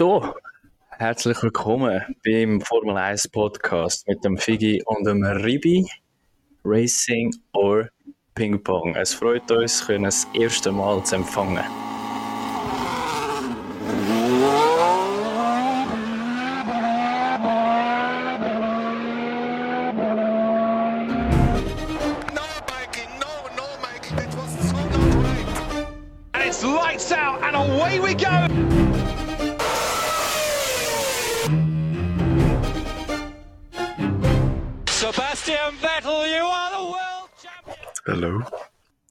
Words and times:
So, 0.00 0.34
herzlich 0.92 1.42
willkommen 1.42 2.00
beim 2.24 2.62
Formel 2.62 2.96
1 2.96 3.28
Podcast 3.28 4.08
mit 4.08 4.24
dem 4.24 4.38
Figi 4.38 4.82
und 4.86 5.06
dem 5.06 5.22
Ribi. 5.22 5.86
Racing 6.64 7.34
or 7.52 7.90
Ping 8.34 8.64
Pong. 8.64 8.94
Es 8.96 9.12
freut 9.12 9.50
uns, 9.50 9.86
können 9.86 10.04
das 10.04 10.26
erste 10.32 10.72
Mal 10.72 11.04
zu 11.04 11.16
empfangen. 11.16 11.66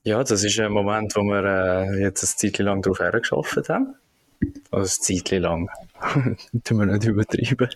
Ja, 0.10 0.24
das 0.24 0.44
ist 0.44 0.60
ein 0.60 0.72
Moment, 0.72 1.16
wo 1.16 1.22
wir 1.22 1.44
äh, 1.44 2.02
jetzt 2.02 2.24
ein 2.24 2.36
Zeitchen 2.36 2.66
lang 2.66 2.82
darauf 2.82 3.00
hergeschafft 3.00 3.70
haben. 3.70 3.94
Also 4.72 4.86
ein 4.86 5.04
Zeitchen 5.04 5.44
lang. 5.44 5.70
Tun 6.64 6.80
wir 6.80 6.88
nicht 6.88 7.06
übertreiben. 7.06 7.70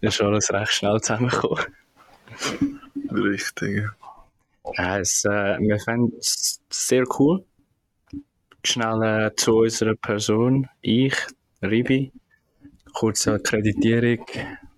Das 0.00 0.14
ist 0.14 0.20
alles 0.20 0.52
recht 0.52 0.72
schnell 0.72 1.00
zusammengekommen. 1.00 1.64
Richtig. 3.10 3.84
Ja, 4.76 4.98
es, 5.00 5.24
äh, 5.24 5.58
wir 5.58 5.80
fanden 5.80 6.16
es 6.20 6.60
sehr 6.70 7.02
cool. 7.18 7.44
Schnell 8.64 9.02
äh, 9.02 9.34
zu 9.34 9.56
unserer 9.56 9.96
Person. 9.96 10.68
Ich, 10.82 11.16
Ribi. 11.62 12.12
Kurze 12.92 13.32
Akkreditierung. 13.32 14.24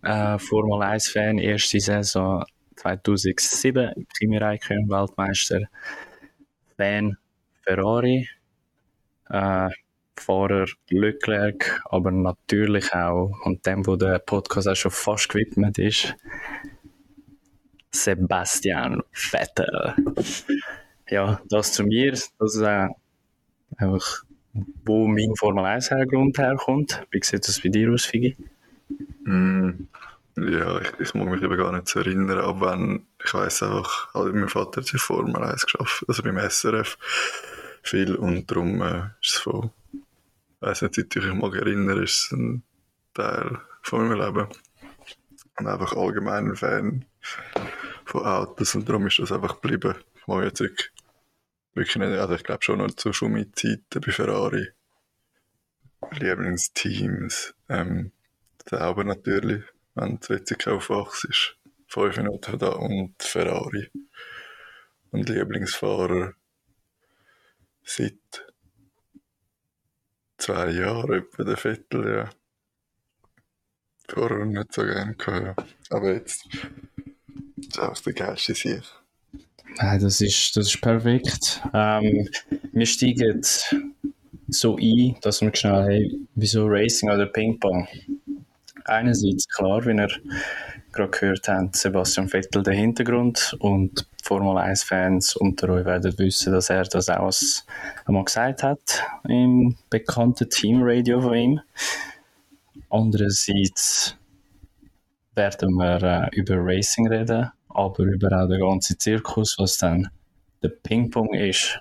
Äh, 0.02 0.38
Formel 0.38 0.80
1-Fan, 0.80 1.36
erste 1.36 1.80
Saison 1.80 2.46
2007. 2.76 4.06
Kimi 4.16 4.38
Räikkönen, 4.38 4.88
Weltmeister. 4.88 5.68
Fan 6.76 7.16
Ferrari. 7.64 8.28
Äh, 9.28 9.70
Fahrer 10.18 10.66
Leclerc, 10.88 11.80
aber 11.86 12.10
natürlich 12.10 12.92
auch, 12.94 13.32
und 13.44 13.66
dem, 13.66 13.86
wo 13.86 13.96
der 13.96 14.18
Podcast 14.18 14.68
auch 14.68 14.76
schon 14.76 14.90
fast 14.90 15.28
gewidmet 15.28 15.78
ist, 15.78 16.14
Sebastian 17.90 19.02
Vettel. 19.12 19.94
Ja, 21.08 21.40
das 21.48 21.72
zu 21.72 21.84
mir, 21.84 22.12
das 22.12 22.32
ist 22.38 22.60
äh, 22.60 22.88
einfach, 23.76 24.24
wo 24.84 25.06
mein 25.06 25.34
Formel 25.36 25.64
1 25.64 25.88
Hintergrund 25.88 26.38
herkommt. 26.38 27.06
Wie 27.10 27.20
sieht 27.22 27.46
das 27.46 27.60
bei 27.60 27.68
dir 27.68 27.92
aus, 27.92 28.06
Figi? 28.06 28.36
Mm, 29.24 29.88
ja, 30.36 30.80
ich, 30.80 30.92
ich 30.98 31.14
mag 31.14 31.28
mich 31.28 31.42
eben 31.42 31.56
gar 31.56 31.72
nicht 31.72 31.88
so 31.88 32.00
erinnern, 32.00 32.38
aber 32.38 32.72
wenn, 32.72 33.06
ich 33.24 33.34
weiss 33.34 33.62
einfach, 33.62 34.14
also 34.14 34.32
mein 34.32 34.48
Vater 34.48 34.80
hat 34.80 34.92
in 34.92 34.98
Formel 34.98 35.36
1 35.36 35.64
geschafft, 35.66 36.04
also 36.08 36.22
beim 36.22 36.38
SRF 36.38 36.96
viel 37.82 38.14
und 38.14 38.50
darum 38.50 38.80
äh, 38.80 39.08
ist 39.20 39.32
es 39.32 39.38
von, 39.38 39.70
ich 39.92 40.00
weiss 40.60 40.82
nicht, 40.82 40.94
seit 40.94 41.16
ich 41.16 41.24
mich 41.24 41.34
mag 41.34 41.54
erinnern, 41.54 42.02
ist 42.02 42.24
es 42.24 42.32
ein 42.32 42.62
Teil 43.14 43.58
von 43.82 44.08
meinem 44.08 44.20
Leben. 44.20 44.48
Und 45.58 45.66
einfach 45.66 45.92
allgemein 45.94 46.48
ein 46.48 46.56
Fan 46.56 47.04
von 48.04 48.24
Autos 48.24 48.74
und 48.74 48.88
darum 48.88 49.06
ist 49.06 49.18
das 49.18 49.32
einfach 49.32 49.60
geblieben. 49.60 49.96
Ich 50.16 50.26
mag 50.26 50.44
jetzt 50.44 50.60
wirklich 51.74 51.96
nicht, 51.96 52.18
also 52.18 52.34
ich 52.34 52.44
glaube 52.44 52.62
schon 52.62 52.78
noch 52.78 52.90
zu 52.92 53.12
Schumi-Zeiten 53.12 54.00
bei 54.00 54.12
Ferrari. 54.12 54.68
Lieblingsteams, 56.10 57.54
ähm, 57.68 58.12
Sauber 58.68 59.04
natürlich, 59.04 59.64
wenn 59.94 60.18
es 60.20 60.30
witzig 60.30 60.66
aufwachs 60.68 61.24
ist. 61.24 61.56
Fünf 61.86 62.16
Minuten 62.16 62.58
da 62.58 62.70
und 62.70 63.14
Ferrari. 63.22 63.90
Und 65.10 65.28
Lieblingsfahrer 65.28 66.32
seit 67.84 68.18
zwei 70.38 70.70
Jahren 70.70 71.12
etwa 71.12 71.44
der 71.44 71.56
Vettel, 71.56 72.14
ja. 72.14 72.30
Vorher 74.08 74.44
nicht 74.44 74.72
so 74.72 74.82
gerne 74.82 75.14
gehabt, 75.14 75.58
ja. 75.58 75.96
Aber 75.96 76.12
jetzt 76.12 76.46
ist 77.56 77.78
auch 77.78 77.98
der 77.98 78.12
geilste 78.12 78.54
Sieg. 78.54 78.82
Nein, 79.76 80.00
das 80.00 80.20
ist, 80.20 80.56
das 80.56 80.66
ist 80.66 80.80
perfekt. 80.80 81.62
Ähm, 81.72 82.28
wir 82.72 82.86
steigen 82.86 83.42
so 84.48 84.76
ein, 84.76 85.16
dass 85.22 85.40
wir 85.40 85.54
schnell 85.54 85.72
haben, 85.72 86.28
wieso 86.34 86.66
Racing 86.66 87.10
oder 87.10 87.26
Ping-Pong. 87.26 87.88
Einerseits 88.84 89.48
klar, 89.48 89.84
wie 89.84 89.96
ihr 89.96 90.08
gerade 90.92 91.10
gehört 91.10 91.48
habt, 91.48 91.76
Sebastian 91.76 92.28
Vettel 92.28 92.62
der 92.62 92.74
Hintergrund 92.74 93.56
und 93.60 94.06
Formel 94.22 94.56
1-Fans 94.56 95.36
unter 95.36 95.68
euch 95.70 95.84
werden 95.84 96.16
wissen, 96.18 96.52
dass 96.52 96.70
er 96.70 96.84
das 96.84 97.08
auch 97.08 97.32
einmal 98.06 98.24
gesagt 98.24 98.62
hat 98.62 99.04
im 99.28 99.76
bekannten 99.90 100.48
Teamradio 100.48 101.20
von 101.20 101.34
ihm. 101.34 101.60
Andererseits 102.90 104.16
werden 105.34 105.74
wir 105.74 106.02
äh, 106.02 106.36
über 106.36 106.56
Racing 106.58 107.08
reden, 107.08 107.50
aber 107.68 108.04
über 108.04 108.42
auch 108.42 108.48
den 108.48 108.60
ganzen 108.60 108.98
Zirkus, 108.98 109.56
was 109.58 109.78
dann 109.78 110.08
der 110.62 110.68
Ping-Pong 110.68 111.34
ist 111.34 111.80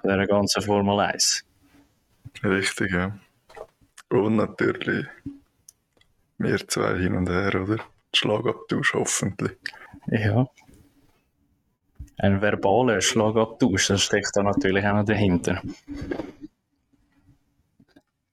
von 0.00 0.10
dieser 0.10 0.26
ganzen 0.26 0.62
Formel 0.62 1.00
1. 1.00 1.44
Richtig, 2.44 2.92
ja. 2.92 3.18
Und 4.10 4.36
natürlich 4.36 5.06
wir 6.38 6.68
zwei 6.68 6.98
hin 6.98 7.14
und 7.14 7.28
her, 7.28 7.54
oder? 7.62 7.78
Schlagabtausch 8.14 8.94
hoffentlich. 8.94 9.56
Ja. 10.06 10.46
Ein 12.16 12.40
verbaler 12.40 13.00
Schlagabtausch, 13.00 13.88
das 13.88 14.02
steckt 14.02 14.30
da 14.34 14.42
natürlich 14.42 14.84
auch 14.84 14.94
noch 14.94 15.04
dahinter. 15.04 15.62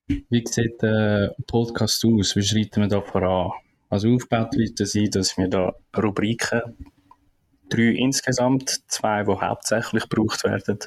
Wie 0.08 0.44
sieht 0.46 0.82
der 0.82 1.36
Podcast 1.48 2.04
aus? 2.06 2.36
Wie 2.36 2.44
schreiten 2.44 2.82
wir 2.82 2.88
da 2.88 3.02
voran? 3.02 3.52
Also 3.90 4.14
aufgebaut 4.14 4.56
wird 4.56 4.78
sein, 4.78 5.10
dass 5.10 5.38
wir 5.38 5.48
da 5.48 5.74
Rubriken, 5.98 6.62
drei 7.70 7.92
insgesamt, 7.92 8.84
zwei, 8.88 9.24
die 9.24 9.32
hauptsächlich 9.32 10.08
gebraucht 10.08 10.44
werden, 10.44 10.80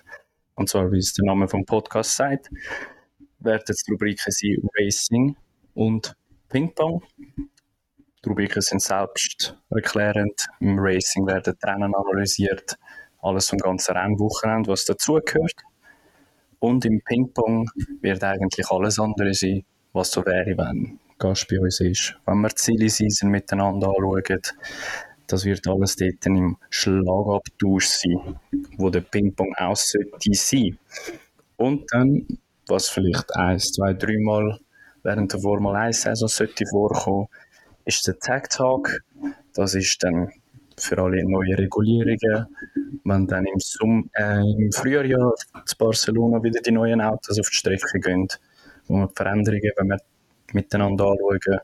und 0.55 0.69
zwar, 0.69 0.93
wie 0.93 0.99
es 0.99 1.13
der 1.15 1.25
Name 1.25 1.49
vom 1.49 1.65
Podcast 1.65 2.17
sagt, 2.17 2.49
werden 3.41 3.65
die 3.67 3.91
Rubriken 3.91 4.31
sein 4.31 4.69
Racing 4.79 5.37
und 5.75 6.15
Ping-Pong. 6.55 7.03
Die 7.37 8.29
Rubriken 8.29 8.63
sind 8.63 8.81
selbst 8.81 9.57
erklärend. 9.71 10.47
Im 10.61 10.79
Racing 10.79 11.27
werden 11.27 11.57
Rennen 11.61 11.93
analysiert, 11.93 12.79
alles 13.21 13.49
vom 13.49 13.59
ganzen 13.59 13.97
Rennwochenende, 13.97 14.71
was 14.71 14.85
dazugehört. 14.85 15.57
Und 16.61 16.85
im 16.85 17.01
Ping-Pong 17.05 17.69
wird 18.03 18.23
eigentlich 18.23 18.71
alles 18.71 19.01
andere 19.01 19.35
sein, 19.35 19.65
was 19.93 20.13
so 20.13 20.25
wäre, 20.25 20.57
wenn 20.57 21.01
Gast 21.19 21.49
bei 21.49 21.59
uns 21.59 21.81
ist. 21.81 22.15
Wenn 22.25 22.41
wir 22.43 22.51
die 22.51 22.63
Silly 22.63 22.89
Season 22.89 23.31
miteinander 23.31 23.89
anschauen, 23.89 24.41
das 25.27 25.45
wird 25.45 25.67
alles 25.67 25.97
dort 25.97 26.25
im 26.25 26.57
Schlagabtausch 26.71 27.87
sein, 27.89 28.39
wo 28.77 28.91
der 28.91 29.01
Ping-Pong 29.01 29.57
auch 29.57 29.75
sollte. 29.75 30.79
Und 31.57 31.85
dann, 31.91 32.29
was 32.69 32.91
vielleicht 32.91 33.35
eins, 33.35 33.73
zwei, 33.73 33.93
dreimal 33.93 34.61
während 35.05 35.33
der 35.33 35.41
Formel 35.41 35.77
1 35.77 36.03
Saison 36.03 36.29
sollte 36.29 36.65
vorkommen, 36.67 37.29
ist 37.85 38.07
der 38.07 38.19
Tag 38.19 38.51
Talk. 38.51 39.01
Das 39.55 39.75
ist 39.75 40.03
dann 40.03 40.33
für 40.77 40.99
alle 40.99 41.23
neue 41.25 41.57
Regulierungen. 41.57 42.47
Wenn 43.05 43.27
dann 43.27 43.47
im, 43.47 43.61
Sum 43.61 44.11
äh, 44.15 44.41
im 44.41 44.73
Frühjahr 44.73 45.05
ja 45.05 45.31
zu 45.65 45.77
Barcelona 45.77 46.43
wieder 46.43 46.61
die 46.61 46.73
neuen 46.73 47.01
Autos 47.01 47.39
auf 47.39 47.51
die 47.51 47.57
Strecke 47.57 48.01
gehen, 48.01 48.29
wo 48.89 48.95
wir 48.97 49.07
die 49.07 49.15
Veränderungen, 49.15 49.71
wenn 49.77 49.89
wir 49.89 49.99
miteinander 50.53 51.07
anschauen, 51.07 51.61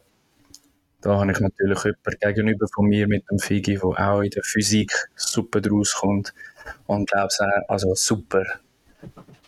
da 1.01 1.19
habe 1.19 1.33
ich 1.33 1.41
natürlich 1.41 1.83
jemanden 1.83 2.19
gegenüber 2.21 2.67
von 2.75 2.87
mir 2.87 3.09
mit 3.09 3.25
dem 3.31 3.39
Figi, 3.39 3.79
der 3.79 3.85
auch 3.85 4.21
in 4.21 4.31
der 4.31 4.43
Physik 4.43 4.93
super 5.17 5.63
draus 5.63 5.95
kommt. 5.95 6.35
Und 6.87 7.11
glaube 7.11 7.33
auch, 7.41 7.71
also 7.71 7.95
super. 7.95 8.45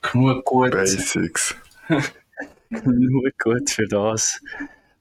Genug 0.00 0.44
gut 0.46 0.70
Basics. 0.72 1.54
nur 2.84 3.30
gut 3.38 3.70
für 3.70 3.86
das, 3.86 4.40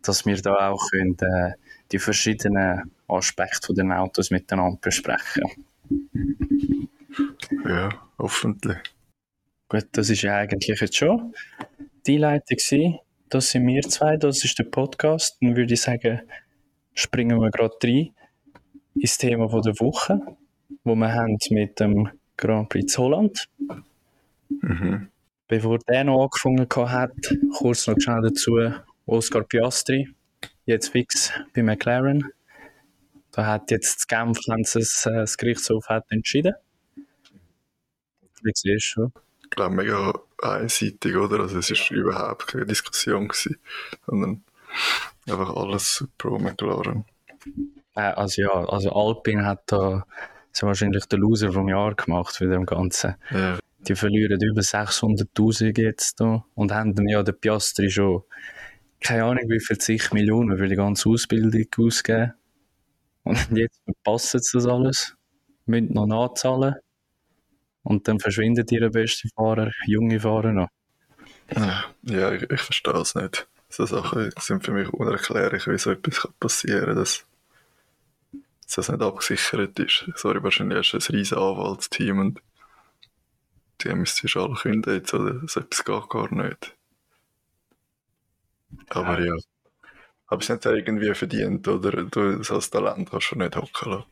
dass 0.02 0.26
wir 0.26 0.42
da 0.42 0.70
auch 0.70 0.90
können, 0.92 1.18
äh, 1.20 1.54
die 1.92 2.00
verschiedenen 2.00 2.92
Aspekte 3.08 3.68
von 3.68 3.76
den 3.76 3.92
Autos 3.92 4.32
miteinander 4.32 4.80
besprechen. 4.82 5.44
Ja, 7.66 7.90
hoffentlich. 8.18 8.78
Gut, 9.68 9.88
das 9.94 10.10
ist 10.10 10.22
ja 10.22 10.38
eigentlich 10.38 10.80
jetzt 10.80 10.96
schon 10.96 11.34
die 12.06 12.18
Leitung 12.18 12.58
gewesen. 12.58 13.00
Das 13.30 13.52
sind 13.52 13.68
wir 13.68 13.82
zwei, 13.84 14.18
das 14.18 14.44
ist 14.44 14.60
der 14.60 14.66
Podcast. 14.66 15.38
Dann 15.42 15.56
würde 15.56 15.74
ich 15.74 15.82
sagen, 15.82 16.22
springen 16.94 17.40
wir 17.40 17.52
gerade 17.52 17.76
rein 17.84 18.10
ins 18.96 19.18
Thema 19.18 19.50
von 19.50 19.62
der 19.62 19.80
Woche, 19.80 20.20
wo 20.84 20.96
wir 20.96 21.14
haben 21.14 21.38
mit 21.52 21.80
dem 21.80 22.10
Grand 22.36 22.70
Prix 22.70 22.98
Holland. 22.98 23.48
Mhm. 24.62 25.08
Bevor 25.52 25.80
der 25.80 26.06
noch 26.06 26.24
angefangen 26.24 26.66
hat, 26.90 27.12
kurz 27.58 27.86
noch 27.86 27.98
schnell 28.00 28.22
dazu, 28.22 28.58
Oscar 29.06 29.42
Piastri, 29.42 30.08
jetzt 30.66 30.88
fix 30.88 31.34
bei 31.54 31.62
McLaren. 31.62 32.32
Da 33.34 33.46
hat 33.48 33.70
jetzt 33.70 33.98
das 33.98 34.08
Genf, 34.08 34.40
sie 34.40 34.80
es, 34.80 35.06
äh, 35.06 35.12
das 35.12 35.38
Gerichtshof 35.38 35.90
hat 35.90 36.06
entschieden. 36.10 36.54
Wie 36.96 38.52
siehst 38.56 38.96
du? 38.96 39.12
Ich 39.44 39.50
glaube, 39.50 39.76
mega 39.76 40.14
einseitig, 40.42 41.18
oder? 41.18 41.42
Also, 41.42 41.58
es 41.58 41.70
war 41.70 41.98
überhaupt 41.98 42.48
keine 42.48 42.66
Diskussion, 42.66 43.28
gewesen, 43.28 43.58
sondern 44.06 44.46
einfach 45.30 45.54
alles 45.54 46.08
pro 46.18 46.40
McLaren. 46.40 47.04
Äh, 47.96 48.14
also 48.14 48.42
ja, 48.42 48.54
also 48.54 48.90
Alpine 48.94 49.46
hat 49.46 49.64
da 49.66 50.06
wahrscheinlich 50.62 51.08
den 51.08 51.20
Loser 51.20 51.52
vom 51.52 51.68
Jahr 51.68 51.94
gemacht 51.94 52.38
für 52.38 52.48
dem 52.48 52.66
Ganzen. 52.66 53.16
Ja, 53.32 53.58
Die 53.92 53.96
verlieren 53.96 54.40
über 54.42 54.62
600'000 54.62 55.78
jetzt 55.78 56.18
da 56.22 56.46
und 56.56 56.72
haben 56.72 57.10
ja 57.10 57.24
den 57.24 57.38
Piastri 57.38 57.90
schon 57.90 58.24
keine 59.02 59.26
Ahnung 59.26 59.50
wie 59.50 59.60
viel 59.60 59.78
zig 59.80 60.14
Millionen 60.14 60.58
für 60.58 60.70
die 60.70 60.78
ganze 60.78 61.10
Ausbildung 61.10 61.66
ausgegeben. 61.78 62.32
Und 63.24 63.52
jetzt 63.52 63.82
verpassen 63.84 64.40
sie 64.40 64.60
das 64.60 64.66
alles, 64.66 65.18
müssen 65.66 65.92
noch 65.92 66.06
nachzahlen 66.06 66.76
und 67.84 68.08
dann 68.08 68.22
verschwinden 68.22 68.66
ihre 68.70 68.92
besten 68.92 69.30
Fahrer, 69.36 69.72
junge 69.86 70.22
Fahrer 70.22 70.54
noch. 70.54 70.70
ja 72.04 72.32
ich, 72.32 72.50
ich 72.50 72.62
verstehe 72.62 72.94
es 72.94 73.14
nicht. 73.14 73.46
So 73.68 73.86
Sachen 73.86 74.32
sind 74.40 74.64
für 74.64 74.72
mich 74.72 74.88
unerklärlich, 74.88 75.68
wie 75.68 75.78
so 75.78 75.92
etwas 75.92 76.30
passieren 76.40 76.86
kann, 76.86 76.96
dass, 76.96 77.26
dass 78.64 78.76
das 78.76 78.90
nicht 78.90 79.02
abgesichert 79.02 79.78
ist. 79.80 80.06
Sorry, 80.16 80.42
wahrscheinlich 80.42 80.92
du 80.92 80.98
ein 80.98 81.04
riesen 81.14 81.38
Anwaltsteam 81.38 82.20
und 82.20 82.42
die 83.84 83.94
müssten 83.94 84.28
schon 84.28 84.44
alle 84.44 84.56
künden 84.56 84.94
jetzt, 84.94 85.14
oder? 85.14 85.42
So 85.48 85.60
etwas 85.60 85.84
geht 85.84 86.10
gar 86.10 86.34
nicht. 86.34 86.76
Aber 88.90 89.20
ja. 89.20 89.36
Aber 90.28 90.42
sie 90.42 90.54
haben 90.54 90.60
es 90.60 90.64
ja 90.64 90.72
irgendwie 90.72 91.14
verdient, 91.14 91.68
oder? 91.68 92.04
Du, 92.04 92.42
als 92.42 92.70
Talent 92.70 93.10
kannst 93.10 93.32
du 93.32 93.38
nicht 93.38 93.56
hocken 93.56 93.92
lassen. 93.92 94.06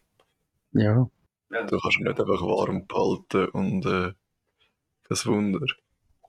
Ja. 0.73 1.09
Du 1.49 1.79
kannst 1.79 1.97
ihn 1.97 2.03
nicht 2.03 2.19
einfach 2.19 2.41
warm 2.41 2.85
behalten 2.85 3.47
und 3.49 3.85
äh, 3.85 4.13
das 5.07 5.25
Wunder 5.25 5.65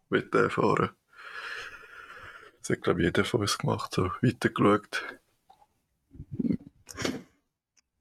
mit 0.08 0.32
dem 0.32 0.48
fahren. 0.48 0.90
Das 2.60 2.70
hat, 2.70 2.82
glaube 2.82 3.00
ich, 3.00 3.06
jeder 3.06 3.24
von 3.24 3.40
uns 3.40 3.58
gemacht, 3.58 3.92
so 3.92 4.10
weitergeschaut. 4.22 5.02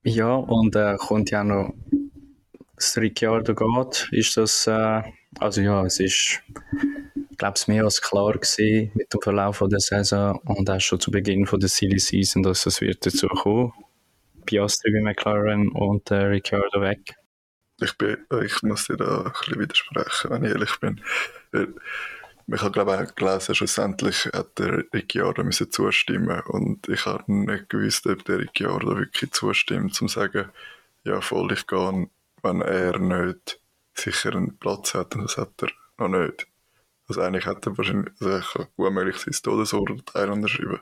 Ja, 0.03 0.33
und 0.33 0.75
äh, 0.75 0.95
kommt 0.97 1.31
ja 1.31 1.44
noch 1.44 1.74
das 2.75 2.97
Ricciardo 2.97 3.56
geht, 3.56 4.07
ist 4.12 4.38
das, 4.38 4.65
äh, 4.68 5.01
also 5.38 5.62
ja, 5.62 5.86
es 5.86 6.00
ist, 6.00 6.42
ich 7.31 7.38
glaube, 7.38 7.54
es 7.56 7.68
mehr 7.68 7.84
als 7.84 8.02
klar 8.02 8.34
gewesen 8.34 8.92
mit 8.96 9.14
dem 9.14 9.22
Verlauf 9.22 9.64
der 9.70 9.80
Saison 9.80 10.40
und 10.46 10.70
auch 10.70 10.81
schon 10.81 11.00
zu 11.00 11.12
Beginn 11.12 11.46
von 11.46 11.60
der 11.60 11.70
Silly 11.70 12.00
Season, 12.00 12.44
dass 12.44 12.66
es 12.66 12.81
wird 12.81 13.06
dazu 13.06 13.28
kommen. 13.28 13.74
Piastri 14.46 14.92
bei 14.92 15.02
McLaren 15.02 15.70
und 15.70 16.10
äh, 16.10 16.16
Ricciardo 16.16 16.81
weg. 16.81 17.16
Ich, 17.81 17.98
bin, 17.98 18.18
ich 18.44 18.62
muss 18.64 18.88
dir 18.88 18.98
da 18.98 19.24
ein 19.24 19.31
bisschen 19.31 19.60
widersprechen, 19.60 20.31
wenn 20.31 20.44
ich 20.44 20.52
ehrlich 20.52 20.80
bin. 20.80 21.02
Ich 22.52 22.62
habe 22.62 22.72
glaube 22.72 22.96
ich 22.96 23.10
auch 23.10 23.16
gelesen, 23.16 23.56
schlussendlich 23.56 24.26
hat 24.34 24.58
der 24.58 24.84
Ricciardo 24.92 25.44
müssen 25.44 25.70
zustimmen 25.70 26.42
und 26.48 26.90
ich 26.90 27.06
habe 27.06 27.31
nicht 27.31 27.70
gewusst, 27.70 28.08
ob 28.08 28.26
der 28.26 28.40
Ricciardo 28.40 28.98
wirklich 28.98 29.31
zustimmt, 29.31 29.94
zum 29.94 30.08
zu 30.08 30.16
sagen, 30.16 30.50
ja 31.04 31.22
voll, 31.22 31.52
ich 31.54 31.68
gehe, 31.68 32.10
wenn 32.42 32.62
er 32.62 32.98
nicht 32.98 33.58
sicher 34.00 34.36
einen 34.36 34.57
Platz 34.57 34.94
hat 34.94 35.16
und 35.16 35.24
das 35.24 35.38
hat 35.38 35.51
er 35.62 35.69
noch 35.98 36.07
nicht. 36.07 36.48
Also 37.07 37.22
eigentlich 37.22 37.46
hat 37.46 37.66
er 37.66 37.78
wahrscheinlich, 37.78 38.13
also 38.22 38.68
gut 38.75 38.94
möglich 38.94 39.18
sein 39.18 39.34
Todesurteil 39.34 40.30
unterschreiben. 40.30 40.80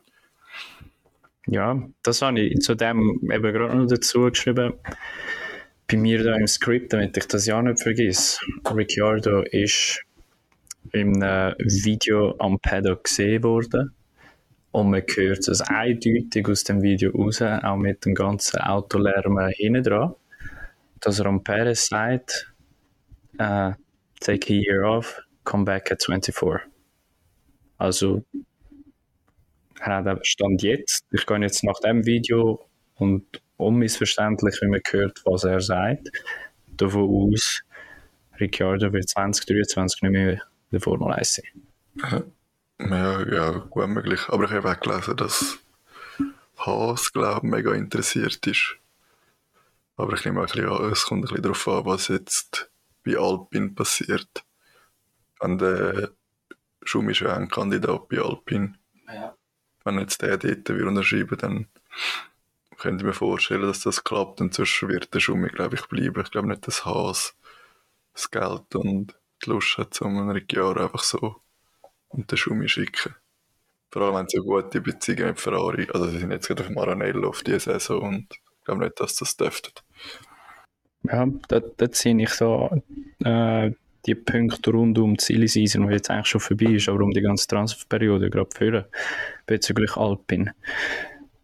Ja, 1.47 1.81
das 2.03 2.21
habe 2.21 2.41
ich 2.41 2.59
zu 2.59 2.75
dem 2.75 3.21
eben 3.31 3.53
gerade 3.53 3.75
noch 3.75 3.87
dazu 3.87 4.29
geschrieben. 4.29 4.73
Bei 5.87 5.95
mir 5.95 6.21
da 6.21 6.35
im 6.35 6.47
Skript, 6.47 6.91
damit 6.91 7.15
ich 7.15 7.27
das 7.27 7.45
ja 7.45 7.61
nicht 7.61 7.81
vergesse. 7.81 8.39
Ricciardo 8.69 9.43
ist 9.43 10.03
einem 10.93 11.21
Video 11.59 12.35
am 12.39 12.59
Paddock 12.59 13.05
gesehen 13.05 13.43
worden. 13.43 13.93
Und 14.71 14.89
man 14.91 15.01
hört 15.01 15.47
es 15.47 15.61
eindeutig 15.61 16.47
aus 16.49 16.65
dem 16.65 16.81
Video 16.81 17.11
raus, 17.11 17.41
auch 17.41 17.77
mit 17.77 18.03
dem 18.05 18.13
ganzen 18.13 18.59
Autolärm 18.59 19.39
hinten 19.55 19.83
dran, 19.83 20.13
dass 20.99 21.19
er 21.19 21.27
am 21.27 21.43
Perez 21.43 21.87
sagt, 21.87 22.51
äh, 23.37 23.73
take 24.19 24.49
a 24.49 24.53
year 24.53 24.83
off, 24.83 25.19
come 25.43 25.65
back 25.65 25.91
at 25.91 26.03
24. 26.03 26.61
Also, 27.77 28.23
Stand 30.23 30.63
jetzt, 30.63 31.05
ich 31.11 31.25
gehe 31.25 31.39
jetzt 31.39 31.63
nach 31.63 31.79
dem 31.79 32.05
Video 32.05 32.67
und 32.95 33.23
unmissverständlich, 33.57 34.59
wie 34.61 34.67
man 34.67 34.81
hört, 34.89 35.21
was 35.25 35.43
er 35.43 35.61
sagt, 35.61 36.09
davon 36.67 37.33
aus, 37.33 37.61
Ricciardo 38.39 38.91
wird 38.93 39.09
2023 39.09 40.01
nicht 40.01 40.11
mehr 40.11 40.33
in 40.33 40.41
der 40.71 40.81
Formel 40.81 41.13
1 41.13 41.35
sein. 41.35 42.23
Ja, 42.79 43.23
ja, 43.23 43.51
gut 43.69 43.87
möglich. 43.87 44.21
Aber 44.27 44.45
ich 44.45 44.51
habe 44.51 44.71
auch 44.71 44.79
gelesen, 44.79 45.17
dass 45.17 45.59
Haas, 46.57 47.11
glaube 47.11 47.47
ich, 47.47 47.51
mega 47.51 47.73
interessiert 47.73 48.45
ist. 48.45 48.77
Aber 49.95 50.13
ich 50.13 50.25
nehme 50.25 50.41
auch 50.41 50.43
ein 50.43 50.51
bisschen 50.51 50.69
an, 50.69 50.91
es 50.91 51.05
kommt 51.05 51.21
ein 51.21 51.27
bisschen 51.27 51.41
darauf 51.41 51.67
an, 51.67 51.85
was 51.85 52.07
jetzt 52.09 52.69
bei 53.07 53.17
Alpine 53.17 53.69
passiert. 53.69 54.43
Wenn 55.39 55.57
der 55.57 56.11
Schumi 56.83 57.11
ist 57.11 57.21
ja 57.21 57.35
ein 57.35 57.49
Kandidat 57.49 58.09
bei 58.09 58.19
Alpine. 58.19 58.73
Ja. 59.07 59.35
Wenn 59.83 59.99
jetzt 59.99 60.21
der 60.21 60.37
dort 60.37 60.69
wieder 60.69 60.87
unterschreiben, 60.87 61.37
dann 61.37 61.67
könnte 62.77 63.03
ich 63.03 63.07
mir 63.07 63.13
vorstellen, 63.13 63.63
dass 63.63 63.81
das 63.81 64.03
klappt 64.03 64.41
und 64.41 64.53
sonst 64.53 64.81
wird 64.87 65.13
der 65.13 65.19
Schumi, 65.19 65.49
glaube 65.49 65.75
ich, 65.75 65.85
bleiben. 65.87 66.21
Ich 66.21 66.31
glaube 66.31 66.47
nicht, 66.47 66.67
dass 66.67 66.85
Haas 66.85 67.35
das 68.13 68.29
Geld 68.31 68.75
und 68.75 69.15
die 69.43 69.49
Lust 69.49 69.77
hat, 69.77 69.99
um 70.01 70.17
einen 70.17 70.31
Ricciardo 70.31 70.81
einfach 70.83 71.03
so 71.03 71.41
und 72.09 72.31
den 72.31 72.37
Schumi 72.37 72.67
schicken. 72.67 73.15
Vor 73.89 74.01
allem 74.01 74.15
haben 74.15 74.29
sie 74.29 74.39
gute 74.39 74.81
Beziehung 74.81 75.29
mit 75.29 75.39
Ferrari. 75.39 75.87
Also 75.93 76.09
sie 76.09 76.19
sind 76.19 76.31
jetzt 76.31 76.47
gerade 76.47 76.63
auf 76.63 76.69
Maranello 76.69 77.29
auf 77.29 77.43
diese 77.43 77.59
Saison 77.59 78.01
und 78.01 78.27
ich 78.33 78.65
glaube 78.65 78.83
nicht, 78.83 78.99
dass 78.99 79.15
das 79.15 79.37
dürfte. 79.37 79.71
Ja, 81.11 81.27
da, 81.47 81.61
da 81.77 81.91
ziehe 81.91 82.21
ich 82.21 82.29
so 82.29 82.69
äh, 83.23 83.71
die 84.05 84.15
Punkte 84.15 84.71
rund 84.71 84.97
um 84.97 85.15
die 85.15 85.23
Silly 85.23 85.47
Season, 85.47 85.87
die 85.87 85.93
jetzt 85.93 86.09
eigentlich 86.09 86.27
schon 86.27 86.41
vorbei 86.41 86.71
ist, 86.71 86.89
aber 86.89 87.03
um 87.03 87.11
die 87.11 87.21
ganze 87.21 87.47
Transferperiode 87.47 88.29
gerade 88.29 88.49
führen, 88.55 88.85
bezüglich 89.45 89.95
Alpine. 89.97 90.53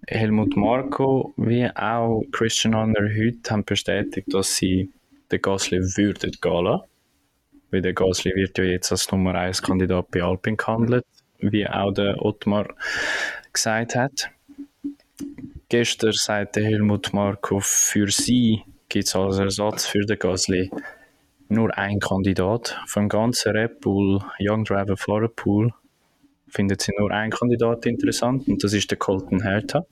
Helmut 0.08 0.58
Marko 0.58 1.34
wie 1.38 1.70
auch 1.76 2.24
Christian 2.32 2.76
Horner 2.76 3.10
heute 3.10 3.52
haben 3.52 3.64
bestätigt, 3.64 4.34
dass 4.34 4.56
sie 4.56 4.92
den 5.32 5.42
Gasly 5.42 5.80
würden 5.80 6.32
gehen 6.42 6.64
lassen. 6.66 6.84
Weil 7.72 7.82
der 7.82 7.94
Gasly 7.94 8.36
wird 8.36 8.58
ja 8.58 8.66
jetzt 8.66 8.92
als 8.92 9.10
Nummer 9.12 9.36
1 9.36 9.62
Kandidat 9.62 10.12
bei 10.12 10.22
Alpine 10.22 10.58
gehandelt, 10.58 11.06
wie 11.40 11.68
auch 11.68 11.94
der 11.94 12.24
Ottmar 12.24 12.68
gesagt 13.52 13.96
hat. 13.96 14.30
Gestern 15.70 16.12
sagte 16.12 16.64
Helmut 16.64 17.14
Marko, 17.14 17.60
für 17.62 18.12
sie 18.12 18.62
gibt 18.94 19.08
es 19.08 19.16
als 19.16 19.40
Ersatz 19.40 19.88
für 19.88 20.02
den 20.02 20.20
Gasly 20.20 20.70
nur 21.50 21.76
einen 21.76 22.00
Kandidat. 22.00 22.80
Vom 22.86 23.10
ganzen 23.10 23.54
Red 23.54 23.80
Bull 23.80 24.20
Young 24.40 24.66
Driver 24.66 24.96
Fahrer 24.96 25.30
Pool 25.30 25.74
findet 26.48 26.84
sie 26.84 26.92
nur 27.00 27.10
einen 27.10 27.32
Kandidat 27.32 27.88
interessant 27.88 28.48
und 28.48 28.64
das 28.64 28.72
ist 28.72 28.92
der 28.92 29.00
Colton 29.00 29.42
Herta. 29.42 29.88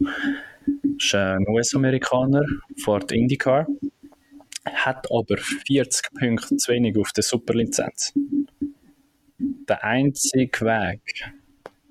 Ist 0.99 1.15
ein 1.15 1.47
US-Amerikaner, 1.47 2.43
fährt 2.77 3.11
IndyCar, 3.11 3.65
hat 4.71 5.07
aber 5.11 5.37
40 5.37 6.13
Punkte 6.19 6.57
zu 6.57 6.71
wenig 6.71 6.95
auf 6.95 7.11
der 7.11 7.23
Superlizenz. 7.23 8.13
Der 9.39 9.83
einzige 9.83 10.61
Weg, 10.61 11.33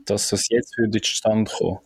dass 0.05 0.29
das 0.29 0.49
jetzt 0.49 0.79
würde 0.79 1.01
zustande 1.01 1.51
kommen, 1.51 1.79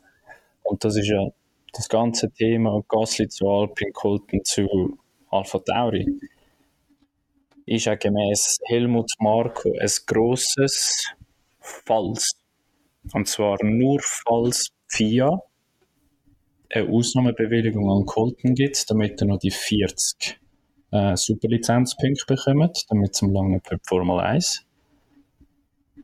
und 0.64 0.84
das 0.84 0.96
ist 0.96 1.08
ja 1.08 1.26
das 1.72 1.88
ganze 1.88 2.30
Thema 2.30 2.84
Gasly 2.88 3.28
zu 3.28 3.48
Alpine, 3.48 3.92
Colton 3.92 4.44
zu 4.44 4.98
Alpha 5.34 5.58
Tauri, 5.58 6.06
ist 7.66 7.86
ja 7.86 7.94
gemäß 7.96 8.58
Helmut 8.66 9.10
Marko 9.18 9.72
ein 9.80 9.90
grosses 10.06 11.04
Falls. 11.58 12.30
Und 13.12 13.26
zwar 13.26 13.58
nur 13.64 14.00
falls 14.00 14.68
FIA 14.88 15.42
eine 16.70 16.88
Ausnahmebewilligung 16.88 17.90
an 17.90 18.06
Colton 18.06 18.54
gibt, 18.54 18.88
damit 18.90 19.20
er 19.20 19.26
noch 19.26 19.38
die 19.38 19.50
40 19.50 20.40
äh, 20.90 21.16
Superlizenzpunkte 21.16 22.34
bekommt, 22.34 22.84
damit 22.88 23.14
sie 23.14 23.26
lange 23.26 23.60
für 23.64 23.76
die 23.76 23.82
Formel 23.86 24.20
1. 24.20 24.64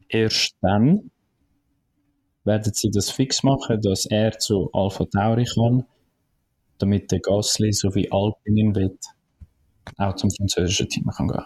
Erst 0.08 0.56
dann 0.60 1.10
werden 2.44 2.72
sie 2.74 2.90
das 2.90 3.10
fix 3.10 3.42
machen, 3.42 3.80
dass 3.80 4.06
er 4.06 4.32
zu 4.32 4.70
Alpha 4.72 5.04
Tauri 5.04 5.44
kann, 5.44 5.84
damit 6.78 7.12
der 7.12 7.20
Gasly 7.20 7.72
sowie 7.72 8.08
Alpine 8.10 8.60
ihn 8.60 8.74
will, 8.74 8.98
auch 9.96 10.16
zum 10.16 10.30
französischen 10.30 10.88
Team 10.88 11.06
kann 11.06 11.28
gehen. 11.28 11.44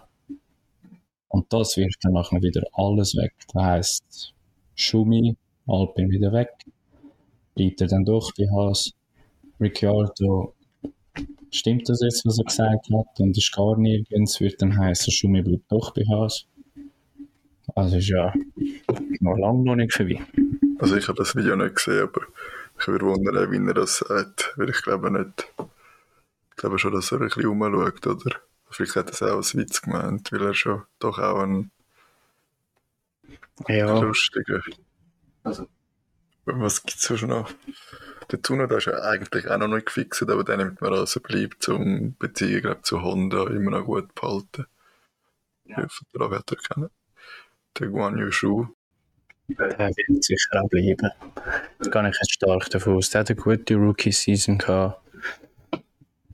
Und 1.28 1.52
das 1.52 1.76
wirft 1.76 1.98
dann 2.02 2.12
nachher 2.12 2.40
wieder 2.42 2.62
alles 2.72 3.16
weg. 3.16 3.34
Das 3.52 3.62
heisst, 3.62 4.34
Schumi, 4.76 5.36
Alpine 5.66 6.08
wieder 6.10 6.32
weg. 6.32 6.50
bleibt 7.54 7.80
er 7.80 7.88
dann 7.88 8.04
doch 8.04 8.32
bei 8.36 8.46
Haas. 8.50 8.92
Ricciardo, 9.60 10.54
stimmt 11.50 11.88
das 11.88 12.00
jetzt, 12.02 12.24
was 12.26 12.38
er 12.38 12.44
gesagt 12.44 12.86
hat? 12.92 13.20
Und 13.20 13.36
ist 13.36 13.52
gar 13.52 13.76
nirgends, 13.76 14.40
wird 14.40 14.60
dann 14.60 14.78
heißen, 14.78 15.12
Schumi 15.12 15.42
bleibt 15.42 15.70
doch 15.70 15.92
bei 15.94 16.02
Haas. 16.02 16.46
Also 17.74 17.96
ist 17.96 18.08
ja 18.08 18.32
noch 19.20 19.36
lange 19.36 19.64
noch 19.64 19.76
nicht 19.76 19.92
vorbei. 19.92 20.20
Also 20.78 20.96
ich 20.96 21.08
habe 21.08 21.18
das 21.18 21.34
Video 21.34 21.56
nicht 21.56 21.76
gesehen, 21.76 22.02
aber 22.02 22.22
ich 22.78 22.86
würde 22.88 23.06
wundern, 23.06 23.50
wie 23.50 23.68
er 23.68 23.74
das 23.74 23.98
sagt, 23.98 24.52
weil 24.56 24.70
ich 24.70 24.82
glaube 24.82 25.10
nicht. 25.10 25.46
Ich 26.54 26.60
glaube 26.60 26.78
schon, 26.78 26.92
dass 26.92 27.10
er 27.10 27.20
ein 27.20 27.26
bisschen 27.26 27.46
rumschaut, 27.46 28.06
oder? 28.06 28.36
Vielleicht 28.70 28.94
hat 28.96 29.08
er 29.08 29.12
es 29.12 29.22
auch 29.22 29.36
als 29.36 29.56
Witz 29.56 29.82
gemeint, 29.82 30.30
weil 30.30 30.42
er 30.42 30.54
schon 30.54 30.84
doch 31.00 31.18
auch 31.18 31.40
ein 31.40 31.72
Ja, 33.68 33.98
lustiger. 34.00 34.62
Also. 35.42 35.66
Was 36.44 36.82
gibt 36.82 36.98
es 36.98 37.18
schon 37.18 37.30
noch? 37.30 37.50
Der 38.30 38.42
Tsunoda 38.42 38.76
ist 38.76 38.86
ja 38.86 39.00
eigentlich 39.02 39.48
auch 39.48 39.58
noch 39.58 39.68
nicht 39.68 39.86
gefixt, 39.86 40.22
aber 40.22 40.44
der 40.44 40.58
nimmt 40.58 40.80
man 40.80 40.92
als 40.94 41.16
er 41.16 41.22
bleibt, 41.22 41.68
um 41.68 42.16
Beziehungen 42.18 42.62
glaub, 42.62 42.84
zu 42.84 43.02
Honda 43.02 43.46
immer 43.48 43.72
noch 43.72 43.84
gut 43.84 44.08
zu 44.08 44.14
behalten. 44.14 44.66
Ja. 45.64 45.80
Den 45.80 45.88
Vertrag 45.88 46.38
hat 46.38 46.52
er 46.52 46.56
kennen. 46.56 46.90
Der 47.78 47.88
Guan 47.88 48.18
Yu 48.18 48.30
Shu. 48.30 48.66
der 49.48 49.78
wird 49.78 50.24
sicher 50.24 50.62
auch 50.62 50.68
bleiben. 50.68 51.10
Da 51.78 51.90
gehe 51.90 52.10
ich 52.10 52.16
jetzt 52.16 52.32
stark 52.32 52.70
davon 52.70 52.96
aus. 52.96 53.10
Der 53.10 53.20
hat 53.20 53.30
eine 53.30 53.40
gute 53.40 53.74
Rookie-Season 53.74 54.58
gehabt. 54.58 55.03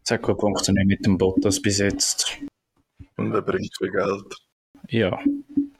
Es 0.04 0.10
hat 0.10 0.22
gut 0.22 0.40
funktioniert 0.40 0.86
mit 0.86 1.04
dem 1.06 1.18
Bottas 1.18 1.60
bis 1.60 1.78
jetzt. 1.78 2.38
Und 3.16 3.32
er 3.32 3.42
bringt 3.42 3.76
viel 3.76 3.90
Geld. 3.90 4.36
Ja. 4.88 5.18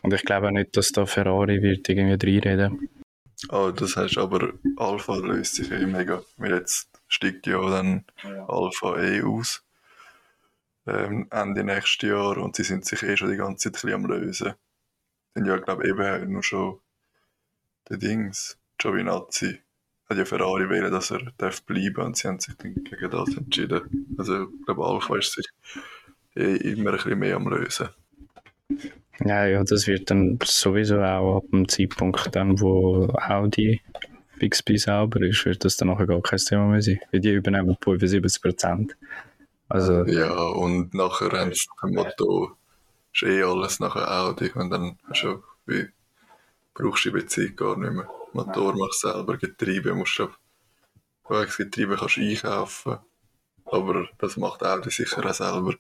Und 0.03 0.15
ich 0.15 0.25
glaube 0.25 0.49
auch 0.49 0.53
nicht, 0.53 0.77
dass 0.77 0.93
da 0.93 1.07
Ferrari 1.07 1.63
wird 1.63 1.89
irgendwie 1.89 2.39
reinreden. 2.39 2.89
Oh, 3.49 3.71
das 3.71 3.97
heißt 3.97 4.19
aber, 4.19 4.53
Alpha 4.77 5.17
löst 5.17 5.55
sich 5.57 5.71
eh 5.71 5.87
mega. 5.87 6.23
Weil 6.37 6.53
jetzt 6.55 6.89
steigt 7.09 7.47
ja 7.47 7.61
dann 7.71 8.05
Alpha 8.49 9.01
eh 9.01 9.23
aus. 9.23 9.65
Ähm, 10.87 11.27
Ende 11.31 11.65
nächstes 11.65 12.09
Jahr 12.09 12.39
und 12.39 12.57
sie 12.57 12.65
sind 12.65 12.85
sich 12.85 13.03
eh 13.03 13.17
schon 13.17 13.31
die 13.31 13.37
ganze 13.37 13.73
Zeit 13.73 13.85
ein 13.85 13.95
am 13.95 14.07
lösen. 14.07 14.55
Sind 15.35 15.47
ja, 15.47 15.57
glaube 15.57 15.85
ich, 15.85 15.91
eben 15.91 16.33
nur 16.33 16.43
schon 16.43 16.81
der 17.89 17.99
Dings, 17.99 18.59
Giovinazzi, 18.79 19.61
hat 20.11 20.19
ja 20.19 20.25
Ferrari 20.25 20.69
wählen, 20.69 20.91
dass 20.91 21.13
er 21.13 21.21
darf 21.39 21.63
bleiben 21.63 22.05
und 22.05 22.17
sie 22.17 22.27
haben 22.27 22.41
sich 22.41 22.55
dann 22.57 22.75
gegen 22.75 23.11
das 23.11 23.37
entschieden. 23.37 24.07
Also, 24.19 24.43
ich 24.43 24.67
glaube, 24.67 24.85
Alpha 24.85 25.17
ist 25.17 25.33
sich 25.33 25.47
eh 26.35 26.57
immer 26.57 26.91
ein 26.91 26.97
bisschen 26.97 27.19
mehr 27.19 27.37
am 27.37 27.49
lösen. 27.49 27.89
Ja, 29.25 29.47
ja, 29.47 29.63
das 29.63 29.87
wird 29.87 30.11
dann 30.11 30.39
sowieso 30.43 31.01
auch 31.01 31.37
ab 31.37 31.45
dem 31.53 31.69
Zeitpunkt, 31.69 32.35
dann, 32.35 32.61
wo 32.61 33.09
Audi 33.15 33.81
Bixby 34.39 34.79
sauber 34.79 35.21
ist, 35.21 35.45
wird 35.45 35.65
das 35.65 35.77
dann 35.77 35.89
nachher 35.89 36.07
gar 36.07 36.23
kein 36.23 36.39
Thema 36.39 36.67
mehr 36.67 36.83
sein. 36.83 36.99
Weil 37.13 37.21
die 37.21 37.35
übernehmen 37.35 37.77
75 37.81 38.43
Prozent. 38.43 38.97
Also, 39.69 40.05
Ja, 40.07 40.33
und 40.33 40.95
nachher 40.95 41.31
haben 41.31 41.53
sie 41.53 41.69
ein 41.83 41.95
Motto, 41.95 42.57
ist 43.13 43.23
eh 43.23 43.43
alles 43.43 43.79
nachher 43.79 44.11
Audi 44.11 44.51
und 44.55 44.71
dann 44.71 44.99
du 45.23 45.43
wie, 45.67 45.89
brauchst 46.75 47.05
du 47.05 47.11
die 47.11 47.19
Beziehung 47.19 47.55
gar 47.55 47.79
nicht 47.79 47.93
mehr. 47.93 48.09
Motor 48.33 48.77
machst 48.77 49.05
du 49.05 49.09
selber, 49.09 49.37
Getriebe 49.37 49.95
musst 49.95 50.19
du, 50.19 50.29
das 51.29 51.57
Getriebe 51.57 51.97
kannst 51.97 52.17
du 52.17 52.21
einkaufen, 52.21 52.99
aber 53.65 54.09
das 54.19 54.37
macht 54.37 54.63
Audi 54.63 54.91
sicher 54.91 55.25
auch 55.25 55.35
selber. 55.35 55.75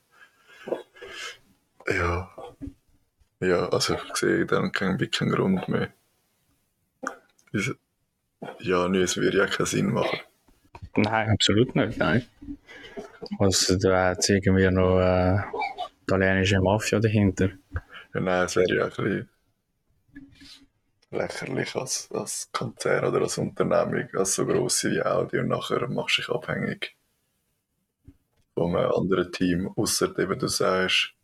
Ja, 1.89 2.31
ja, 3.41 3.69
also 3.71 3.95
ich 3.95 4.17
sehe 4.17 4.47
dann 4.47 4.71
keinen, 4.71 5.01
wirklich 5.01 5.19
keinen 5.19 5.33
Grund 5.33 5.69
mehr. 5.69 5.93
Ja, 8.61 8.89
nee, 8.89 9.01
es 9.01 9.17
würde 9.17 9.39
ja 9.39 9.47
keinen 9.47 9.67
Sinn 9.67 9.93
machen. 9.93 10.19
nein, 10.97 11.31
absolut 11.31 11.75
nicht, 11.75 11.99
nein. 11.99 12.27
Also, 13.39 13.77
da 13.77 14.11
hat 14.11 14.19
es 14.19 14.29
irgendwie 14.29 14.71
noch 14.71 15.01
äh, 15.01 15.41
italienische 16.03 16.61
Mafia 16.61 17.01
dahinter. 17.01 17.51
Ja, 18.15 18.21
nein, 18.21 18.45
es 18.45 18.57
wäre 18.57 18.75
ja 18.75 18.85
ein 18.85 18.91
bisschen 18.91 19.29
lächerlich 21.11 21.75
als, 21.75 22.11
als 22.13 22.51
Konzern 22.53 23.05
oder 23.05 23.23
als 23.23 23.39
Unternehmung, 23.39 24.09
als 24.15 24.35
so 24.35 24.47
grosse 24.47 24.91
wie 24.91 25.03
Audi 25.03 25.39
und 25.39 25.49
nachher 25.49 25.89
machst 25.89 26.19
du 26.19 26.23
dich 26.23 26.31
abhängig 26.31 26.97
von 28.55 28.77
einem 28.77 28.93
anderen 28.93 29.33
Team, 29.33 29.73
außer 29.77 30.17
eben 30.19 30.39
du 30.39 30.47
sagst, 30.47 31.15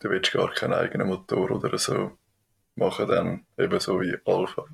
du 0.00 0.10
willst 0.10 0.32
gar 0.32 0.52
keinen 0.52 0.74
eigenen 0.74 1.08
Motor 1.08 1.50
oder 1.50 1.76
so 1.78 2.12
machen, 2.74 3.08
dann 3.08 3.46
eben 3.58 3.78
so 3.80 4.00
wie 4.00 4.16
Alpha. 4.24 4.64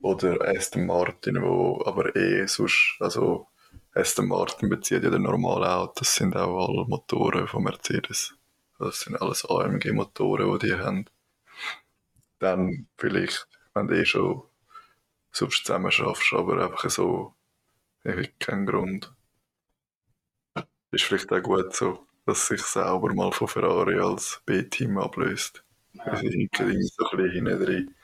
Oder 0.00 0.40
Aston 0.48 0.86
Martin, 0.86 1.42
wo 1.42 1.82
aber 1.84 2.14
eh 2.14 2.46
sonst, 2.46 2.96
also 3.00 3.48
Aston 3.92 4.28
Martin 4.28 4.68
bezieht 4.68 5.02
ja 5.02 5.10
den 5.10 5.22
normalen 5.22 5.64
Auto, 5.64 5.94
das 5.98 6.14
sind 6.14 6.36
auch 6.36 6.68
alle 6.68 6.86
Motoren 6.86 7.48
von 7.48 7.64
Mercedes. 7.64 8.34
Das 8.78 9.00
sind 9.00 9.20
alles 9.20 9.44
AMG-Motoren, 9.44 10.56
die 10.58 10.68
die 10.68 10.74
haben. 10.74 11.06
Dann 12.38 12.86
vielleicht, 12.96 13.48
wenn 13.74 13.88
du 13.88 13.98
eh 13.98 14.04
schon 14.04 14.42
sonst 15.32 15.64
zusammen 15.64 15.90
schaffst, 15.90 16.32
aber 16.32 16.62
einfach 16.64 16.88
so, 16.90 17.34
ich 18.04 18.12
habe 18.12 18.28
keinen 18.38 18.66
Grund. 18.66 19.12
Ist 20.90 21.04
vielleicht 21.04 21.30
auch 21.32 21.42
gut 21.42 21.74
so, 21.74 22.06
dass 22.24 22.46
sich 22.46 22.62
sauber 22.62 23.12
mal 23.14 23.32
von 23.32 23.48
Ferrari 23.48 23.98
als 23.98 24.42
B-Team 24.46 24.98
ablöst. 24.98 25.62
Ja. 25.92 26.16
Sie 26.16 26.28
hinken 26.28 26.68
irgendwie 26.68 26.88
so 26.88 27.10
ein 27.10 27.16
bisschen 27.16 27.46
hinten 27.46 27.64
drin. 27.64 27.94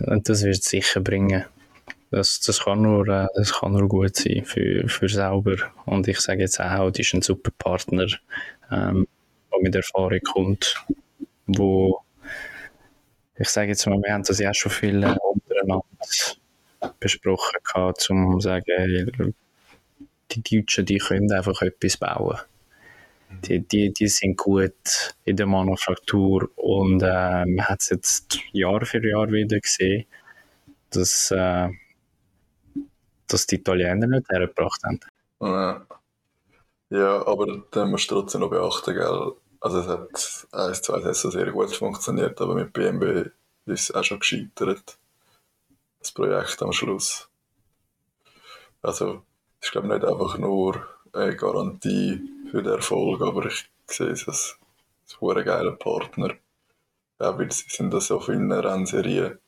Und 0.00 0.28
das 0.28 0.42
wird 0.44 0.58
es 0.58 0.64
sicher 0.64 1.00
bringen. 1.00 1.44
Das, 2.10 2.40
das, 2.40 2.64
kann 2.64 2.82
nur, 2.82 3.06
äh, 3.08 3.26
das 3.34 3.52
kann 3.52 3.72
nur 3.72 3.86
gut 3.86 4.16
sein 4.16 4.44
für, 4.44 4.88
für 4.88 5.08
sauber. 5.08 5.56
Und 5.84 6.08
ich 6.08 6.20
sage 6.20 6.40
jetzt 6.40 6.58
auch, 6.60 6.70
Audi 6.70 7.02
ist 7.02 7.12
ein 7.12 7.22
super 7.22 7.50
Partner, 7.58 8.06
ähm, 8.70 9.06
der 9.52 9.60
mit 9.60 9.74
Erfahrung 9.74 10.20
kommt, 10.20 10.82
wo 11.46 12.02
ich 13.38 13.48
sage 13.48 13.68
jetzt 13.68 13.86
mal, 13.86 13.98
wir 14.02 14.12
haben 14.12 14.24
das 14.24 14.38
ja 14.38 14.52
schon 14.52 14.72
viel 14.72 15.02
äh, 15.02 15.16
untereinander 15.22 15.84
besprochen 17.00 17.58
gehabt, 17.64 18.08
um 18.10 18.40
zu 18.40 18.48
sagen, 18.48 19.32
die 20.30 20.42
Deutschen, 20.42 20.86
die 20.86 20.98
können 20.98 21.32
einfach 21.32 21.62
etwas 21.62 21.96
bauen. 21.96 22.38
Die, 23.44 23.60
die, 23.60 23.92
die 23.92 24.08
sind 24.08 24.38
gut 24.38 25.14
in 25.24 25.36
der 25.36 25.46
Manufaktur 25.46 26.50
und 26.56 27.02
äh, 27.02 27.44
man 27.44 27.64
hat 27.64 27.80
es 27.82 27.90
jetzt 27.90 28.38
Jahr 28.52 28.84
für 28.86 29.06
Jahr 29.06 29.30
wieder 29.30 29.60
gesehen, 29.60 30.06
dass, 30.90 31.30
äh, 31.30 31.68
dass 33.26 33.46
die 33.46 33.56
Italiener 33.56 34.06
nicht 34.06 34.30
hergebracht 34.30 34.82
haben. 34.82 35.00
Ja. 35.40 35.86
ja, 36.90 37.26
aber 37.26 37.64
dann 37.70 37.90
musst 37.90 38.10
du 38.10 38.14
trotzdem 38.14 38.40
noch 38.40 38.50
beachten, 38.50 38.94
gell? 38.94 39.32
Also 39.60 39.80
es 39.80 39.88
hat 39.88 40.46
eins, 40.52 40.82
zwei 40.82 41.00
Saison 41.00 41.30
sehr 41.30 41.50
gut 41.50 41.74
funktioniert, 41.74 42.40
aber 42.40 42.54
mit 42.54 42.72
BMW 42.72 43.30
ist 43.66 43.90
es 43.90 43.94
auch 43.94 44.04
schon 44.04 44.20
gescheitert. 44.20 44.98
Das 45.98 46.12
Projekt 46.12 46.62
am 46.62 46.72
Schluss. 46.72 47.28
Also 48.82 49.24
es 49.60 49.66
ist 49.66 49.72
glaube 49.72 49.88
ich 49.88 49.94
nicht 49.94 50.04
einfach 50.04 50.38
nur 50.38 50.86
eine 51.12 51.36
Garantie 51.36 52.20
für 52.50 52.62
den 52.62 52.74
Erfolg, 52.74 53.20
aber 53.22 53.46
ich 53.46 53.68
sehe 53.86 54.10
es 54.10 54.28
als 54.28 54.58
ein 55.20 55.44
geiler 55.44 55.72
Partner. 55.72 56.34
Ja, 57.18 57.36
weil 57.36 57.50
sie 57.50 57.64
sind 57.68 57.92
da 57.92 58.00
so 58.00 58.20
vielen 58.20 58.52
Rennserien. 58.52 59.38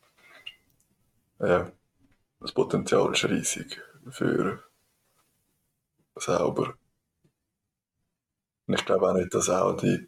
Ja, 1.38 1.70
das 2.40 2.52
Potenzial 2.52 3.12
ist 3.12 3.24
riesig 3.24 3.80
für 4.10 4.62
sauber. 6.16 6.74
Und 8.70 8.78
ich 8.78 8.84
glaube 8.86 9.08
auch 9.08 9.14
nicht, 9.14 9.34
dass 9.34 9.50
Audi 9.50 10.06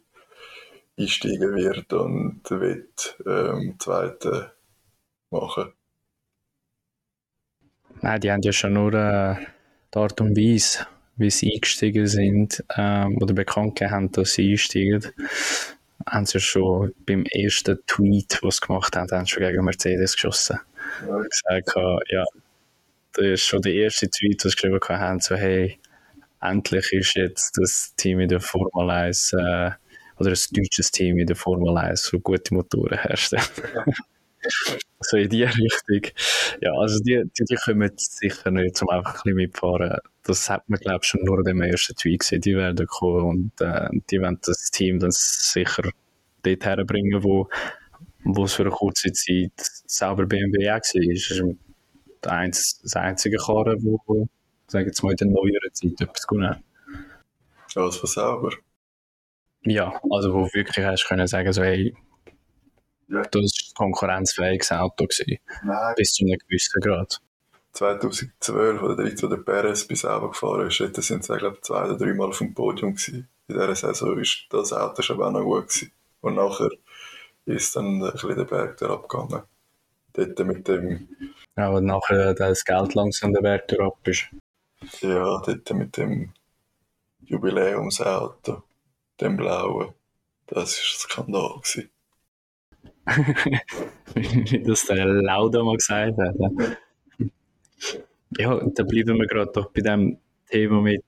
einsteigen 0.97 1.53
wird 1.53 1.91
und 1.91 2.49
wird 2.49 3.17
ähm, 3.25 3.75
Zweite 3.77 4.53
machen. 5.29 5.73
Nein, 7.99 8.21
die 8.21 8.31
haben 8.31 8.41
ja 8.41 8.53
schon 8.53 8.71
nur 8.71 8.93
äh, 8.93 9.35
die 9.93 9.97
Art 9.97 10.21
und 10.21 10.37
Weise, 10.37 10.87
wie 11.17 11.29
sie 11.29 11.51
eingestiegen 11.53 12.07
sind, 12.07 12.63
ähm, 12.77 13.17
oder 13.21 13.33
bekannt 13.33 13.75
gegeben 13.75 13.91
haben, 13.93 14.11
dass 14.13 14.31
sie 14.31 14.51
einsteigen, 14.51 15.11
haben 16.07 16.25
sie 16.25 16.39
schon 16.39 16.93
beim 17.05 17.25
ersten 17.25 17.79
Tweet, 17.85 18.39
was 18.43 18.57
sie 18.57 18.67
gemacht 18.67 18.95
haben, 18.95 19.11
haben 19.11 19.25
sie 19.25 19.31
schon 19.31 19.43
gegen 19.43 19.65
Mercedes 19.65 20.13
geschossen. 20.13 20.61
Ja. 21.05 21.19
Gesagt, 21.19 21.75
ja, 22.07 22.23
das 23.11 23.25
ist 23.25 23.43
schon 23.43 23.61
der 23.61 23.73
erste 23.73 24.09
Tweet, 24.09 24.45
was 24.45 24.53
sie 24.53 24.55
geschrieben 24.55 24.79
haben, 24.87 25.19
so 25.19 25.35
hey, 25.35 25.79
endlich 26.43 26.91
ist 26.93 27.15
jetzt 27.15 27.57
das 27.57 27.93
Team 27.95 28.19
in 28.19 28.29
der 28.29 28.41
Formel 28.41 28.89
1 28.89 29.33
äh, 29.33 29.71
oder 30.17 30.29
ein 30.29 30.37
deutsches 30.51 30.91
Team 30.91 31.17
in 31.17 31.27
der 31.27 31.35
Formel 31.35 31.77
1 31.77 32.03
so 32.03 32.19
gute 32.19 32.53
Motoren 32.53 32.99
herstellen. 32.99 33.43
so 34.99 35.17
in 35.17 35.29
die 35.29 35.43
Richtung. 35.43 36.13
Ja, 36.61 36.73
also 36.73 36.99
die, 36.99 37.23
die, 37.37 37.45
die 37.45 37.55
kommen 37.55 37.91
sicher 37.97 38.51
nicht, 38.51 38.81
um 38.81 38.89
einfach 38.89 39.15
ein 39.15 39.21
bisschen 39.23 39.35
mitfahren. 39.35 39.97
Das 40.23 40.49
hat 40.49 40.69
man, 40.69 40.79
glaube 40.79 40.99
ich, 41.01 41.07
schon 41.07 41.23
nur 41.23 41.39
in 41.39 41.45
dem 41.45 41.61
ersten 41.61 41.95
Tweet 41.95 42.19
gesehen. 42.19 42.41
Die 42.41 42.55
werden 42.55 42.87
kommen 42.87 43.25
und 43.25 43.61
äh, 43.61 43.89
die 44.09 44.21
werden 44.21 44.39
das 44.45 44.71
Team 44.71 44.99
dann 44.99 45.11
sicher 45.11 45.83
dort 46.43 46.65
herbringen, 46.65 47.23
wo, 47.23 47.49
wo 48.23 48.45
es 48.45 48.53
für 48.53 48.63
eine 48.63 48.71
kurze 48.71 49.11
Zeit 49.11 49.51
selber 49.57 50.25
BMW 50.25 50.71
auch 50.71 50.79
war. 50.79 52.31
eins, 52.31 52.79
das 52.81 52.95
einzige 52.95 53.37
Karren, 53.37 53.83
wo, 53.83 54.27
sagen 54.67 54.87
jetzt 54.87 55.03
mal, 55.03 55.11
in 55.11 55.17
der 55.17 55.27
neueren 55.27 55.73
Zeit 55.73 55.99
etwas 56.01 56.27
gewonnen 56.27 56.49
hat. 56.49 56.63
Alles 57.75 57.97
von 57.97 58.07
selber. 58.09 58.51
Ja, 59.63 59.99
also 60.11 60.33
wo 60.33 60.45
wirklich 60.53 60.85
hast 60.85 61.07
können 61.07 61.27
sagen, 61.27 61.53
so, 61.53 61.63
hey, 61.63 61.95
Ja. 63.07 63.21
das 63.23 63.43
ist 63.43 63.69
ein 63.71 63.75
konkurrenzfähiges 63.75 64.71
Auto 64.71 65.05
gewesen, 65.05 65.37
Nein. 65.63 65.93
bis 65.95 66.13
zu 66.13 66.25
einem 66.25 66.37
gewissen 66.39 66.81
Grad. 66.81 67.21
2012 67.73 68.81
oder 68.83 68.95
13, 68.95 69.23
wo 69.23 69.35
der 69.35 69.41
Perez 69.41 69.85
bis 69.87 70.01
selber 70.01 70.29
gefahren 70.29 70.67
ist, 70.67 70.79
dort 70.79 70.95
sind 70.97 71.23
sie, 71.23 71.37
glaube 71.37 71.55
ich, 71.55 71.61
zwei 71.63 71.85
oder 71.85 71.97
dreimal 71.97 72.29
auf 72.29 72.37
dem 72.37 72.53
Podium 72.53 72.93
gewesen. 72.95 73.27
In 73.47 73.55
dieser 73.55 73.75
Saison 73.75 74.19
ist 74.19 74.45
das 74.49 74.73
Auto 74.73 75.01
schon 75.01 75.21
auch 75.21 75.31
noch 75.31 75.43
gut 75.43 75.69
gewesen. 75.69 75.91
Und 76.21 76.35
nachher 76.35 76.69
ist 77.45 77.75
dann 77.75 78.03
ein 78.03 78.11
bisschen 78.11 78.35
der 78.37 78.43
Berg 78.45 78.77
da 78.77 78.93
abgegangen. 78.93 79.43
Dort 80.13 80.39
mit 80.45 80.67
dem, 80.67 81.09
Ja, 81.57 81.69
und 81.69 81.85
nachher 81.85 82.35
das 82.35 82.63
Geld 82.63 82.93
langsam 82.93 83.33
der 83.33 83.41
Wert 83.41 83.77
ab 83.79 83.97
ist. 84.07 84.27
Ja, 85.01 85.41
dort 85.45 85.73
mit 85.73 85.97
dem 85.97 86.33
Jubiläumsauto, 87.25 88.63
dem 89.19 89.37
blauen. 89.37 89.93
Das 90.47 90.73
ist 90.73 91.05
ein 91.05 91.09
Skandal 91.09 91.59
gewesen. 91.59 91.89
Wie 94.15 94.63
das 94.63 94.85
der 94.85 95.05
Lauda 95.05 95.63
mal 95.63 95.77
gesagt 95.77 96.17
hat. 96.17 96.35
ja. 98.37 98.59
Dann 98.59 98.87
bleiben 98.87 99.17
wir 99.17 99.27
gerade 99.27 99.51
doch 99.51 99.71
bei 99.71 99.81
dem 99.81 100.17
Thema 100.49 100.81
mit 100.81 101.03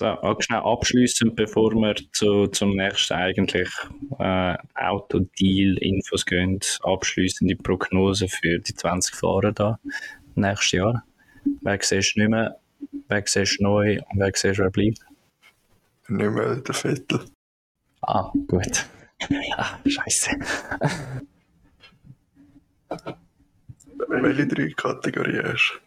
auch 0.00 0.40
schnell 0.40 0.60
abschließend, 0.60 1.36
bevor 1.36 1.72
wir 1.74 1.94
zu, 2.12 2.48
zum 2.48 2.76
nächsten 2.76 3.14
eigentlich 3.14 3.68
äh, 4.18 4.56
Autodeal-Infos 4.74 6.26
gehen, 6.26 6.58
abschließende 6.82 7.56
Prognose 7.56 8.26
für 8.28 8.58
die 8.58 8.74
20 8.74 9.14
Fahrer 9.14 9.52
da 9.52 9.78
nächstes 10.34 10.72
Jahr. 10.72 11.04
Wer 11.62 11.78
siehst 11.80 12.16
du 12.16 12.20
nicht 12.20 12.30
mehr, 12.30 12.58
wer 13.08 13.22
siehst 13.26 13.58
du 13.58 13.64
neu 13.64 13.98
und 14.10 14.18
wer 14.18 14.32
siehst 14.34 14.58
du, 14.58 14.62
wer 14.62 14.70
bleibt? 14.70 15.00
Nicht 16.08 16.30
mehr 16.30 16.56
der 16.56 16.74
Vettel. 16.74 17.20
Ah, 18.02 18.32
gut. 18.46 18.86
Ja, 19.30 19.78
scheiße. 19.86 20.30
Welche 24.08 24.46
drei 24.48 24.70
Kategorien 24.70 25.44
hast 25.44 25.80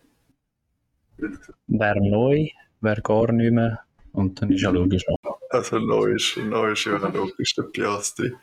Wer 1.68 1.96
neu, 1.96 2.48
wer 2.80 3.02
gar 3.02 3.34
nicht 3.34 3.52
mehr 3.52 3.86
und 4.14 4.42
dann 4.42 4.52
ist 4.52 4.62
ja 4.62 4.70
logisch 4.70 5.04
auch. 5.10 5.40
Also 5.50 5.80
neu 5.80 6.16
ist, 6.16 6.38
neu 6.38 6.72
ist 6.72 6.86
ja 6.86 6.98
logisch 6.98 7.56
der 7.56 7.64
Piastri. 7.64 8.34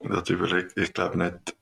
Und 0.00 0.12
hat 0.12 0.30
überlegt, 0.30 0.76
ich 0.76 0.92
glaube 0.92 1.18
nicht, 1.18 1.56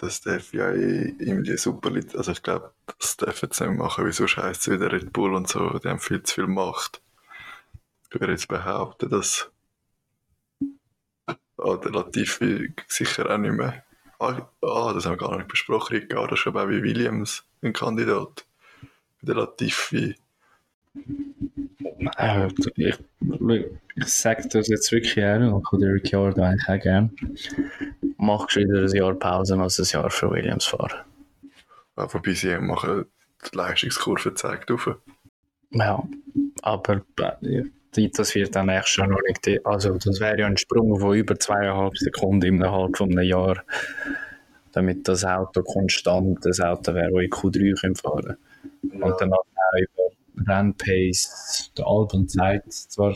dass 0.00 0.20
der 0.20 0.40
FIA 0.40 0.72
ihm 0.74 1.44
die 1.44 1.56
super 1.56 1.90
Leute, 1.90 2.16
also 2.16 2.32
ich 2.32 2.42
glaube, 2.42 2.72
das 2.98 3.16
dürfen 3.16 3.50
sie 3.52 3.66
nicht 3.66 3.78
machen, 3.78 4.06
wieso 4.06 4.26
scheißt 4.26 4.62
es 4.62 4.72
wieder 4.72 4.92
Red 4.92 5.12
Bull 5.12 5.34
und 5.34 5.48
so, 5.48 5.78
die 5.78 5.88
haben 5.88 5.98
viel 5.98 6.22
zu 6.22 6.34
viel 6.34 6.46
Macht. 6.46 7.02
Ich 8.10 8.20
würde 8.20 8.32
jetzt 8.32 8.48
behaupten, 8.48 9.10
dass 9.10 9.50
Latifi 11.58 12.72
sicher 12.86 13.30
auch 13.30 13.38
nicht 13.38 13.52
mehr. 13.52 13.84
Ah, 14.20 14.48
ah, 14.62 14.92
das 14.92 15.06
haben 15.06 15.12
wir 15.20 15.28
gar 15.28 15.36
nicht 15.36 15.48
besprochen, 15.48 15.96
Ricardo 15.96 16.34
ist 16.34 16.46
auch 16.46 16.68
wie 16.68 16.82
Williams 16.82 17.44
ein 17.62 17.72
Kandidat. 17.72 18.46
Der 19.20 19.34
Latifi. 19.34 20.16
Ich 22.76 22.98
ich 24.00 24.06
sage 24.06 24.48
das 24.48 24.68
jetzt 24.68 24.92
wirklich 24.92 25.16
ehrlich, 25.16 25.50
und 25.52 25.66
kann 25.66 25.80
der 25.80 25.94
Ricciardo 25.94 26.42
eigentlich 26.42 26.68
auch 26.68 26.82
gerne. 26.82 27.10
Machst 28.16 28.56
du 28.56 28.60
wieder 28.60 28.82
ein 28.82 28.88
Jahr 28.88 29.14
Pause 29.14 29.58
als 29.58 29.78
ein 29.78 29.86
Jahr 29.92 30.10
für 30.10 30.30
Williams 30.30 30.66
fahren. 30.66 31.00
Ja, 31.96 32.12
Wobei 32.12 32.32
sie 32.32 32.58
machen 32.58 33.06
die 33.44 33.56
Leistungskurve 33.56 34.34
zeigt 34.34 34.70
auf. 34.70 34.96
Ja, 35.70 36.02
aber 36.62 37.02
äh, 37.40 37.64
das 37.92 38.34
wird 38.34 38.54
dann 38.54 38.66
nächstes 38.66 38.96
Jahr 38.96 39.08
noch 39.08 39.20
nicht. 39.26 39.66
Also, 39.66 39.98
das 39.98 40.20
wäre 40.20 40.38
ja 40.38 40.46
ein 40.46 40.56
Sprung 40.56 40.98
von 41.00 41.16
über 41.16 41.38
zweieinhalb 41.38 41.96
Sekunden 41.98 42.46
innerhalb 42.54 42.96
von 42.96 43.10
einem 43.10 43.28
Jahr, 43.28 43.64
damit 44.72 45.08
das 45.08 45.24
Auto 45.24 45.62
konstant 45.62 46.44
das 46.44 46.60
Auto 46.60 46.94
wäre, 46.94 47.10
das 47.12 47.22
in 47.22 47.30
Q3 47.30 47.80
können 47.80 47.96
fahren 47.96 48.36
Und 48.82 49.20
dann 49.20 49.32
auch 49.32 49.44
über 49.76 50.17
Rennpace, 50.46 51.72
der 51.76 51.86
Albon 51.86 52.28
zeigt 52.28 52.72
zwar 52.72 53.14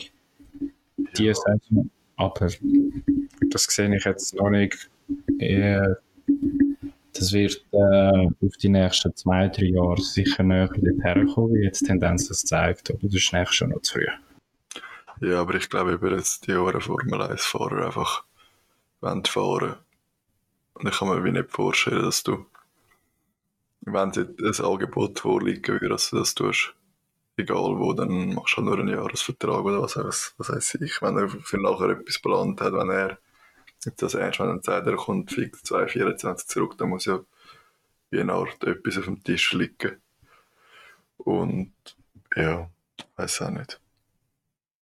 die 1.17 1.33
Saison, 1.33 1.89
aber 2.15 2.49
das 3.49 3.63
sehe 3.63 3.95
ich 3.95 4.05
jetzt 4.05 4.35
noch 4.35 4.49
nicht. 4.49 4.89
Eher, 5.39 5.97
das 7.13 7.33
wird 7.33 7.63
äh, 7.71 8.27
auf 8.45 8.57
die 8.61 8.69
nächsten 8.69 9.15
zwei, 9.15 9.47
drei 9.47 9.65
Jahre 9.65 10.01
sicher 10.01 10.43
näher 10.43 10.67
dorthin 10.67 11.27
kommen, 11.27 11.53
wie 11.53 11.63
jetzt 11.63 11.81
die 11.81 11.85
Tendenz 11.85 12.27
das 12.27 12.43
zeigt, 12.43 12.89
aber 12.89 12.99
das 13.03 13.13
ist 13.13 13.33
nächstes 13.33 13.59
Jahr 13.59 13.69
noch 13.69 13.81
zu 13.81 13.93
früh. 13.93 14.07
Ja, 15.21 15.41
aber 15.41 15.55
ich 15.55 15.69
glaube, 15.69 15.93
über 15.93 16.11
jetzt 16.11 16.47
die 16.47 16.51
Jahre 16.51 16.81
Formel 16.81 17.21
1-Fahrer 17.21 17.85
einfach 17.85 18.23
fahren. 19.01 19.75
Und 20.73 20.87
ich 20.89 20.97
kann 20.97 21.09
mir 21.09 21.23
wie 21.23 21.31
nicht 21.31 21.51
vorstellen, 21.51 22.03
dass 22.03 22.23
du, 22.23 22.45
wenn 23.81 24.11
dir 24.11 24.33
ein 24.39 24.65
Angebot 24.65 25.19
vorliegen 25.19 25.73
würde, 25.73 25.89
dass 25.89 26.09
du 26.09 26.17
das 26.17 26.33
tust, 26.33 26.73
egal 27.37 27.79
wo, 27.79 27.93
dann 27.93 28.33
machst 28.33 28.53
du 28.53 28.57
halt 28.57 28.65
nur 28.65 28.79
einen 28.79 28.89
Jahresvertrag 28.89 29.63
oder 29.63 29.81
was, 29.81 29.97
was, 29.97 30.33
was 30.37 30.49
weiß 30.49 30.75
ich. 30.75 31.01
Wenn 31.01 31.17
er 31.17 31.29
für 31.29 31.57
nachher 31.57 31.89
etwas 31.89 32.15
geplant 32.15 32.61
hat, 32.61 32.73
wenn 32.73 32.89
er 32.89 33.17
das 33.97 34.13
ernst, 34.13 34.39
wenn 34.39 34.49
er 34.49 34.63
sagt, 34.63 34.87
er 34.87 34.95
kommt 34.95 35.31
fix 35.31 35.63
2024 35.63 36.47
zurück, 36.47 36.77
dann 36.77 36.89
muss 36.89 37.05
ja 37.05 37.19
wie 38.11 38.19
eine 38.19 38.33
Art 38.33 38.63
etwas 38.63 38.97
auf 38.97 39.05
dem 39.05 39.23
Tisch 39.23 39.53
liegen. 39.53 40.01
Und 41.17 41.73
ja, 42.35 42.69
weiß 43.15 43.41
auch 43.43 43.49
nicht. 43.49 43.79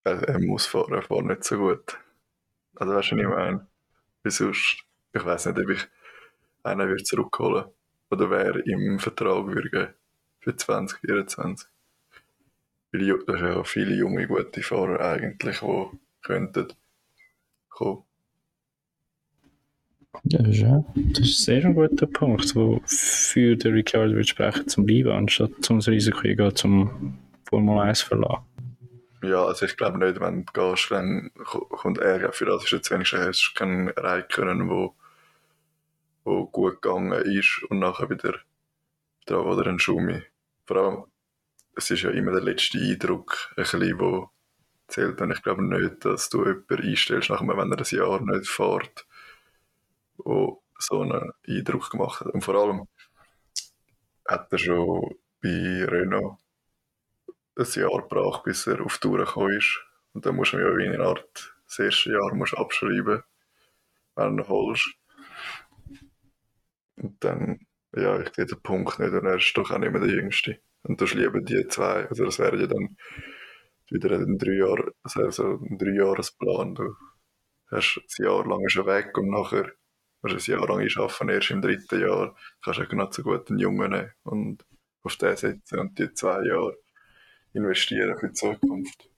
Er, 0.04 0.22
er 0.24 0.40
muss 0.40 0.66
fahren, 0.66 0.94
er 0.94 1.04
fährt 1.04 1.26
nicht 1.26 1.44
so 1.44 1.58
gut. 1.58 1.98
Also 2.76 2.94
weißt 2.94 3.12
du, 3.12 3.16
was 3.16 3.22
ich 3.22 3.28
meine? 3.30 3.68
Wie 4.24 4.32
sonst, 4.32 4.84
ich 5.14 5.26
weiß 5.26 5.48
nicht, 5.48 5.60
ob 5.60 5.70
ich 5.70 5.88
einen 6.64 6.88
würde 6.88 7.04
zurückholen 7.04 7.66
oder 8.10 8.30
wer 8.30 8.66
im 8.66 9.00
Vertrag 9.00 9.48
würde 9.48 9.96
für 10.40 10.56
2024. 10.56 11.70
Da 12.94 13.00
sind 13.00 13.28
ja 13.28 13.64
viele 13.66 13.96
junge, 13.96 14.28
gute 14.28 14.64
Fahrer 14.64 15.02
eigentlich, 15.02 15.60
die 15.60 16.00
könnten 16.22 16.68
kommen. 17.70 18.04
Ja, 20.24 20.40
das 20.40 20.50
ist, 20.56 20.62
ja, 20.62 20.84
das 20.96 21.20
ist 21.28 21.44
sehr 21.46 21.64
ein 21.66 21.74
guter 21.76 22.06
Punkt, 22.08 22.56
wo 22.56 22.82
für 22.86 23.56
den 23.56 23.74
Ricciardo 23.74 24.14
würde 24.14 24.28
sprechen, 24.28 24.68
zum 24.68 24.86
Bleiben, 24.86 25.12
anstatt 25.12 25.52
zum 25.62 25.80
Risiko 25.80 26.20
eingehen, 26.28 26.56
zum 26.56 27.18
Formel 27.50 27.80
1 27.80 28.02
verlassen. 28.02 28.44
Ja, 29.24 29.46
also 29.46 29.66
ich 29.66 29.78
glaube 29.78 29.98
nicht, 29.98 30.20
wenn 30.20 30.46
du 30.46 30.54
gehst, 30.54 30.92
dann 30.92 31.32
ko- 31.44 31.66
kommt 31.66 31.98
Ärger. 32.00 32.34
Für 32.34 32.46
das 32.46 32.64
ist 32.66 32.72
jetzt 32.72 32.92
wenigstens 32.92 33.22
hast 33.22 33.52
du 33.56 33.58
keinen 33.60 33.90
Räikkönen, 33.90 34.70
wo, 34.70 34.96
wo 36.24 36.48
gut 36.48 36.82
gegangen 36.82 37.12
ist 37.14 37.64
und 37.70 37.78
nachher 37.80 38.10
wieder 38.10 38.40
da 39.28 39.38
oder 39.38 39.68
ein 39.70 39.80
Schumi. 39.80 40.24
Vor 40.66 40.78
allem, 40.78 41.04
es 41.82 41.90
ist 41.90 42.04
ja 42.04 42.12
immer 42.12 42.32
der 42.32 42.44
letzte 42.44 42.78
Eindruck, 42.78 43.50
ein 43.52 43.64
bisschen, 43.64 44.00
wo 44.00 44.30
zählt. 44.88 45.20
Und 45.20 45.32
ich 45.32 45.42
glaube 45.42 45.64
nicht, 45.64 46.06
dass 46.06 46.30
du 46.30 46.46
jemanden 46.46 46.88
einstellst, 46.88 47.30
nachher, 47.32 47.48
wenn 47.48 47.72
er 47.72 47.80
ein 47.80 47.98
Jahr 47.98 48.22
nicht 48.22 48.48
fährt, 48.48 49.08
wo 50.18 50.62
so 50.78 51.02
einen 51.02 51.32
Eindruck 51.48 51.90
gemacht 51.90 52.22
hat. 52.22 52.34
Und 52.34 52.44
vor 52.44 52.56
allem 52.56 52.88
hat 54.28 54.52
er 54.52 54.58
schon 54.60 55.16
bei 55.42 55.86
Renault 55.86 56.38
ein 57.58 57.66
Jahr 57.66 58.02
gebraucht, 58.02 58.44
bis 58.44 58.68
er 58.68 58.82
auf 58.82 59.00
Tour 59.00 59.18
gekommen 59.18 59.58
ist. 59.58 59.84
Und 60.14 60.26
dann 60.26 60.36
musst 60.36 60.54
du 60.54 60.60
ja 60.60 60.78
wie 60.78 60.88
eine 60.88 61.04
Art 61.04 61.56
das 61.66 61.80
erste 61.80 62.12
Jahr 62.12 62.36
musst 62.36 62.56
abschreiben, 62.56 63.24
wenn 64.16 64.38
du 64.38 64.44
ihn 64.44 64.50
holst. 64.50 64.94
Und 66.98 67.24
dann, 67.24 67.66
ja, 67.96 68.20
ich 68.20 68.36
sehe 68.36 68.46
den 68.46 68.62
Punkt 68.62 69.00
nicht. 69.00 69.14
Und 69.14 69.26
er 69.26 69.38
ist 69.38 69.54
doch 69.58 69.72
auch 69.72 69.80
nicht 69.80 69.92
mehr 69.92 70.02
der 70.02 70.14
Jüngste. 70.14 70.60
Und 70.84 71.02
du 71.02 71.06
lieber 71.06 71.42
die 71.42 71.68
zwei. 71.68 72.08
Also 72.08 72.26
das 72.26 72.40
wäre 72.40 72.60
ja 72.60 72.68
dann 72.68 72.98
wieder 73.90 74.12
ein 74.18 74.38
drei 74.38 74.54
Jahre, 74.54 74.94
also 75.04 75.60
ein 75.60 75.78
Dreijahresplan. 75.78 76.76
Du 76.76 76.96
hast 77.72 78.00
ein 78.20 78.26
Jahr 78.26 78.46
lang 78.48 78.68
schon 78.70 78.86
weg 78.88 79.18
und 79.18 79.30
nachher 79.30 79.72
musst 80.22 80.48
du 80.48 80.54
ein 80.54 80.60
Jahr 80.60 80.68
lang 80.70 80.88
arbeiten, 80.98 81.30
erst 81.30 81.52
im 81.52 81.62
dritten 81.62 82.02
Jahr 82.02 82.36
kannst 82.64 82.80
du 82.80 82.96
noch 82.96 83.14
so 83.14 83.24
gut 83.24 83.50
einen 83.50 83.60
Jungen 83.60 83.92
nehmen 83.92 84.12
und 84.24 84.66
auf 85.04 85.16
den 85.18 85.38
setzen 85.38 85.80
und 85.80 85.98
die 86.00 86.14
zwei 86.14 86.44
Jahre 86.46 86.78
investieren 87.54 88.18
für 88.20 88.28
die 88.30 88.34
Zukunft. 88.34 89.10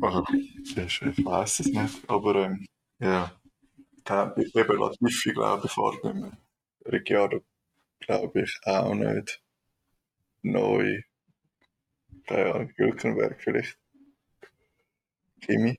Also, 0.00 0.24
ich, 0.32 1.02
ich 1.02 1.24
weiß 1.24 1.60
es 1.60 1.66
nicht, 1.66 2.08
aber 2.10 2.34
ähm, 2.36 2.66
ja, 3.00 3.32
der- 4.08 4.34
eben 4.38 4.78
Latifi 4.78 5.32
glaube 5.32 5.66
ich 5.66 5.72
fährt 5.72 6.04
nicht 6.04 6.16
mehr. 6.16 6.38
Glaube 8.00 8.42
ich 8.42 8.58
auch 8.64 8.94
nicht. 8.94 9.42
Neu. 10.42 11.02
Keine 12.26 12.54
Ahnung, 12.54 12.72
Hülkenberg 12.76 13.40
vielleicht. 13.40 13.78
Kimi. 15.40 15.78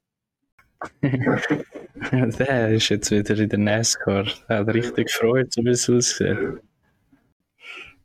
Der 1.02 2.70
ist 2.70 2.90
jetzt 2.90 3.12
wieder 3.12 3.38
in 3.38 3.50
der 3.50 3.60
NASCAR. 3.60 4.26
Der 4.48 4.60
hat 4.60 4.68
richtig 4.70 5.08
gefreut, 5.08 5.52
so 5.52 5.64
wie 5.64 5.70
es 5.70 5.90
aussieht. 5.90 6.62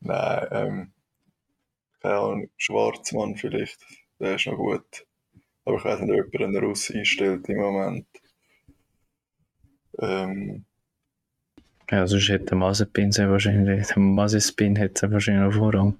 Nein, 0.00 0.48
ähm, 0.50 0.92
keine 2.00 2.18
Ahnung, 2.18 2.50
Schwarzmann 2.58 3.36
vielleicht, 3.36 3.78
der 4.20 4.34
ist 4.34 4.46
noch 4.46 4.56
gut. 4.56 5.06
Aber 5.64 5.78
ich 5.78 5.84
weiß 5.84 6.00
nicht, 6.00 6.20
ob 6.20 6.32
jemand 6.34 6.56
einen 6.56 6.64
Russ 6.66 6.90
einstellt 6.90 7.48
im 7.48 7.56
Moment. 7.58 8.06
Ähm, 9.98 10.66
Ja, 11.90 12.06
sonst 12.06 12.28
hätte 12.28 12.46
der 12.46 12.56
Mazepin 12.56 13.12
sehr 13.12 13.30
wahrscheinlich, 13.30 13.86
der 13.88 13.98
Mazepin 13.98 14.76
hätte 14.76 15.10
wahrscheinlich 15.12 15.44
noch 15.44 15.58
Vorrang, 15.58 15.96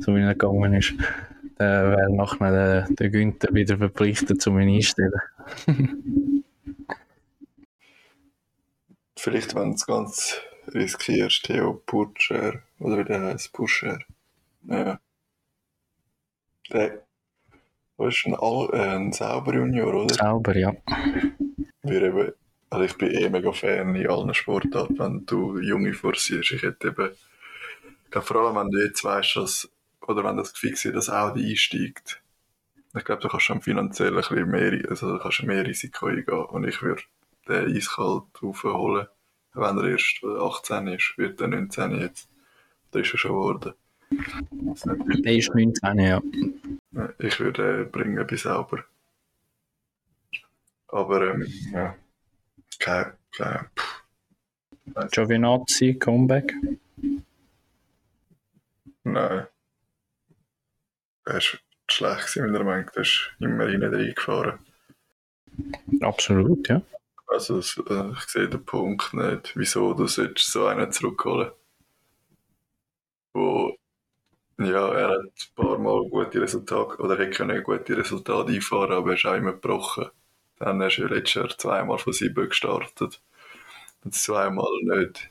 so 0.00 0.14
wie 0.14 0.20
er 0.20 0.34
gegangen 0.34 0.74
ist. 0.74 0.94
Der 1.58 1.90
wäre 1.90 2.14
nachher 2.14 2.50
der, 2.50 2.88
der 2.88 3.10
Günther 3.10 3.52
wieder 3.52 3.76
verpflichtet, 3.76 4.46
um 4.46 4.58
ihn 4.60 4.76
einstellen. 4.76 5.12
vielleicht, 9.20 9.54
wenn 9.54 9.72
es 9.72 9.86
ganz 9.86 10.40
riskierst, 10.74 11.44
Theo 11.44 11.74
Putscher, 11.84 12.62
oder 12.78 12.98
wie 12.98 13.04
der 13.04 13.20
heißt, 13.20 13.52
Puscher. 13.52 13.98
Ja. 14.62 14.98
Der, 16.72 17.02
das 17.98 18.14
ist 18.14 18.26
ein, 18.26 18.34
Al 18.34 18.68
äh, 18.72 18.96
ein 18.96 19.12
Sauber 19.12 19.54
Junior, 19.54 19.94
oder? 19.94 20.14
Sauber, 20.14 20.56
ja. 20.56 20.72
Wir 21.82 22.02
eben, 22.02 22.32
also 22.70 22.84
ich 22.84 22.96
bin 22.96 23.10
eh 23.10 23.28
mega 23.28 23.52
Fan 23.52 23.94
in 23.94 24.08
allen 24.08 24.32
Sportarten, 24.32 24.98
wenn 24.98 25.26
du 25.26 25.58
Junge 25.58 25.92
forcierst. 25.92 26.52
Ich 26.52 26.62
hätte 26.62 26.88
eben, 26.88 27.10
ich 28.04 28.10
glaube, 28.10 28.26
vor 28.26 28.36
allem 28.36 28.56
wenn 28.56 28.70
du 28.70 28.78
jetzt 28.84 29.02
weißt, 29.02 29.36
dass, 29.36 29.70
oder 30.06 30.24
wenn 30.24 30.36
das 30.36 30.52
gefixt 30.52 30.84
wird, 30.84 30.96
dass 30.96 31.10
Audi 31.10 31.50
einsteigt, 31.50 32.22
ich 32.96 33.04
glaube, 33.04 33.22
du 33.22 33.28
kannst 33.28 33.46
schon 33.46 33.60
finanziell 33.60 34.10
ein 34.10 34.16
bisschen 34.16 34.50
mehr, 34.50 34.88
also 34.88 35.12
du 35.12 35.18
kannst 35.18 35.42
mehr 35.42 35.66
Risiko 35.66 36.06
eingehen. 36.06 36.44
Und 36.44 36.66
ich 36.66 36.82
würde 36.82 37.02
den 37.48 37.76
eiskalt 37.76 38.24
aufholen, 38.40 39.06
wenn 39.54 39.78
er 39.78 39.90
erst 39.90 40.24
18 40.24 40.86
ist, 40.88 41.14
wird 41.16 41.40
er 41.40 41.48
19 41.48 42.00
jetzt. 42.00 42.28
Da 42.90 43.00
ist 43.00 43.12
er 43.12 43.18
schon 43.18 43.32
geworden. 43.32 43.74
Ist 44.72 44.86
Der 44.86 45.36
ist 45.36 45.54
19, 45.54 45.98
ja. 45.98 46.20
ich 47.18 47.38
würde 47.38 47.82
äh, 47.82 47.84
bringen 47.84 48.26
bis 48.26 48.42
sauber. 48.42 48.84
Aber 50.88 51.34
ähm, 51.34 51.46
ja, 51.72 51.94
kein, 52.78 53.12
kein, 53.36 53.68
Giovinazzi, 55.12 55.94
Comeback. 55.94 56.52
nein. 59.04 59.46
Er 61.26 61.36
ist 61.36 61.58
schlecht 61.88 62.36
meiner 62.36 62.64
Meinung 62.64 62.86
nach. 62.86 62.92
Der 62.92 63.02
ist 63.02 63.30
immer 63.38 63.66
rein 63.66 63.82
reingefahren. 63.82 64.58
Absolut, 66.00 66.68
ja. 66.68 66.82
Also 67.26 67.58
äh, 67.58 68.12
ich 68.12 68.20
sehe 68.26 68.48
den 68.48 68.64
Punkt 68.64 69.14
nicht, 69.14 69.56
wieso 69.56 69.94
du 69.94 70.06
so 70.06 70.66
einen 70.66 70.90
zurückholen. 70.90 71.52
Wo, 73.32 73.76
ja, 74.58 74.92
er 74.92 75.08
hat 75.10 75.20
ein 75.20 75.54
paar 75.54 75.78
Mal 75.78 76.08
gute 76.08 76.40
Resultate, 76.42 77.00
oder 77.00 77.18
er 77.18 77.30
können 77.30 77.62
gute 77.62 77.96
Resultate 77.96 78.52
einfahren, 78.52 78.92
aber 78.92 79.10
er 79.10 79.16
ist 79.16 79.26
auch 79.26 79.34
immer 79.34 79.52
gebrochen. 79.52 80.10
Dann 80.60 80.80
ist 80.82 80.98
er 80.98 81.08
letztes 81.08 81.34
Jahr 81.34 81.48
zweimal 81.48 81.98
von 81.98 82.12
sieben 82.12 82.48
gestartet. 82.48 83.22
Und 84.04 84.14
zweimal 84.14 84.70
nicht 84.82 85.30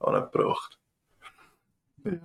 angebracht. 0.00 0.78
Ja. 2.04 2.18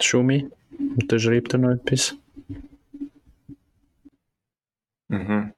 Schumi, 0.00 0.50
unterschreibt 0.78 1.52
er 1.52 1.58
noch 1.58 1.70
etwas? 1.70 2.16
Mhm. 5.08 5.52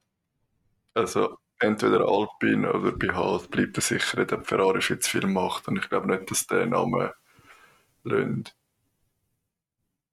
Also 0.95 1.39
entweder 1.61 2.09
Alpine 2.09 2.73
oder 2.73 2.93
bei 2.93 3.15
Haas 3.15 3.47
bleibt 3.47 3.79
er 3.79 3.83
sicher, 3.83 4.25
dass 4.25 4.47
Ferrari 4.47 4.81
viel 4.81 4.99
zu 4.99 5.11
viel 5.11 5.27
macht. 5.29 5.69
Und 5.69 5.79
ich 5.79 5.89
glaube 5.89 6.09
nicht, 6.09 6.31
dass 6.31 6.49
der 6.49 6.67
Name 6.67 7.15
löhnt. 8.03 8.57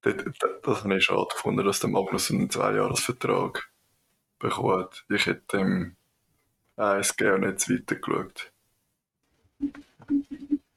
Das, 0.02 0.16
das, 0.18 0.62
das 0.62 0.84
habe 0.84 0.98
ich 0.98 1.06
schade 1.06 1.30
gefunden, 1.32 1.66
dass 1.66 1.80
der 1.80 1.90
Magnus 1.90 2.30
einen 2.30 2.52
Zweijahresvertrag 2.52 3.72
bekommt. 4.50 5.06
Ich 5.10 5.26
hätte 5.26 5.58
dem 5.58 5.96
eins 6.78 7.16
gegeben 7.16 7.44
und 7.44 7.70
nicht 7.70 7.70
weiter 7.70 7.96
geschaut. 7.96 8.52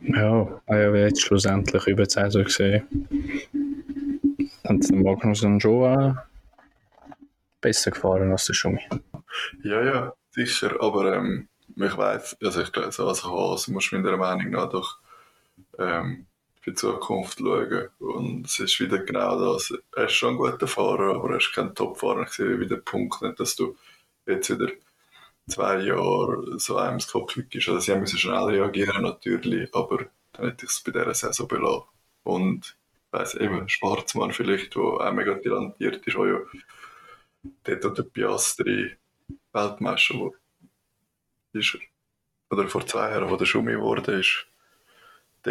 Ja, 0.01 0.61
ich 0.67 0.87
habe 0.87 0.99
jetzt 1.01 1.23
schlussendlich 1.23 1.87
über 1.87 2.05
die 2.05 2.11
Saison 2.11 2.45
gesehen. 2.45 2.87
Und 4.65 4.89
der 4.89 4.97
Magnus 4.97 5.43
und 5.43 5.61
schon 5.61 6.19
besser 7.61 7.91
gefahren 7.91 8.31
als 8.31 8.47
der 8.47 8.55
Schumi. 8.55 8.81
Ja, 9.63 9.83
ja, 9.83 10.13
sicher, 10.31 10.81
aber 10.81 11.17
ähm, 11.17 11.49
ich 11.77 11.97
weiß, 11.97 12.37
also 12.43 12.63
ich 12.63 12.73
glaube, 12.73 12.93
so 12.93 13.09
als 13.09 13.25
Haas 13.25 13.69
musst 13.69 13.93
du 13.93 13.99
meiner 13.99 14.17
Meinung 14.17 14.51
nach 14.51 14.69
doch 14.69 14.99
ähm, 15.79 16.28
die 16.71 16.75
Zukunft 16.75 17.39
schauen. 17.39 17.89
Und 17.99 18.47
es 18.47 18.59
ist 18.59 18.81
wieder 18.81 18.99
genau 18.99 19.55
das. 19.55 19.73
Er 19.97 20.07
ist 20.07 20.13
schon 20.13 20.35
ein 20.35 20.37
guter 20.37 20.67
Fahrer, 20.67 21.15
aber 21.17 21.31
er 21.31 21.37
ist 21.39 21.53
kein 21.53 21.75
Top-Fahrer. 21.75 22.23
Ich 22.23 22.31
sehe 22.31 22.59
wieder 22.59 22.77
den 22.77 22.85
Punkt 22.85 23.23
nicht, 23.23 23.39
dass 23.41 23.57
du 23.57 23.77
jetzt 24.27 24.51
wieder 24.51 24.71
zwei 25.49 25.79
Jahre 25.79 26.59
so 26.59 26.77
einem 26.77 26.99
das 26.99 27.09
Kopf 27.09 27.37
ist. 27.37 27.69
Also 27.69 27.81
sie 27.81 27.95
müssen 27.97 28.19
schnell 28.19 28.45
reagieren 28.45 29.03
natürlich, 29.03 29.75
aber 29.75 30.07
dann 30.33 30.47
hätte 30.47 30.67
ich 30.67 30.71
es 30.71 30.81
bei 30.81 30.93
dieser 30.93 31.15
Saison 31.15 31.49
belassen. 31.49 31.85
Und 32.25 32.77
ich 33.07 33.13
weiss 33.19 33.35
eben, 33.35 33.69
Schwarzmann 33.69 34.33
vielleicht, 34.33 34.75
der 34.75 34.83
auch 34.83 35.13
mega 35.13 35.35
talentiert 35.35 36.07
ist, 36.07 36.17
auch 36.17 36.27
ja 36.27 36.41
dort 37.65 37.85
wo 37.85 37.89
der 37.91 38.03
Piastri 38.03 38.97
Weltmeister 39.53 40.15
wurde. 40.15 40.37
Ist 41.53 41.75
er. 41.75 41.81
Oder 42.51 42.69
vor 42.69 42.87
zwei 42.87 43.11
Jahren, 43.11 43.31
wo 43.31 43.37
der 43.37 43.47
Schumi 43.47 43.73
geworden 43.73 44.21
ist. 44.21 44.47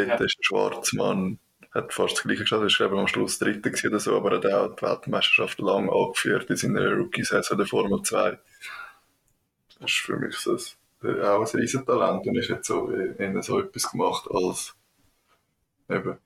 Dort 0.05 0.19
Ja. 0.19 0.25
ist 0.25 0.37
der 0.37 0.43
Schwarzmann, 0.43 1.39
hat 1.71 1.93
fast 1.93 2.15
das 2.17 2.23
gleiche 2.23 2.41
geschafft, 2.41 2.65
ist 2.65 2.79
eben 2.79 2.97
am 2.97 3.07
Schluss 3.07 3.39
Dritter 3.39 3.69
gewesen 3.69 3.89
oder 3.89 3.99
so, 3.99 4.15
aber 4.15 4.31
er 4.31 4.37
hat 4.37 4.45
auch 4.71 4.75
die 4.75 4.81
Weltmeisterschaft 4.81 5.59
lang 5.59 5.89
angeführt 5.89 6.49
in 6.49 6.55
seiner 6.57 6.93
Rookie-Saison 6.93 7.57
der 7.57 7.67
Formel 7.67 8.01
2. 8.01 8.39
Das 9.79 9.91
ist 9.91 9.97
für 9.99 10.17
mich 10.17 10.35
so 10.37 10.57
ein, 11.03 11.21
auch 11.21 11.41
ein 11.53 11.59
Riesentalent 11.59 12.25
und 12.25 12.37
ist 12.37 12.49
jetzt 12.49 12.67
so, 12.67 12.89
eher 12.91 13.43
so 13.43 13.59
etwas 13.59 13.91
gemacht 13.91 14.27
als 14.31 14.75
eben 15.89 16.17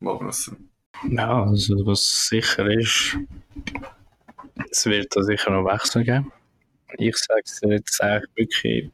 Magnussen. 0.00 0.70
Ja, 1.08 1.44
also 1.44 1.74
was 1.86 2.28
sicher 2.28 2.66
ist, 2.66 3.16
es 4.70 4.86
wird 4.86 5.16
da 5.16 5.22
sicher 5.22 5.50
noch 5.50 5.64
Wechsel 5.64 6.04
geben. 6.04 6.32
Ich 6.98 7.16
sage 7.16 7.42
es 7.44 7.60
dir 7.60 7.72
jetzt 7.72 8.00
eigentlich 8.00 8.30
wirklich 8.36 8.90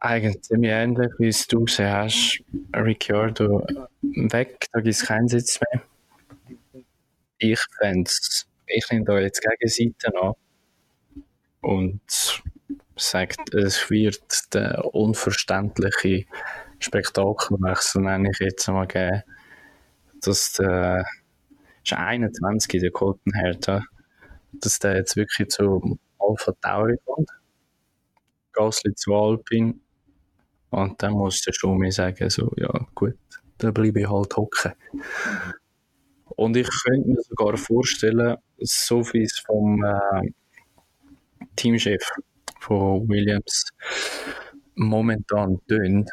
eigentlich 0.00 0.42
ziemlich 0.42 0.70
ähnlich, 0.70 1.10
wie 1.18 1.28
es 1.28 1.46
du 1.46 1.64
gesehen 1.64 1.92
hast. 1.92 2.42
Ricciardo 2.74 3.66
weg, 4.02 4.66
da 4.72 4.80
gibt 4.80 4.94
es 4.94 5.06
keinen 5.06 5.28
Sitz 5.28 5.60
mehr. 5.60 5.82
Ich 7.38 7.60
fände 7.78 8.10
ich 8.68 8.90
nehme 8.90 9.04
da 9.04 9.18
jetzt 9.18 9.42
Gegenseiten 9.42 10.16
an 10.16 10.32
und 11.60 12.42
sagt, 12.96 13.54
es 13.54 13.90
wird 13.90 14.54
der 14.54 14.94
unverständliche 14.94 16.26
Spektakelwechsel, 16.78 18.02
nenne 18.02 18.30
ich 18.30 18.38
jetzt 18.40 18.68
mal, 18.68 18.86
geben, 18.86 19.22
dass 20.20 20.52
der 20.54 21.04
ist 21.84 21.92
21, 21.92 22.80
der 22.80 22.90
Colton 22.90 23.32
Hertha, 23.34 23.82
dass 24.52 24.78
der 24.78 24.96
jetzt 24.96 25.16
wirklich 25.16 25.48
zu 25.48 25.98
Alpha 26.18 26.52
Tauri 26.60 26.96
kommt. 27.04 27.30
Gasly 28.52 28.94
zu 28.94 29.14
Alpine. 29.14 29.74
Und 30.70 31.02
dann 31.02 31.12
muss 31.12 31.42
der 31.42 31.52
Schumi 31.52 31.90
sagen, 31.92 32.28
so, 32.30 32.52
ja, 32.56 32.70
gut, 32.94 33.16
dann 33.58 33.72
bleibe 33.74 34.00
ich 34.00 34.08
halt 34.08 34.36
hocken. 34.36 34.72
Und 36.36 36.56
ich 36.56 36.68
könnte 36.84 37.08
mir 37.08 37.22
sogar 37.22 37.56
vorstellen, 37.56 38.36
so 38.58 39.00
wie 39.12 39.22
es 39.22 39.38
vom 39.46 39.82
äh, 39.84 40.32
Teamchef 41.54 42.02
von 42.60 43.08
Williams 43.08 43.70
momentan 44.74 45.60
tönt, 45.68 46.10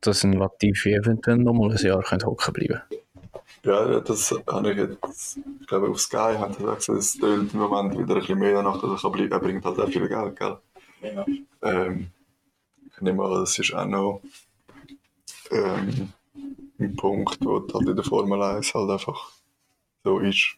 dass 0.00 0.24
ein 0.24 0.34
Latifi 0.34 0.94
eventuell 0.94 1.38
noch 1.38 1.54
mal 1.54 1.70
ein 1.70 1.78
Jahr 1.78 2.02
könnte 2.02 2.26
hocken 2.26 2.52
bleiben 2.52 2.82
Ja, 3.64 3.90
ja, 3.90 4.00
das 4.00 4.34
habe 4.46 4.72
ich 4.72 4.76
jetzt, 4.76 5.38
ich 5.60 5.66
glaube, 5.66 5.88
auf 5.88 6.00
Sky 6.00 6.36
haben 6.36 6.52
sie 6.52 6.60
gesagt, 6.60 6.88
es 6.88 7.18
tönt 7.18 7.54
im 7.54 7.60
Moment 7.60 7.98
wieder 7.98 8.14
ein 8.14 8.20
bisschen 8.20 8.38
mehr 8.38 8.54
danach, 8.54 8.80
dass 8.80 9.04
er 9.04 9.10
bleiben. 9.10 9.32
Er 9.32 9.40
bringt 9.40 9.64
halt 9.64 9.78
auch 9.78 9.88
viel 9.88 10.08
Geld, 10.08 10.36
gell? 10.36 10.56
Ja. 11.02 11.26
Ähm, 11.62 12.10
nehme 13.00 13.24
an, 13.24 13.40
das 13.40 13.58
ist 13.58 13.74
auch 13.74 13.86
noch 13.86 14.22
ähm, 15.50 16.12
ein 16.78 16.96
Punkt, 16.96 17.38
wo 17.44 17.60
halt 17.60 17.88
in 17.88 17.96
der 17.96 18.04
Formel 18.04 18.42
1 18.42 18.74
halt 18.74 18.90
einfach 18.90 19.32
so 20.04 20.18
ist. 20.20 20.56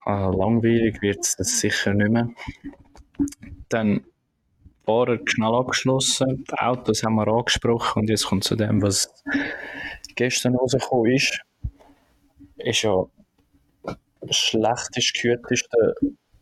Ah, 0.00 0.30
langweilig 0.30 1.02
wird 1.02 1.18
es 1.38 1.60
sicher 1.60 1.92
nicht 1.92 2.10
mehr. 2.10 2.30
Dann 3.68 4.04
Fahrer 4.88 5.18
schnell 5.26 5.54
abgeschlossen, 5.54 6.44
die 6.50 6.58
Autos 6.58 7.02
haben 7.02 7.16
wir 7.16 7.28
angesprochen 7.28 8.00
und 8.00 8.08
jetzt 8.08 8.24
kommt 8.24 8.44
zu 8.44 8.56
dem, 8.56 8.80
was 8.80 9.12
gestern 10.16 10.56
rausgekommen 10.56 11.12
ist. 11.12 11.42
Ist 12.56 12.82
ja 12.82 13.04
schlechtest 14.30 15.12
gehüteste 15.12 15.94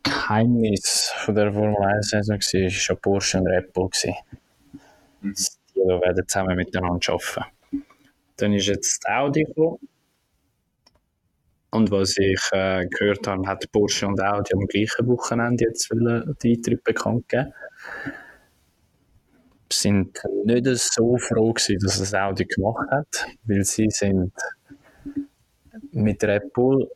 Geheimnis 0.09 1.11
von 1.17 1.35
der 1.35 1.51
Formel 1.53 1.83
1 1.83 2.09
Saison 2.09 2.37
war, 2.37 2.61
war 2.61 2.69
ja 2.69 2.95
Porsche 2.95 3.37
und 3.39 3.47
Red 3.47 3.73
Bull. 3.73 3.89
gewesen. 3.89 4.15
Die 5.21 5.79
werden 5.79 6.27
zusammen 6.27 6.55
miteinander 6.55 7.13
arbeiten. 7.13 7.45
Dann 8.37 8.53
ist 8.53 8.67
jetzt 8.67 9.07
Audi 9.07 9.43
gekommen. 9.43 9.79
Und 11.71 11.91
was 11.91 12.17
ich 12.17 12.39
äh, 12.51 12.87
gehört 12.87 13.27
habe, 13.27 13.47
hat 13.47 13.71
Porsche 13.71 14.07
und 14.07 14.21
Audi 14.21 14.53
am 14.53 14.65
gleichen 14.67 15.07
Wochenende 15.07 15.65
jetzt 15.65 15.89
die 15.91 16.55
Eintritt 16.55 16.83
bekannt 16.83 17.27
geben. 17.27 17.53
Sind 19.71 20.17
nicht 20.45 20.65
so 20.65 21.17
froh 21.17 21.51
gewesen, 21.51 21.79
dass 21.83 21.99
es 21.99 22.13
Audi 22.13 22.45
gemacht 22.45 22.89
hat, 22.89 23.27
weil 23.43 23.63
sie 23.65 23.89
sind 23.89 24.31
mit 25.91 26.23
Red 26.23 26.53
Bull 26.53 26.89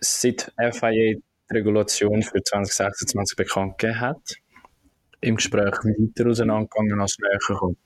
seit 0.00 0.52
FIA 0.56 1.18
Regulation 1.52 2.22
für 2.22 2.42
2026 2.42 3.36
bekannt 3.36 3.78
gegeben 3.78 4.00
hat, 4.00 4.34
im 5.20 5.36
Gespräch 5.36 5.74
weiter 5.84 6.30
auseinandergegangen 6.30 7.00
als 7.00 7.18
näher 7.18 7.38
gekommen. 7.46 7.76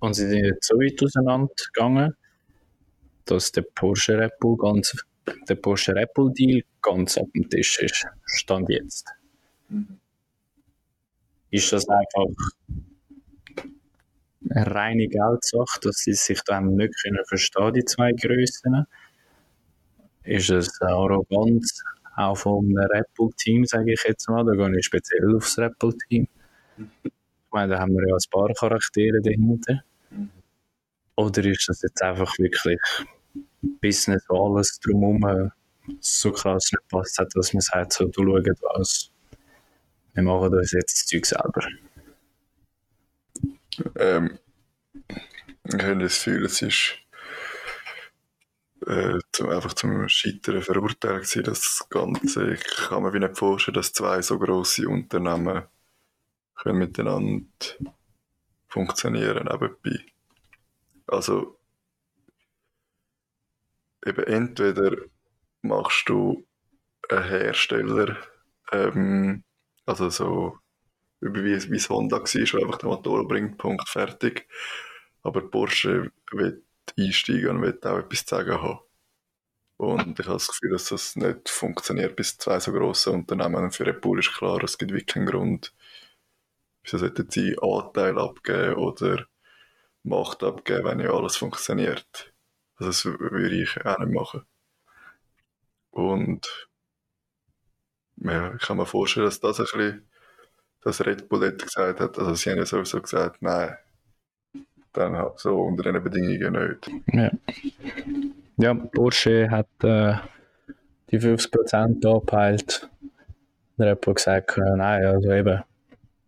Und 0.00 0.14
sie 0.14 0.28
sind 0.28 0.44
jetzt 0.44 0.66
so 0.66 0.74
weit 0.76 1.02
auseinandergegangen, 1.02 2.14
dass 3.24 3.52
der 3.52 3.62
Porsche 3.62 4.18
Red 4.18 4.38
Bull 4.40 4.56
ganz, 4.56 4.94
der 5.48 5.54
Porsche 5.54 5.94
Red 5.94 6.12
Bull 6.14 6.32
Deal 6.32 6.62
ganz 6.82 7.16
auf 7.16 7.28
dem 7.34 7.48
Tisch 7.48 7.78
ist. 7.80 8.06
Stand 8.24 8.68
jetzt. 8.68 9.06
Ist 11.50 11.72
das 11.72 11.88
einfach 11.88 12.26
eine 14.50 14.74
reine 14.74 15.08
Geldsache, 15.08 15.80
dass 15.82 15.96
sie 15.96 16.14
sich 16.14 16.40
dann 16.44 16.74
nicht 16.74 16.94
können 17.02 17.24
verstehen, 17.26 17.74
die 17.74 17.84
zwei 17.84 18.12
Grössen? 18.12 18.86
Ist 20.24 20.50
es 20.50 20.80
eine 20.80 20.92
Arroganz 20.92 21.82
auch 22.18 22.46
einem 22.46 22.76
Red 22.76 23.06
Bull 23.16 23.30
Team, 23.36 23.64
sage 23.64 23.92
ich 23.92 24.02
jetzt 24.06 24.28
mal, 24.28 24.44
da 24.44 24.52
gehe 24.52 24.78
ich 24.78 24.86
speziell 24.86 25.36
aufs 25.36 25.56
Red 25.58 25.78
Bull 25.78 25.96
Team. 26.08 26.26
Ich 27.04 27.12
meine, 27.52 27.74
da 27.74 27.80
haben 27.80 27.92
wir 27.94 28.06
ja 28.08 28.14
ein 28.14 28.30
paar 28.30 28.52
Charaktere 28.54 29.20
dahinter. 29.22 29.82
Oder 31.16 31.44
ist 31.44 31.68
das 31.68 31.82
jetzt 31.82 32.02
einfach 32.02 32.36
wirklich 32.38 32.80
Business, 33.80 34.24
wo 34.28 34.46
alles 34.46 34.78
drumherum 34.80 35.52
so 36.00 36.32
krass 36.32 36.70
nicht 36.72 36.88
passt 36.88 37.18
hat, 37.18 37.30
dass 37.34 37.52
man 37.52 37.60
sagt, 37.60 37.92
so, 37.92 38.06
du 38.06 38.22
schau 38.22 38.78
was, 38.78 39.10
wir 40.12 40.22
machen 40.22 40.54
uns 40.54 40.72
jetzt 40.72 40.98
das 40.98 41.06
Zeug 41.06 41.24
selber. 41.24 41.66
Ähm, 43.96 44.38
ich 45.64 45.82
habe 45.82 45.98
das 45.98 46.24
Gefühl, 46.24 46.44
es 46.44 46.62
ist 46.62 46.98
äh, 48.86 49.18
einfach 49.44 49.74
zum 49.74 50.08
Scheitern 50.08 50.62
verurteilt 50.62 51.24
gewesen, 51.24 51.44
das 51.44 51.86
Ganze. 51.90 52.54
Ich 52.54 52.64
kann 52.64 53.02
mir 53.02 53.18
nicht 53.18 53.38
vorstellen, 53.38 53.74
dass 53.74 53.92
zwei 53.92 54.22
so 54.22 54.38
grosse 54.38 54.88
Unternehmen 54.88 55.64
können 56.54 56.78
miteinander 56.78 57.46
funktionieren 58.68 59.48
nebenbei. 59.50 60.04
Also 61.06 61.58
eben 64.04 64.24
entweder 64.24 64.96
machst 65.62 66.08
du 66.08 66.46
einen 67.08 67.24
Hersteller, 67.24 68.16
ähm, 68.72 69.42
also 69.86 70.10
so 70.10 70.58
wie 71.20 71.52
es 71.52 71.90
Honda 71.90 72.18
war, 72.18 72.60
einfach 72.62 72.78
den 72.78 72.90
Motor 72.90 73.26
bringt, 73.26 73.58
Punkt, 73.58 73.88
fertig. 73.88 74.46
Aber 75.22 75.50
Porsche 75.50 76.12
will 76.30 76.62
einsteigen 76.98 77.50
und 77.50 77.62
will 77.62 77.78
auch 77.82 77.98
etwas 77.98 78.24
zu 78.24 78.36
sagen 78.36 78.62
haben. 78.62 78.80
Und 79.76 80.18
ich 80.18 80.26
habe 80.26 80.36
das 80.36 80.48
Gefühl, 80.48 80.70
dass 80.72 80.88
das 80.88 81.14
nicht 81.16 81.48
funktioniert 81.48 82.16
bis 82.16 82.36
zwei 82.36 82.58
so 82.58 82.72
grosse 82.72 83.12
Unternehmen. 83.12 83.70
Für 83.70 83.86
Red 83.86 84.00
Bull 84.00 84.18
ist 84.18 84.32
klar, 84.32 84.62
es 84.64 84.76
gibt 84.76 84.90
wirklich 84.90 85.06
keinen 85.06 85.26
Grund, 85.26 85.72
wieso 86.82 86.98
sollten 86.98 87.30
sie 87.30 87.56
Anteil 87.60 88.18
abgeben 88.18 88.74
oder 88.74 89.26
Macht 90.02 90.42
abgeben, 90.42 90.84
wenn 90.84 91.00
ja 91.00 91.12
alles 91.12 91.36
funktioniert. 91.36 92.32
Also 92.76 92.90
das 92.90 93.04
würde 93.20 93.62
ich 93.62 93.84
auch 93.84 93.98
nicht 93.98 94.12
machen. 94.12 94.44
Und 95.90 96.68
ja, 98.16 98.54
ich 98.54 98.62
kann 98.62 98.78
mir 98.78 98.86
vorstellen, 98.86 99.26
dass 99.26 99.40
das 99.40 99.60
ein 99.60 99.64
bisschen, 99.66 100.08
dass 100.82 101.04
Red 101.06 101.28
Bull 101.28 101.52
gesagt 101.56 102.00
hat, 102.00 102.18
also 102.18 102.34
sie 102.34 102.50
haben 102.50 102.58
ja 102.58 102.66
sowieso 102.66 103.00
gesagt, 103.00 103.42
nein, 103.42 103.76
dann 104.92 105.16
halt 105.16 105.38
so 105.38 105.60
unter 105.60 105.82
diesen 105.82 106.02
Bedingungen 106.02 106.68
nicht. 106.68 106.90
Ja. 107.12 107.30
Ja, 108.60 108.74
Porsche 108.74 109.50
hat 109.50 109.68
äh, 109.84 110.14
die 111.10 111.20
50% 111.20 111.74
angepeilt. 111.74 112.88
Red 113.78 114.00
Bull 114.00 114.14
gesagt, 114.14 114.58
äh, 114.58 114.76
nein, 114.76 115.04
also 115.04 115.30
eben, 115.30 115.62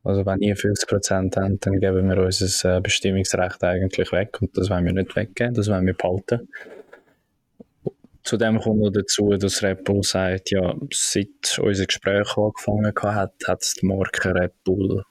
also 0.05 0.25
wenn 0.25 0.40
ihr 0.40 0.57
50% 0.57 1.37
habt, 1.37 1.66
dann 1.66 1.81
geben 1.81 2.09
wir 2.09 2.18
unser 2.18 2.77
äh, 2.77 2.81
Bestimmungsrecht 2.81 3.64
eigentlich 3.64 4.12
weg 4.12 4.40
und 4.40 4.57
das 4.57 4.70
wollen 4.70 4.85
wir 4.85 4.92
nicht 4.92 5.16
weggeben, 5.16 5.55
das 5.55 5.68
wollen 5.68 5.87
wir 5.87 5.94
behalten. 5.94 6.49
Zudem 8.23 8.61
kommt 8.61 8.81
noch 8.81 8.90
dazu, 8.90 9.31
dass 9.31 9.62
Red 9.62 9.83
Bull 9.83 10.05
sagt, 10.05 10.51
ja, 10.53 10.75
seit 10.92 11.59
unser 11.61 11.87
Gespräch 11.87 12.37
angefangen 12.37 12.92
hat, 12.94 13.35
hat 13.49 13.75
die 13.81 13.87
Marke 13.87 14.35
Red 14.35 14.53
Bull 14.62 15.03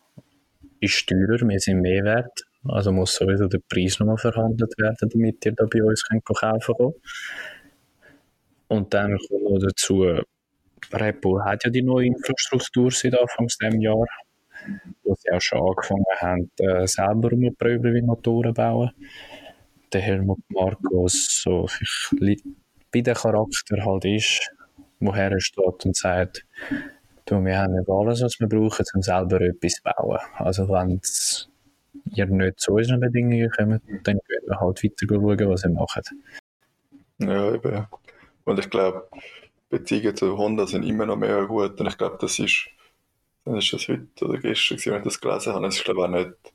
ist 0.79 1.07
teurer, 1.07 1.47
wir 1.47 1.59
sind 1.59 1.81
mehr 1.81 2.03
wert. 2.05 2.43
Also 2.65 2.91
muss 2.91 3.15
sowieso 3.15 3.47
der 3.47 3.59
Preis 3.69 3.99
nochmal 3.99 4.17
verhandelt 4.17 4.73
werden, 4.77 5.09
damit 5.09 5.45
ihr 5.45 5.53
da 5.53 5.65
bei 5.65 5.83
uns 5.83 6.03
könnt 6.07 6.25
kaufen 6.25 6.75
könnt. 6.77 6.95
Und 8.67 8.93
dann 8.93 9.17
kommt 9.17 9.43
noch 9.43 9.59
dazu, 9.59 10.05
Red 10.93 11.21
Bull 11.21 11.43
hat 11.43 11.63
ja 11.63 11.69
die 11.69 11.81
neue 11.81 12.07
Infrastruktur 12.07 12.91
seit 12.91 13.19
Anfang 13.19 13.47
dieses 13.47 13.81
Jahr, 13.81 14.05
wo 15.03 15.15
sie 15.15 15.31
auch 15.31 15.41
schon 15.41 15.59
angefangen 15.59 16.05
haben, 16.17 16.51
äh, 16.59 16.87
selber 16.87 17.29
rumzuprobieren, 17.29 17.95
wie 17.95 18.01
Motoren 18.01 18.53
bauen. 18.53 18.91
Der 19.93 20.01
Helmut 20.01 20.39
Marcos 20.49 21.41
so 21.41 21.67
bei 22.91 23.01
dem 23.01 23.13
Charakter 23.13 23.85
halt 23.85 24.05
ist, 24.05 24.51
woher 24.99 25.31
er 25.31 25.39
steht 25.39 25.85
und 25.85 25.95
sagt, 25.95 26.45
du, 27.25 27.43
wir 27.43 27.57
haben 27.57 27.73
nicht 27.73 27.89
alles, 27.89 28.21
was 28.21 28.39
wir 28.39 28.47
brauchen, 28.47 28.85
um 28.93 29.01
selber 29.01 29.41
etwas 29.41 29.73
zu 29.73 29.83
bauen. 29.83 30.19
Also 30.35 30.67
wenn 30.69 30.99
ihr 32.15 32.25
nicht 32.25 32.59
zu 32.59 32.73
unseren 32.73 32.99
Bedingungen 32.99 33.49
kommt, 33.51 33.81
dann 34.03 34.19
können 34.19 34.47
wir 34.47 34.59
halt 34.59 34.83
weiter 34.83 35.05
schauen, 35.07 35.49
was 35.49 35.63
ihr 35.63 35.69
macht. 35.71 36.11
Ja, 37.19 37.53
eben. 37.53 37.87
Und 38.45 38.59
ich 38.59 38.69
glaube, 38.69 39.07
Beziehungen 39.69 40.15
zu 40.15 40.37
Honda 40.37 40.65
sind 40.65 40.83
immer 40.83 41.05
noch 41.05 41.17
mehr 41.17 41.45
gut. 41.45 41.79
Und 41.79 41.87
ich 41.87 41.97
glaube, 41.97 42.17
das 42.19 42.39
ist, 42.39 42.67
dann 43.45 43.57
ist 43.57 43.71
das 43.71 43.87
heute 43.87 44.25
oder 44.25 44.39
gestern, 44.39 44.79
wenn 44.85 44.97
ich 44.97 45.03
das 45.03 45.21
gelesen 45.21 45.53
habe. 45.53 45.67
Es 45.67 45.77
ist, 45.77 45.85
glaube 45.85 45.99
ich, 45.99 46.05
auch 46.05 46.09
nicht, 46.09 46.53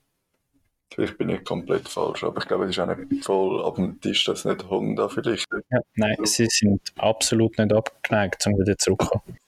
vielleicht 0.93 1.19
bin 1.19 1.29
ich 1.29 1.45
komplett 1.45 1.89
falsch, 1.89 2.25
aber 2.25 2.39
ich 2.39 2.49
glaube, 2.49 2.65
es 2.65 2.71
ist 2.71 2.79
auch 2.81 2.97
nicht 2.97 3.25
voll 3.25 3.65
ab 3.65 3.77
dem 3.77 4.01
Tisch, 4.01 4.25
dass 4.25 4.45
nicht 4.45 4.69
Honda 4.69 5.09
vielleicht. 5.09 5.47
Ja, 5.71 5.81
nein, 5.95 6.17
sie 6.25 6.47
sind 6.51 6.81
absolut 6.97 7.57
nicht 7.59 7.73
abgeneigt, 7.73 8.47
um 8.47 8.59
wieder 8.59 8.77
zurückzukommen. 8.77 9.39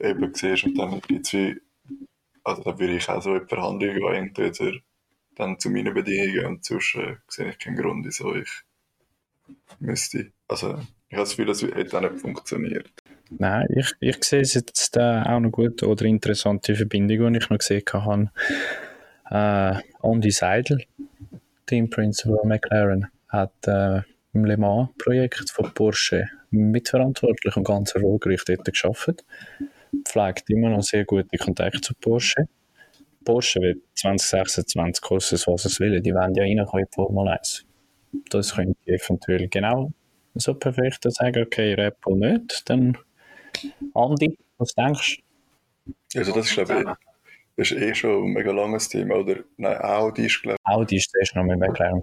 Eben 0.00 0.34
siehst 0.34 0.64
und 0.64 0.76
dann 0.76 1.00
gibt 1.02 1.26
es 1.26 1.32
wie, 1.32 1.60
also 2.42 2.62
da 2.62 2.78
würde 2.78 2.96
ich 2.96 3.08
auch 3.08 3.22
so 3.22 3.34
in 3.36 3.42
die 3.42 3.48
Verhandlungen 3.48 3.96
gehen, 3.96 4.14
entweder 4.14 4.72
dann 5.38 5.58
zu 5.58 5.70
meinen 5.70 5.94
Bedingungen 5.94 6.46
und 6.46 6.64
sonst 6.64 6.94
äh, 6.96 7.16
sehe 7.28 7.50
ich 7.50 7.58
keinen 7.58 7.76
Grund, 7.76 8.04
wieso 8.04 8.34
ich 8.34 8.50
müsste. 9.78 10.32
Also 10.48 10.80
ich 11.08 11.16
habe 11.16 11.22
das 11.22 11.30
Gefühl, 11.30 11.46
das 11.46 11.62
hätte 11.62 11.96
auch 11.96 12.02
nicht 12.02 12.20
funktioniert. 12.20 12.90
Nein, 13.30 13.66
ich, 13.74 13.92
ich 14.00 14.24
sehe 14.24 14.40
es 14.40 14.54
jetzt 14.54 14.96
äh, 14.96 15.22
auch 15.22 15.40
noch 15.40 15.50
gut 15.50 15.82
oder 15.82 16.04
interessante 16.04 16.74
Verbindung, 16.74 17.32
die 17.32 17.38
ich 17.38 17.50
noch 17.50 17.58
gesehen 17.58 17.82
habe. 17.92 18.30
Äh, 19.30 19.82
Andy 20.02 20.30
Seidel, 20.30 20.84
Team 21.66 21.90
Principal 21.90 22.44
McLaren, 22.44 23.06
hat 23.28 23.52
äh, 23.66 24.00
im 24.32 24.44
Le 24.44 24.56
Mans-Projekt 24.56 25.50
von 25.50 25.72
Porsche 25.74 26.28
mitverantwortlich 26.50 27.56
und 27.56 27.64
ganz 27.64 27.94
erfolgreich 27.94 28.42
dort 28.46 28.64
geschafft. 28.64 29.24
Pflegt 30.06 30.48
immer 30.50 30.70
noch 30.70 30.82
sehr 30.82 31.04
gute 31.04 31.36
Kontakte 31.36 31.80
zu 31.80 31.94
Porsche. 31.94 32.48
Porsche 33.28 33.60
wird 33.60 33.82
2026 33.94 35.02
kosten, 35.02 35.36
was 35.52 35.66
es 35.66 35.78
will. 35.80 36.00
Die 36.00 36.14
wollen 36.14 36.34
ja 36.34 36.44
reinkommen 36.44 36.84
in 36.84 36.88
die 36.90 36.94
Formel 36.94 37.28
1. 37.28 37.66
Das 38.30 38.54
könnte 38.54 38.78
eventuell 38.86 39.48
genau 39.48 39.92
so 40.34 40.54
perfekt 40.54 41.04
sagen, 41.12 41.42
okay, 41.44 41.90
Bull 42.00 42.16
nicht, 42.16 42.70
dann 42.70 42.96
Andi, 43.92 44.38
was 44.56 44.74
denkst 44.74 45.18
du? 45.84 46.18
Also 46.18 46.32
das 46.32 46.46
ist 46.46 46.54
glaube 46.54 46.80
ich, 46.80 46.86
das 47.56 47.70
ist 47.70 47.72
eh 47.72 47.94
schon 47.94 48.24
ein 48.24 48.32
mega 48.32 48.52
langes 48.52 48.88
Thema, 48.88 49.16
oder? 49.16 49.36
Nein, 49.58 49.76
Audi 49.78 50.26
ist 50.26 50.40
glaube 50.40 50.56
ich... 50.64 50.72
Audi 50.72 50.96
ist 50.96 51.10
zuerst 51.10 51.34
noch 51.36 51.44
mit 51.44 51.58
McLaren 51.58 52.00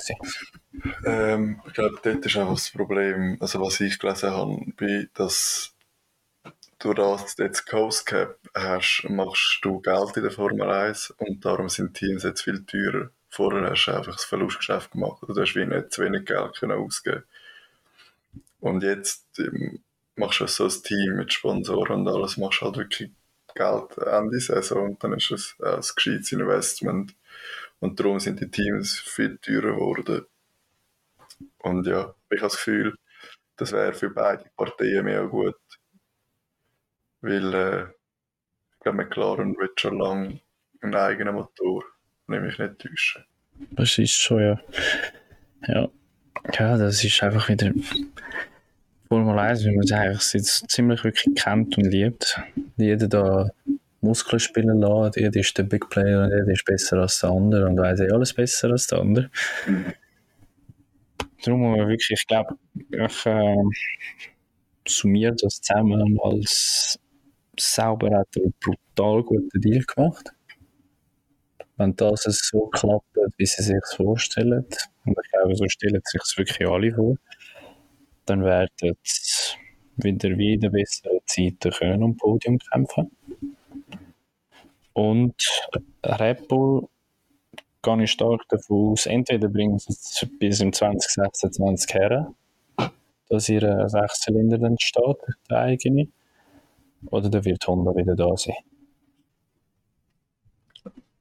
ähm, 1.05 1.61
Ich 1.65 1.73
glaube, 1.73 1.97
dort 2.03 2.25
ist 2.25 2.38
einfach 2.38 2.53
das 2.53 2.69
Problem, 2.69 3.38
also 3.39 3.61
was 3.61 3.79
ich 3.79 3.97
gelesen 3.97 4.29
habe, 4.29 4.59
bei, 4.77 5.07
dass 5.15 5.74
du 6.86 6.93
das 6.93 7.36
jetzt 7.38 7.65
Coast 7.65 8.06
Cap 8.06 8.39
hast, 8.54 9.06
machst 9.10 9.60
du 9.63 9.82
Geld 9.82 10.17
in 10.17 10.24
der 10.24 10.32
Formel 10.32 10.69
1 10.69 11.12
und 11.17 11.43
darum 11.43 11.69
sind 11.69 11.93
Teams 11.93 12.24
jetzt 12.24 12.41
viel 12.41 12.63
teurer. 12.65 13.10
Vorher 13.30 13.69
hast 13.69 13.86
du 13.86 13.91
einfach 13.91 14.13
das 14.13 14.24
Verlustgeschäft 14.24 14.91
gemacht. 14.91 15.21
Du 15.28 15.36
hast 15.36 15.56
wie 15.56 15.65
nicht 15.65 15.91
zu 15.91 16.04
wenig 16.04 16.26
Geld 16.26 16.58
können 16.58 16.78
ausgeben 16.78 17.24
Und 18.60 18.84
jetzt 18.84 19.39
im 19.39 19.80
machst 20.15 20.39
du 20.39 20.48
so 20.48 20.65
ein 20.65 20.84
Team 20.84 21.15
mit 21.17 21.34
Sponsoren 21.34 22.02
und 22.02 22.08
alles, 22.08 22.38
machst 22.38 22.62
halt 22.62 22.78
wirklich 22.78 23.12
Geld 23.54 23.98
Ende 23.98 24.39
Saison 24.39 24.91
und 24.91 25.04
dann 25.04 25.13
ist 25.13 25.32
es 25.32 25.56
ein 25.62 25.82
gescheites 25.95 26.32
Investment. 26.32 27.15
Und 27.80 28.00
darum 28.00 28.19
sind 28.19 28.39
die 28.39 28.50
Teams 28.50 29.00
viel 29.00 29.38
teurer 29.38 29.74
geworden. 29.74 30.26
Und 31.60 31.86
ja, 31.88 32.13
ich 32.30 32.38
habe 32.38 32.48
das 32.50 32.56
Gefühl, 32.56 32.95
das 33.58 33.71
wäre 33.71 33.93
für 33.93 34.10
beide 34.10 34.45
Parteien 34.56 35.06
mehr 35.06 35.26
gut. 35.26 35.56
Weil 37.25 37.53
äh, 37.55 37.83
ich 38.73 38.79
glaube, 38.81 38.97
McLaren 38.97 39.57
wird 39.57 39.81
schon 39.81 39.97
lange 39.97 40.39
einen 40.81 40.93
eigenen 40.93 41.33
Motor, 41.33 41.83
nämlich 42.27 42.59
nicht 42.59 42.77
täuschen. 42.77 43.25
Das 43.71 43.97
ist 43.97 44.11
schon, 44.11 44.41
ja. 44.41 44.61
Ja, 45.67 45.89
ja 46.53 46.77
das 46.77 47.03
ist 47.03 47.23
einfach 47.23 47.49
wieder 47.49 47.71
Formel 49.07 49.39
1, 49.39 49.65
wie 49.65 49.71
man 49.71 49.85
es 49.85 49.91
eigentlich 49.91 50.33
jetzt 50.33 50.69
ziemlich 50.69 51.03
wirklich 51.03 51.33
kennt 51.35 51.75
und 51.79 51.85
liebt. 51.85 52.39
Jeder 52.77 53.07
da 53.07 53.49
Muskeln 54.01 54.39
spielen 54.39 54.79
lassen, 54.79 55.19
jeder 55.19 55.39
ist 55.39 55.57
der 55.57 55.63
Big 55.63 55.89
Player 55.89 56.25
und 56.25 56.29
jeder 56.29 56.51
ist 56.51 56.65
besser 56.65 56.97
als 56.97 57.21
der 57.21 57.31
andere 57.31 57.65
und 57.65 57.79
weiß 57.79 58.01
eh 58.01 58.11
alles 58.11 58.35
besser 58.35 58.69
als 58.69 58.85
der 58.85 58.99
andere. 58.99 59.31
Darum 61.43 61.61
muss 61.61 61.77
man 61.77 61.88
wirklich, 61.88 62.11
ich 62.11 62.27
glaube, 62.27 62.55
ich 62.75 63.25
äh, 63.25 63.55
summiert 64.88 65.41
das 65.41 65.59
zusammen 65.59 66.19
als 66.21 66.99
sauber 67.59 68.17
hat 68.17 68.27
er 68.35 68.43
einen 68.43 68.53
brutal 68.59 69.23
guten 69.23 69.61
Deal 69.61 69.83
gemacht. 69.83 70.31
Wenn 71.77 71.95
das 71.95 72.23
so 72.23 72.67
klappt, 72.67 73.05
wie 73.37 73.45
sie 73.45 73.63
sich 73.63 73.75
vorstellen, 73.95 74.65
und 75.05 75.17
ich 75.23 75.31
glaube, 75.31 75.55
so 75.55 75.67
stellen 75.67 76.01
sich 76.05 76.21
es 76.21 76.37
wirklich 76.37 76.67
alle 76.67 76.93
vor, 76.93 77.15
dann 78.25 78.43
werden 78.43 78.69
sie 79.03 79.55
wieder 79.97 80.37
wie 80.37 80.53
in 80.53 80.71
besseren 80.71 81.19
Zeiten 81.25 81.71
können 81.71 82.03
um 82.03 82.17
Podium 82.17 82.59
kämpfen. 82.59 83.11
Und 84.93 85.35
Red 86.03 86.47
Bull 86.47 86.87
gehe 87.81 88.03
ich 88.03 88.11
stark 88.11 88.47
davon 88.49 88.93
aus, 88.93 89.05
entweder 89.05 89.47
bringen 89.49 89.77
sie 89.77 89.91
es 89.91 90.27
bis 90.39 90.61
im 90.61 90.73
2026 90.73 91.93
her, 91.93 92.33
dass 93.29 93.49
ihr 93.49 93.89
Sechszylinder 93.89 94.57
dann 94.57 94.77
steht, 94.79 95.17
der 95.49 95.59
eigene, 95.59 96.07
oder 97.07 97.29
dann 97.29 97.45
wird 97.45 97.67
Honda 97.67 97.95
wieder 97.95 98.15
da 98.15 98.35
sein. 98.37 98.55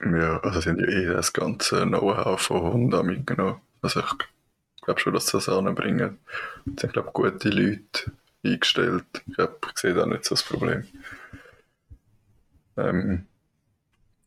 Ja, 0.01 0.39
also 0.41 0.61
sind 0.61 0.81
ja 0.81 0.87
eh 0.87 1.07
das 1.07 1.33
ganze 1.33 1.83
Know-how 1.87 2.41
von 2.41 2.61
Honda 2.61 3.03
mitgenommen. 3.03 3.61
Also 3.81 4.01
ich 4.01 4.13
glaube 4.83 5.01
schon, 5.01 5.15
dass 5.15 5.27
sie 5.27 5.33
das 5.33 5.49
anbringen. 5.49 6.19
Es 6.67 6.83
sind, 6.83 6.93
glaube 6.93 7.09
ich, 7.09 7.15
gute 7.15 7.49
Leute 7.49 8.13
eingestellt. 8.45 9.07
Ich, 9.27 9.35
glaube, 9.35 9.57
ich 9.73 9.79
sehe 9.79 9.95
da 9.95 10.05
nicht 10.05 10.25
so 10.25 10.35
das 10.35 10.43
Problem. 10.43 10.85
Ähm, 12.77 13.27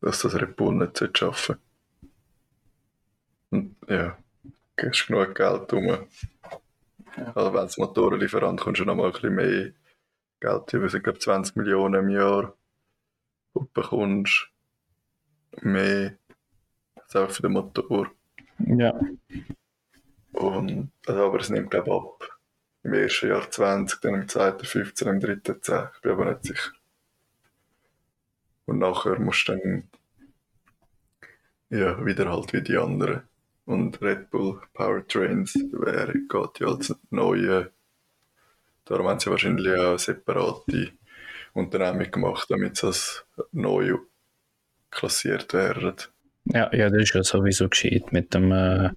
dass 0.02 0.22
das 0.22 0.36
Red 0.36 0.56
Bull 0.56 0.74
nicht 0.76 1.18
schaffen 1.18 1.58
Und 3.50 3.76
ja, 3.88 4.18
gibst 4.76 5.08
genug 5.08 5.36
Geld 5.36 5.72
rum. 5.74 5.86
Ja. 5.88 7.34
Also 7.34 7.54
wenn 7.54 7.66
es 7.66 7.78
Motorenlieferant 7.78 8.62
kommst 8.62 8.82
du 8.82 8.86
noch 8.86 8.96
mal 8.96 9.08
ein 9.08 9.12
bisschen 9.12 9.36
mehr 9.36 9.72
Geld 10.40 10.74
über, 10.74 10.86
ich 10.86 11.04
glaube 11.04 11.20
20 11.20 11.56
Millionen 11.56 12.06
im 12.06 12.10
Jahr, 12.10 12.56
du 13.54 13.68
bekommst 13.74 14.50
mehr 15.62 16.18
als 16.96 17.16
auch 17.16 17.32
für 17.32 17.44
den 17.44 17.54
Motor. 17.54 18.12
Ja. 18.60 19.00
Und, 20.34 20.92
also, 21.08 21.26
aber 21.26 21.40
es 21.40 21.50
nimmt 21.50 21.72
glaube 21.72 21.90
ich 21.90 21.96
ab. 21.96 22.40
Im 22.84 22.94
ersten 22.94 23.30
Jahr 23.30 23.50
20, 23.50 24.00
dann 24.02 24.14
im 24.14 24.28
zweiten 24.28 24.66
15, 24.66 25.08
im 25.08 25.20
dritten 25.20 25.62
10. 25.62 25.88
Ich 25.96 26.02
bin 26.02 26.12
aber 26.12 26.26
nicht 26.26 26.44
sicher. 26.46 26.72
Und 28.66 28.80
nachher 28.80 29.20
musst 29.20 29.48
du 29.48 29.54
dann 29.54 29.90
ja, 31.70 32.06
wieder 32.06 32.30
halt 32.32 32.54
wie 32.54 32.62
die 32.62 32.78
anderen. 32.78 33.24
Und 33.66 34.02
Red 34.02 34.30
Bull 34.30 34.62
Powertrains 34.74 35.56
wäre, 35.72 36.14
geht 36.14 36.60
ja 36.60 36.68
als 36.68 36.96
neue. 37.10 37.72
Darum 38.88 39.08
haben 39.08 39.20
sie 39.20 39.30
wahrscheinlich 39.30 39.78
auch 39.78 39.98
separate 39.98 40.92
Unternehmen 41.54 42.10
gemacht, 42.12 42.48
damit 42.50 42.78
sie 42.78 42.88
als 42.88 43.26
neu 43.52 43.98
klassiert 44.92 45.54
werden. 45.54 45.96
Ja, 46.46 46.74
ja, 46.74 46.90
das 46.90 47.04
ist 47.04 47.14
ja 47.14 47.24
sowieso 47.24 47.68
geschieht 47.68 48.12
mit 48.14 48.34
dem, 48.34 48.52
äh, 48.52 48.90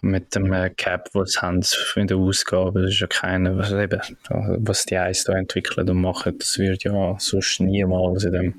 mit 0.00 0.34
dem 0.34 0.52
äh, 0.52 0.70
Cap, 0.70 1.08
was 1.12 1.32
sie 1.32 1.40
haben 1.40 1.60
in 1.96 2.06
der 2.06 2.16
Ausgabe. 2.16 2.82
Das 2.82 2.90
ist 2.92 3.00
ja 3.00 3.06
keine, 3.08 3.58
was, 3.58 3.72
was 3.72 4.86
die 4.86 4.96
Eis 4.96 5.24
da 5.24 5.32
entwickeln 5.32 5.90
und 5.90 6.00
machen, 6.00 6.38
das 6.38 6.58
wird 6.58 6.84
ja 6.84 7.16
sonst 7.18 7.60
niemals 7.60 8.24
in 8.24 8.32
dem 8.32 8.54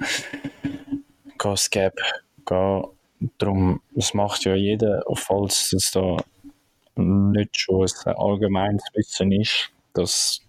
Gas 1.37 1.69
Cap 1.69 1.95
gehen. 2.45 2.83
Darum, 3.39 3.81
es 3.95 4.13
macht 4.13 4.43
ja 4.45 4.53
jeder, 4.53 5.03
falls 5.15 5.73
es 5.73 5.91
da 5.91 6.17
nicht 6.95 7.59
schon 7.59 7.87
ein 8.05 8.15
allgemeines 8.15 8.83
Wissen 8.93 9.31
ist, 9.31 9.71
dass 9.97 10.41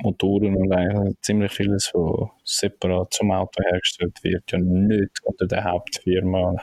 Motoren 0.00 0.56
und 0.56 0.72
eigentlich 0.72 1.20
ziemlich 1.22 1.52
vieles, 1.52 1.90
was 1.94 2.30
separat 2.44 3.12
zum 3.12 3.30
Auto 3.32 3.62
hergestellt 3.62 4.18
wird, 4.22 4.50
ja 4.50 4.58
nicht 4.58 5.20
unter 5.24 5.46
der 5.46 5.64
Hauptfirma 5.64 6.56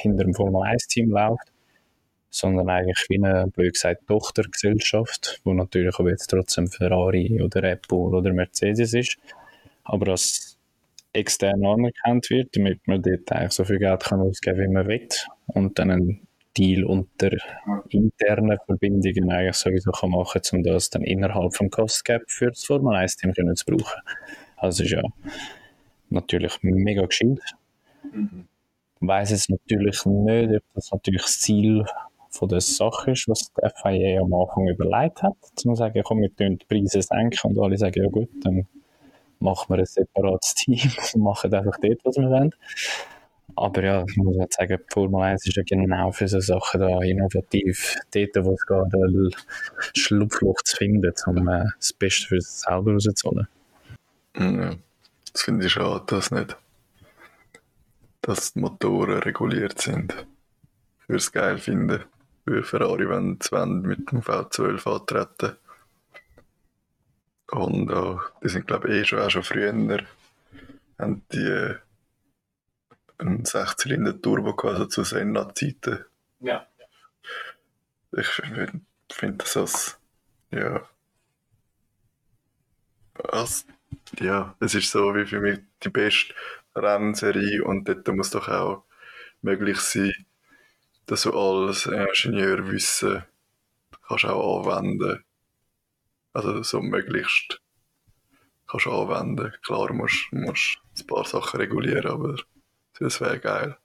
hinter 0.00 0.24
dem 0.24 0.34
Formel 0.34 0.62
1-Team 0.62 1.10
läuft, 1.10 1.52
sondern 2.30 2.68
eigentlich 2.68 3.06
wie 3.08 3.22
eine, 3.22 3.48
blöd 3.48 3.74
gesagt, 3.74 4.06
Tochtergesellschaft, 4.06 5.40
wo 5.44 5.54
natürlich 5.54 5.98
aber 5.98 6.10
jetzt 6.10 6.28
trotzdem 6.28 6.68
Ferrari 6.68 7.40
oder 7.42 7.62
Apple 7.64 7.98
oder 7.98 8.32
Mercedes 8.32 8.94
ist, 8.94 9.16
aber 9.84 10.12
als 10.12 10.58
extern 11.12 11.64
anerkannt 11.64 12.28
wird, 12.30 12.54
damit 12.56 12.86
man 12.86 13.02
dort 13.02 13.32
eigentlich 13.32 13.52
so 13.52 13.64
viel 13.64 13.78
Geld 13.78 14.04
kann 14.04 14.20
ausgeben 14.20 14.58
kann, 14.58 14.68
wie 14.68 14.72
man 14.72 14.86
will 14.86 15.08
und 15.46 15.78
dann 15.78 15.90
einen 15.90 16.27
Deal 16.58 16.84
unter 16.84 17.30
internen 17.88 18.58
Verbindungen 18.66 19.30
eigentlich 19.30 19.56
sowieso 19.56 19.92
kann 19.92 20.10
machen 20.10 20.40
kann, 20.42 20.58
um 20.58 20.64
das 20.64 20.90
dann 20.90 21.02
innerhalb 21.02 21.54
vom 21.54 21.70
Cost 21.70 22.04
Gap 22.04 22.22
für 22.26 22.48
das 22.48 22.64
Formel 22.64 22.96
1 22.96 23.16
Team 23.16 23.32
zu 23.34 23.64
brauchen. 23.64 24.00
Also 24.56 24.82
ist 24.82 24.90
ja 24.90 25.02
natürlich 26.10 26.58
mega 26.62 27.06
gescheit. 27.06 27.40
Mhm. 28.12 28.46
Weiß 29.00 29.30
jetzt 29.30 29.50
natürlich 29.50 30.04
nicht, 30.04 30.56
ob 30.56 30.62
das 30.74 30.90
natürlich 30.90 31.22
das 31.22 31.40
Ziel 31.40 31.84
von 32.30 32.48
der 32.48 32.60
Sache 32.60 33.12
ist, 33.12 33.28
was 33.28 33.52
die 33.52 33.68
FIA 33.80 34.20
am 34.20 34.34
Anfang 34.34 34.68
überlegt 34.68 35.22
hat, 35.22 35.36
zu 35.54 35.74
sagen, 35.74 36.02
komm, 36.04 36.20
wir 36.20 36.34
tun 36.34 36.58
die 36.58 36.66
Preise 36.66 37.00
senken 37.00 37.50
und 37.50 37.58
alle 37.58 37.78
sagen, 37.78 38.02
ja 38.02 38.08
gut, 38.08 38.28
dann 38.42 38.66
machen 39.40 39.68
wir 39.68 39.78
ein 39.78 39.86
separates 39.86 40.54
Team 40.54 40.90
und 41.14 41.22
machen 41.22 41.54
einfach 41.54 41.78
dort, 41.80 42.04
was 42.04 42.16
wir 42.16 42.30
wollen. 42.30 42.54
Aber 43.60 43.82
ja, 43.82 44.04
ich 44.08 44.16
muss 44.16 44.38
halt 44.38 44.52
sagen, 44.52 44.78
die 44.78 44.92
Formel 44.92 45.22
1 45.22 45.46
ist 45.46 45.56
ja 45.56 45.62
genau 45.64 46.12
für 46.12 46.28
so 46.28 46.38
Sachen 46.38 46.80
da 46.80 47.00
innovativ. 47.02 47.96
Dort, 48.12 48.44
wo 48.44 48.54
es 48.54 48.64
eine 48.70 49.30
Schlupfloch 49.96 50.62
zu 50.64 50.76
finden, 50.76 51.12
um 51.26 51.48
äh, 51.48 51.64
das 51.78 51.92
Beste 51.92 52.28
für 52.28 52.40
sich 52.40 52.50
selber 52.50 52.92
rauszuholen. 52.92 53.48
Ja, 54.36 54.76
das 55.32 55.42
finde 55.42 55.66
ich 55.66 55.72
schade, 55.72 56.04
dass 56.06 56.30
nicht. 56.30 56.56
Dass 58.22 58.52
die 58.52 58.60
Motoren 58.60 59.18
reguliert 59.18 59.80
sind. 59.80 60.14
Fürs 61.06 61.32
geil 61.32 61.58
finden. 61.58 62.04
Für 62.46 62.62
Ferrari, 62.62 63.08
wenn 63.08 63.38
sie 63.42 63.66
mit 63.66 64.12
dem 64.12 64.20
V12 64.20 64.94
antreten. 64.94 65.56
Und 67.50 67.92
auch, 67.92 68.20
die 68.42 68.48
sind, 68.50 68.66
glaube 68.66 68.88
ich, 68.88 68.94
eh 69.00 69.04
schon, 69.04 69.18
auch 69.18 69.30
schon 69.30 69.42
früher 69.42 69.72
haben 70.98 71.22
die 71.32 71.74
einen 73.18 73.44
6-Zylinder-Turbo 73.44 74.56
also 74.68 74.86
zu 74.86 75.04
Senna-Zeiten. 75.04 76.04
Ja. 76.40 76.66
Ich 78.12 78.26
finde 78.26 78.80
find 79.10 79.42
das 79.42 79.56
als, 79.56 80.00
ja, 80.50 80.88
als, 83.24 83.66
ja, 84.20 84.54
es 84.60 84.74
ist 84.74 84.90
so 84.90 85.14
wie 85.14 85.26
für 85.26 85.40
mich 85.40 85.60
die 85.82 85.88
beste 85.88 86.34
Rennserie 86.74 87.62
und 87.64 87.88
dort 87.88 88.08
muss 88.08 88.30
doch 88.30 88.48
auch 88.48 88.84
möglich 89.42 89.78
sein, 89.80 90.12
dass 91.06 91.22
du 91.22 91.32
alles 91.32 91.86
Ingenieurwissen 91.86 93.24
kannst 94.06 94.24
auch 94.24 94.66
anwenden. 94.66 95.24
Also 96.32 96.62
so 96.62 96.80
möglichst 96.80 97.60
kannst 98.66 98.86
du 98.86 98.92
anwenden. 98.92 99.52
Klar 99.62 99.92
musst 99.92 100.28
du 100.30 100.36
ein 100.36 101.06
paar 101.06 101.24
Sachen 101.24 101.60
regulieren, 101.60 102.06
aber 102.06 102.36
das 103.00 103.20
wäre 103.20 103.38
geil. 103.38 103.76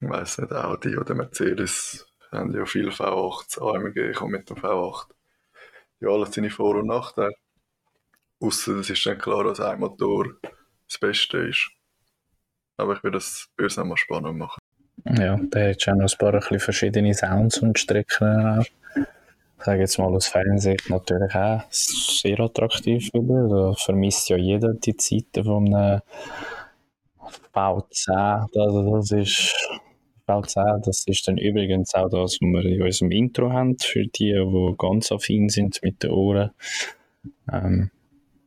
Ich 0.00 0.08
weiß 0.08 0.38
nicht, 0.38 0.52
Audi 0.52 0.96
oder 0.96 1.14
Mercedes 1.14 2.06
haben 2.30 2.54
ja 2.54 2.64
viel 2.64 2.88
V8, 2.88 3.60
AMG, 3.60 4.10
ich 4.10 4.16
komme 4.16 4.38
mit 4.38 4.50
dem 4.50 4.56
V8. 4.56 5.06
Ja, 6.00 6.08
alles 6.08 6.34
seine 6.34 6.50
Vor- 6.50 6.76
und 6.76 6.86
Nachteile. 6.86 7.34
Außer 8.40 8.72
es 8.78 8.90
ist 8.90 9.06
dann 9.06 9.18
klar, 9.18 9.44
dass 9.44 9.60
ein 9.60 9.78
Motor 9.78 10.32
das 10.88 10.98
Beste 10.98 11.38
ist. 11.38 11.70
Aber 12.76 12.94
ich 12.94 13.04
würde 13.04 13.18
es 13.18 13.48
würde 13.56 13.84
mal 13.84 13.96
spannend 13.96 14.36
machen. 14.36 14.58
Ja, 15.04 15.38
da 15.50 15.68
hat 15.68 15.82
schon 15.82 15.98
noch 15.98 16.10
ein 16.10 16.18
paar 16.18 16.50
ein 16.50 16.60
verschiedene 16.60 17.14
Sounds 17.14 17.58
und 17.58 17.78
Strecken 17.78 18.58
auch. 18.58 18.64
ich 18.96 19.64
sage 19.64 19.80
jetzt 19.80 19.98
mal 19.98 20.12
aus 20.12 20.26
Fansicht, 20.26 20.90
natürlich 20.90 21.34
auch 21.34 21.62
sehr 21.70 22.40
attraktiv 22.40 23.10
wieder. 23.12 23.48
Da 23.48 23.74
vermisst 23.74 24.28
ja 24.28 24.36
jeder 24.36 24.74
die 24.74 24.96
Zeiten 24.96 25.44
von 25.44 25.74
einem 25.74 26.00
V10. 27.54 28.48
Also 28.58 28.96
das 28.96 29.10
ist 29.10 29.54
V10, 30.26 30.84
das 30.84 31.04
ist 31.06 31.28
dann 31.28 31.38
übrigens 31.38 31.94
auch 31.94 32.08
das, 32.08 32.38
was 32.40 32.40
wir 32.40 32.64
in 32.64 32.82
unserem 32.82 33.10
Intro 33.10 33.52
haben, 33.52 33.78
für 33.78 34.06
die, 34.06 34.32
die 34.32 34.74
ganz 34.78 35.12
affin 35.12 35.48
sind 35.48 35.80
mit 35.82 36.02
den 36.02 36.10
Ohren. 36.10 36.50
Ähm, 37.52 37.90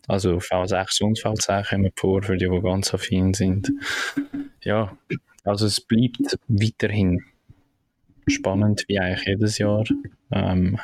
also 0.07 0.38
V6 0.38 1.03
und 1.03 1.19
V10 1.19 1.69
kommen 1.69 1.91
vor, 1.95 2.23
für 2.23 2.38
die, 2.38 2.47
die 2.47 2.61
ganz 2.61 2.93
affin 2.93 3.33
sind. 3.33 3.71
Ja, 4.61 4.95
also 5.43 5.65
es 5.65 5.81
bleibt 5.81 6.39
weiterhin 6.47 7.23
spannend, 8.27 8.86
wie 8.88 8.99
eigentlich 8.99 9.27
jedes 9.27 9.57
Jahr. 9.57 9.83
Ähm, 10.31 10.79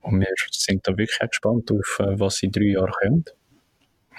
und 0.00 0.20
wir 0.20 0.28
sind 0.50 0.86
da 0.86 0.96
wirklich 0.96 1.18
gespannt 1.18 1.70
auf, 1.70 2.00
äh, 2.00 2.18
was 2.18 2.42
in 2.42 2.52
drei 2.52 2.72
Jahren 2.72 2.92
kommt. 3.02 3.34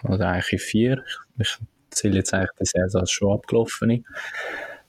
Oder 0.03 0.29
eigentlich 0.29 0.53
in 0.53 0.59
vier. 0.59 1.03
Ich 1.37 1.57
zähle 1.95 2.17
jetzt 2.17 2.33
eigentlich 2.33 2.51
die 2.59 2.65
Saison 2.65 3.05
schon 3.05 3.33
abgelaufen. 3.33 4.05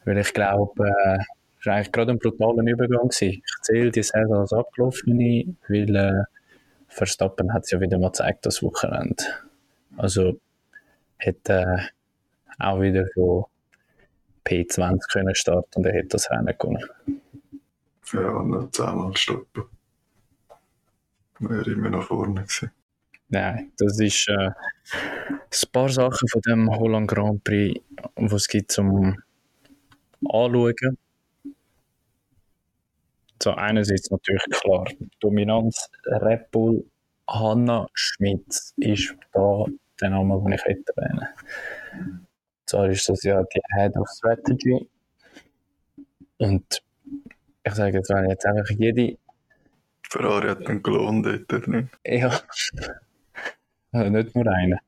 Weil 0.04 0.18
ich 0.18 0.34
glaube, 0.34 0.88
äh, 0.88 1.18
es 1.60 1.66
war 1.66 1.74
eigentlich 1.74 1.92
gerade 1.92 2.12
ein 2.12 2.18
brutaler 2.18 2.62
Übergang. 2.62 3.08
Gewesen. 3.08 3.42
Ich 3.44 3.62
zähle 3.62 3.90
die 3.90 4.02
Saison 4.02 4.40
als 4.40 4.52
abgelaufen, 4.52 5.56
weil 5.68 5.96
äh, 5.96 6.24
Verstappen 6.88 7.52
hat 7.52 7.64
es 7.64 7.70
ja 7.70 7.80
wieder 7.80 7.98
mal 7.98 8.08
gezeigt, 8.08 8.46
das 8.46 8.62
Wochenende. 8.62 9.24
Also 9.96 10.38
hätte 11.16 11.52
äh, 11.52 12.62
auch 12.62 12.80
wieder 12.80 13.06
von 13.14 13.44
P20 14.44 15.12
können 15.12 15.34
starten 15.34 15.70
und 15.76 15.86
er 15.86 15.94
hätte 15.94 16.08
das 16.08 16.30
Rennen 16.30 16.54
gewonnen. 16.58 16.84
Ja, 18.12 18.28
und 18.28 18.50
noch 18.50 18.70
zehnmal 18.70 19.16
stoppen. 19.16 19.64
Wäre 21.40 21.70
immer 21.70 21.90
noch 21.90 22.04
vorne 22.04 22.42
gewesen. 22.42 22.70
Nein, 23.28 23.72
das 23.78 23.98
ist 24.00 24.28
äh, 24.28 24.50
ein 24.50 25.72
paar 25.72 25.88
Sachen 25.88 26.28
von 26.28 26.40
dem 26.42 26.70
Holland 26.70 27.08
Grand 27.08 27.42
Prix, 27.44 27.80
die 28.16 28.24
es 28.24 28.48
gibt 28.48 28.72
zum 28.72 29.16
Anschauen. 30.28 30.98
So, 33.42 33.50
einerseits 33.52 34.10
natürlich 34.10 34.44
klar, 34.50 34.86
Dominanz 35.20 35.90
Red 36.06 36.50
Bull, 36.50 36.84
Hanna 37.28 37.86
Schmitz 37.92 38.72
ist 38.76 39.14
da 39.32 39.64
der 40.00 40.10
Name, 40.10 40.40
den 40.42 40.52
ich 40.52 40.62
erwähnen 40.64 41.28
Zwar 42.66 42.88
ist 42.88 43.08
das 43.08 43.22
ja 43.22 43.42
die 43.42 43.60
Head 43.74 43.96
of 43.96 44.08
Strategy. 44.08 44.88
Und 46.38 46.82
ich 47.64 47.74
sage 47.74 47.98
jetzt, 47.98 48.10
wenn 48.10 48.28
jetzt 48.28 48.46
einfach 48.46 48.70
jede. 48.70 49.18
Ferrari 50.08 50.48
hat 50.48 50.66
einen 50.66 50.82
Klon 50.82 51.22
dort 51.22 51.50
drin. 51.50 51.90
Ja. 52.06 52.40
Also 53.94 54.10
nicht 54.10 54.34
nur 54.34 54.46
einer. 54.48 54.78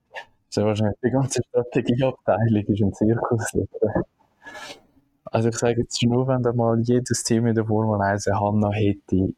Also 0.48 0.66
wahrscheinlich 0.66 0.98
die 1.04 1.10
ganze 1.10 1.40
Strategieabteilung 1.44 2.64
ist 2.66 2.82
ein 2.82 2.92
Zirkus. 2.92 3.52
Also 5.26 5.48
ich 5.48 5.56
sage 5.56 5.82
jetzt 5.82 6.02
nur, 6.02 6.26
wenn 6.26 6.42
da 6.42 6.52
mal 6.52 6.80
jedes 6.80 7.22
Team 7.22 7.46
in 7.46 7.54
der 7.54 7.66
Formel 7.66 8.00
1 8.00 8.26
eine 8.26 8.40
Hanna 8.40 8.72
hätte, 8.72 9.34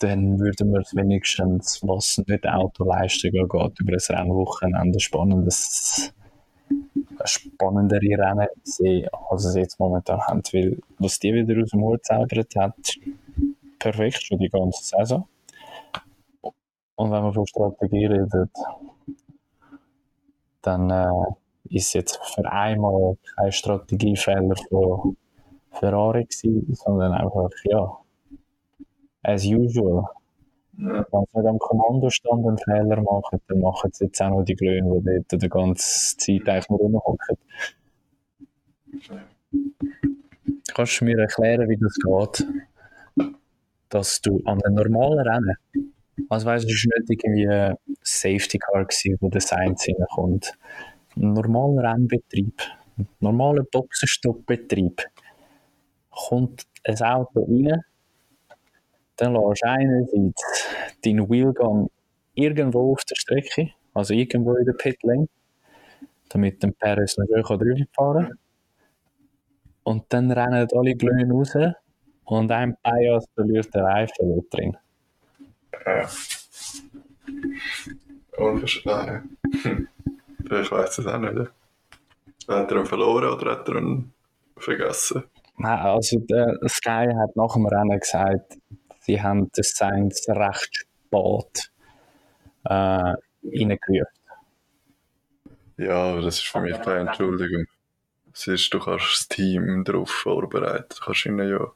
dann 0.00 0.38
würden 0.38 0.72
wir 0.72 0.82
wenigstens, 0.92 1.80
was 1.82 2.22
nicht 2.26 2.46
Autoleistung 2.46 3.30
angeht, 3.38 3.80
über 3.80 3.92
ein 3.92 4.16
Rennwochenende 4.16 5.00
spannendes, 5.00 6.12
spannendere 7.24 8.18
Rennen 8.18 8.48
sehen, 8.62 9.08
als 9.30 9.46
es 9.46 9.54
jetzt 9.54 9.80
momentan 9.80 10.20
haben. 10.20 10.42
Weil 10.52 10.78
was 10.98 11.18
die 11.18 11.32
wieder 11.32 11.62
aus 11.62 11.70
dem 11.70 11.82
Hut 11.82 12.04
zaubert 12.04 12.54
hat, 12.56 12.98
perfekt 13.78 14.22
schon 14.22 14.38
die 14.38 14.50
ganze 14.50 14.84
Saison. 14.84 15.26
Und 17.00 17.10
wenn 17.12 17.22
man 17.22 17.32
von 17.32 17.46
Strategie 17.46 18.04
redet, 18.04 18.50
dann 20.60 20.90
äh, 20.90 21.74
ist 21.74 21.94
jetzt 21.94 22.20
für 22.34 22.44
einmal 22.52 23.16
kein 23.36 23.50
Strategiefehler 23.50 24.54
von 24.68 25.16
Ferrari 25.70 26.24
gewesen, 26.24 26.74
sondern 26.74 27.12
einfach, 27.12 27.48
ja, 27.64 27.90
as 29.22 29.46
usual. 29.46 30.04
Ja. 30.76 31.06
Wenn 31.10 31.24
sie 31.32 31.38
nicht 31.38 31.48
am 31.48 31.58
Kommandostand 31.58 32.46
einen 32.46 32.58
Fehler 32.58 33.00
machen, 33.00 33.40
dann 33.48 33.60
machen 33.60 33.90
sie 33.94 34.04
jetzt 34.04 34.20
auch 34.20 34.28
noch 34.28 34.44
die 34.44 34.56
Glöhne, 34.56 35.00
die 35.00 35.24
dort 35.26 35.42
die 35.42 35.48
ganze 35.48 36.18
Zeit 36.18 36.46
eigentlich 36.50 36.68
nur 36.68 36.80
rumhocken. 36.80 37.38
Kannst 40.74 41.00
du 41.00 41.04
mir 41.06 41.18
erklären, 41.18 41.66
wie 41.66 41.78
das 41.78 41.94
geht? 41.94 42.46
Dass 43.88 44.20
du 44.20 44.42
an 44.44 44.62
einem 44.62 44.74
normalen 44.74 45.26
Rennen, 45.26 45.56
also 46.30 46.46
weißt 46.46 46.64
du, 46.64 46.72
es 46.72 46.86
war 46.86 47.00
nicht 47.08 47.24
irgendwie 47.24 47.48
ein 47.48 47.76
Safety 48.02 48.58
Car, 48.58 48.84
gewesen, 48.84 49.16
wo 49.20 49.28
der 49.28 49.40
Science 49.40 49.84
hineinkommt. 49.84 50.56
Ein 51.16 51.32
normaler 51.32 51.92
Rennbetrieb, 51.92 52.54
ein 52.96 53.08
normaler 53.18 53.64
Boxenstoppbetrieb, 53.64 55.02
kommt 56.10 56.66
ein 56.84 57.02
Auto 57.02 57.44
rein, 57.44 57.82
dann 59.16 59.34
lässt 59.34 59.64
einerseits 59.64 60.68
deinen 61.04 61.28
Wheelgun 61.28 61.90
irgendwo 62.34 62.92
auf 62.92 63.04
der 63.04 63.16
Strecke, 63.16 63.72
also 63.92 64.14
irgendwo 64.14 64.54
in 64.54 64.64
der 64.64 64.74
Pitlane, 64.74 65.26
damit 66.28 66.62
der 66.62 66.70
noch 66.70 67.06
schön 67.08 67.26
drüber 67.58 67.84
fahren 67.92 68.26
kann. 68.28 68.38
Und 69.82 70.04
dann 70.10 70.30
rennen 70.30 70.68
alle 70.72 70.94
Glöhne 70.94 71.32
raus 71.32 71.54
und 72.24 72.52
ein 72.52 72.76
Bias 72.84 73.26
verliert 73.34 73.74
der 73.74 73.82
Reifen 73.82 74.28
dort 74.28 74.46
drin. 74.54 74.76
Ja. 75.86 76.08
Unverständlich. 78.36 79.22
Hm. 79.62 79.88
Ich 80.44 80.70
weiß 80.70 80.98
es 80.98 81.06
auch 81.06 81.18
nicht. 81.18 81.50
Hat 82.48 82.70
er 82.70 82.78
ihn 82.78 82.86
verloren 82.86 83.32
oder 83.32 83.52
hat 83.52 83.68
er 83.68 83.76
ihn 83.76 84.12
vergessen? 84.56 85.24
Nein, 85.56 85.78
also 85.78 86.18
der 86.20 86.58
Sky 86.68 87.06
hat 87.20 87.36
nach 87.36 87.52
dem 87.54 87.66
Rennen 87.66 88.00
gesagt, 88.00 88.58
sie 89.00 89.20
haben 89.20 89.52
den 89.52 89.62
Sainz 89.64 90.26
recht 90.28 90.74
spät 90.74 91.70
äh. 92.64 93.14
Ja, 95.76 95.94
aber 95.94 96.22
das 96.22 96.36
ist 96.36 96.46
für 96.46 96.60
mich 96.60 96.80
keine 96.82 97.08
Entschuldigung. 97.08 97.66
Es 98.32 98.46
ist, 98.46 98.72
du 98.72 98.78
kannst 98.78 99.12
das 99.12 99.28
Team 99.28 99.84
darauf 99.84 100.10
vorbereiten. 100.10 100.88
Du 100.90 101.04
kannst 101.04 101.26
ihnen 101.26 101.48
ja 101.48 101.72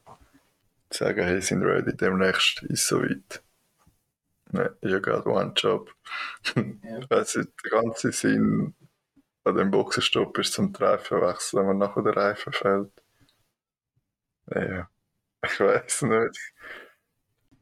sagen, 0.89 1.23
hey, 1.23 1.41
sind 1.41 1.63
ready, 1.63 1.95
demnächst 1.95 2.63
ist 2.63 2.87
so 2.87 3.01
weit. 3.01 3.41
Nein, 4.51 4.69
you 4.81 4.99
got 4.99 5.25
one 5.25 5.53
job. 5.55 5.89
Also, 7.09 7.41
der 7.63 7.71
ganze 7.71 8.11
Sinn 8.11 8.73
an 9.43 9.55
dem 9.55 9.71
Boxenstopp 9.71 10.37
ist 10.37 10.53
zum 10.53 10.73
Reifen 10.73 11.21
wechseln, 11.21 11.67
wenn 11.67 11.77
nachher 11.77 12.03
der 12.03 12.15
Reifen 12.15 12.53
fällt. 12.53 12.91
Ja, 14.53 14.89
ich 15.43 15.59
weiß 15.59 16.03
nicht. 16.03 16.53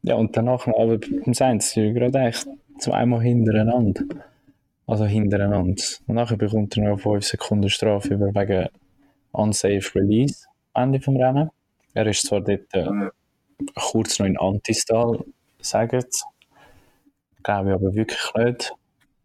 Ja, 0.01 0.15
und 0.15 0.35
danach 0.35 0.67
noch, 0.67 0.77
aber 0.77 0.97
beim 0.97 1.33
Sainz 1.33 1.71
sind 1.71 1.93
gerade 1.93 2.19
echt 2.19 2.47
zweimal 2.79 3.21
hintereinander. 3.21 4.03
Also 4.85 5.05
hintereinander. 5.05 5.83
Und 6.07 6.15
nachher 6.15 6.37
bekommt 6.37 6.75
er 6.77 6.83
noch 6.83 6.99
5 6.99 7.23
Sekunden 7.23 7.69
Strafe 7.69 8.13
über 8.13 8.27
wegen 8.27 8.67
Unsafe 9.31 9.95
Release 9.95 10.45
Ende 10.73 10.99
vom 10.99 11.17
Rennen. 11.17 11.49
Er 11.93 12.07
ist 12.07 12.25
zwar 12.25 12.41
dort 12.41 12.73
äh, 12.73 13.09
kurz 13.75 14.19
noch 14.19 14.25
in 14.25 14.37
Antistal, 14.37 15.23
sagen 15.61 16.01
sie. 16.01 16.23
Glaube 17.43 17.69
ich 17.69 17.75
aber 17.75 17.93
wirklich 17.93 18.33
nicht. 18.35 18.73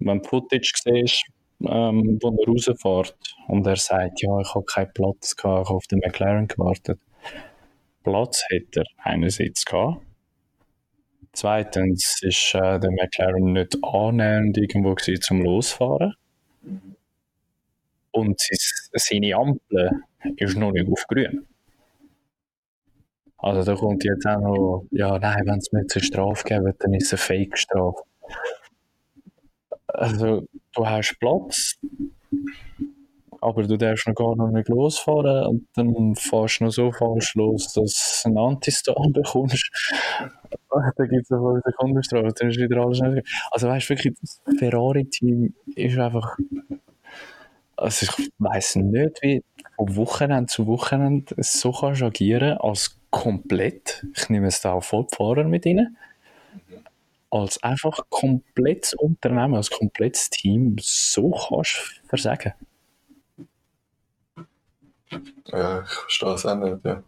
Wenn 0.00 0.18
du 0.18 0.28
Footage 0.28 0.72
siehst, 0.74 1.24
ähm, 1.60 2.18
wo 2.22 2.28
er 2.28 2.46
rausfährt 2.46 3.34
und 3.48 3.66
er 3.66 3.76
sagt, 3.76 4.22
ja, 4.22 4.40
ich 4.40 4.54
habe 4.54 4.64
keinen 4.64 4.92
Platz 4.92 5.34
gehabt, 5.36 5.62
ich 5.62 5.68
habe 5.68 5.76
auf 5.76 5.86
den 5.86 5.98
McLaren 6.00 6.46
gewartet. 6.46 7.00
Platz 8.04 8.44
hätte 8.48 8.80
er 8.80 8.86
einerseits 9.04 9.64
gehabt. 9.64 10.02
Zweitens 11.32 12.20
ist 12.22 12.54
äh, 12.54 12.80
der 12.80 12.90
McLaren 12.90 13.52
nicht 13.52 13.76
annähernd 13.82 14.56
irgendwo 14.56 14.94
gewesen, 14.94 15.20
zum 15.20 15.42
Losfahren. 15.42 16.14
Und 18.10 18.40
sein, 18.40 18.58
seine 18.94 19.36
Ampel 19.36 19.90
ist 20.36 20.56
noch 20.56 20.72
nicht 20.72 20.90
auf 20.90 21.04
grün. 21.06 21.46
Also 23.36 23.62
da 23.62 23.78
kommt 23.78 24.02
jetzt 24.04 24.26
auch 24.26 24.40
noch, 24.40 24.86
ja 24.90 25.16
nein, 25.18 25.42
wenn 25.44 25.58
es 25.58 25.70
mir 25.70 25.80
eine 25.80 26.02
Strafe 26.02 26.44
geben, 26.44 26.74
dann 26.80 26.94
ist 26.94 27.12
es 27.12 27.12
eine 27.12 27.18
Fake-Strafe. 27.18 28.02
Also 29.88 30.46
du 30.74 30.86
hast 30.86 31.18
Platz, 31.18 31.78
aber 33.40 33.62
du 33.62 33.76
darfst 33.76 34.06
noch 34.06 34.14
gar 34.14 34.36
noch 34.36 34.50
nicht 34.50 34.68
losfahren 34.68 35.46
und 35.46 35.68
dann 35.74 36.14
fährst 36.14 36.60
du 36.60 36.64
noch 36.64 36.70
so 36.70 36.92
falsch 36.92 37.34
los, 37.34 37.72
dass 37.72 38.22
du 38.22 38.28
einen 38.28 38.38
Antistan 38.38 39.12
bekommst. 39.12 39.70
dann 40.70 41.08
gibt 41.08 41.24
es 41.24 41.32
eine 41.32 41.40
5 41.40 41.64
Sekunden 41.64 42.02
Strafe, 42.02 42.28
dann 42.36 42.50
ist 42.50 42.58
wieder 42.58 42.82
alles 42.82 42.98
schnell. 42.98 43.22
Also 43.50 43.68
weißt 43.68 43.88
du 43.88 43.94
wirklich, 43.94 44.14
das 44.20 44.40
Ferrari-Team 44.58 45.54
ist 45.74 45.98
einfach. 45.98 46.36
Also 47.76 48.06
ich 48.06 48.30
weiß 48.38 48.76
nicht, 48.76 49.22
wie 49.22 49.44
von 49.76 49.96
Wochenende 49.96 50.46
zu 50.46 50.66
Wochenende 50.66 51.34
so 51.38 51.70
kannst 51.70 52.02
agieren 52.02 52.58
als 52.58 52.98
komplett. 53.10 54.04
Ich 54.16 54.28
nehme 54.28 54.48
es 54.48 54.60
da 54.60 54.72
auch 54.72 54.82
voll 54.82 55.06
Fahrer 55.12 55.44
mit 55.44 55.64
rein. 55.64 55.96
Als 57.30 57.62
einfach 57.62 58.00
komplettes 58.10 58.94
Unternehmen, 58.94 59.54
als 59.54 59.70
komplettes 59.70 60.30
Team 60.30 60.76
so 60.80 61.30
kannst 61.30 62.00
versagen. 62.08 62.54
Ja, 65.46 65.82
ich 65.82 65.90
verstehe 65.90 66.34
es 66.34 66.46
auch 66.46 66.56
nicht, 66.56 66.84
ja. 66.84 67.02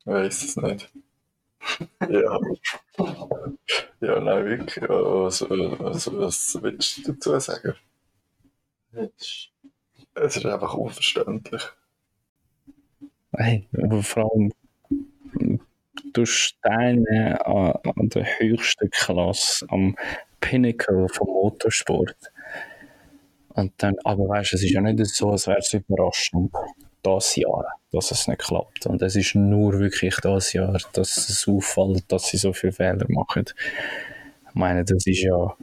Ich 0.00 0.06
weiß 0.06 0.44
es 0.44 0.56
nicht. 0.56 0.90
ja. 2.08 2.38
Ja, 4.00 4.20
nein, 4.20 4.44
wirklich. 4.46 4.84
Ja, 4.88 4.90
also, 4.90 5.48
also, 5.48 6.18
was 6.18 6.58
willst 6.62 7.06
du 7.06 7.12
dazu 7.12 7.38
sagen? 7.40 7.74
Es 10.14 10.36
ist 10.36 10.44
einfach 10.44 10.74
unverständlich. 10.74 11.62
Hey, 13.32 13.68
aber 13.82 14.02
vor 14.02 14.30
allem, 14.32 14.52
du 16.12 16.24
Steine 16.24 17.44
an, 17.44 18.08
der 18.08 18.26
höchsten 18.38 18.90
Klasse, 18.90 19.66
am 19.68 19.96
Pinnacle 20.40 21.08
vom 21.08 21.28
Motorsport. 21.28 22.16
Und 23.54 23.72
dann, 23.78 23.96
aber 24.04 24.28
weißt 24.28 24.52
du, 24.52 24.56
es 24.56 24.62
ist 24.62 24.72
ja 24.72 24.80
nicht 24.80 25.04
so, 25.06 25.30
als 25.30 25.46
wäre 25.46 25.58
es 25.58 25.74
überraschend, 25.74 26.52
das 27.02 27.36
Jahr, 27.36 27.66
dass 27.90 28.10
es 28.10 28.28
nicht 28.28 28.40
klappt. 28.40 28.86
Und 28.86 29.02
es 29.02 29.16
ist 29.16 29.34
nur 29.34 29.78
wirklich 29.78 30.16
das 30.22 30.52
Jahr, 30.52 30.78
dass 30.92 31.28
es 31.28 31.48
auffällt, 31.48 32.04
dass 32.08 32.28
sie 32.28 32.36
so 32.36 32.52
viele 32.52 32.72
Fehler 32.72 33.06
machen. 33.08 33.44
Ich 34.48 34.54
meine, 34.54 34.84
das 34.84 35.06
ist 35.06 35.22
ja 35.22 35.56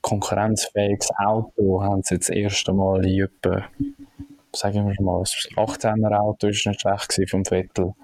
konkurrenzfähiges 0.00 1.10
Auto, 1.18 1.82
haben 1.82 2.02
sie 2.02 2.14
jetzt 2.14 2.28
das 2.28 2.36
erste 2.36 2.72
Mal 2.72 3.06
in 3.06 3.24
etwa, 3.24 3.64
sagen 4.54 4.88
wir 4.88 5.02
mal, 5.02 5.20
das 5.20 5.48
18er 5.56 6.18
Auto 6.18 6.48
ist 6.48 6.66
nicht 6.66 6.80
schlecht 6.80 7.30
vom 7.30 7.44
Vettel. 7.44 7.94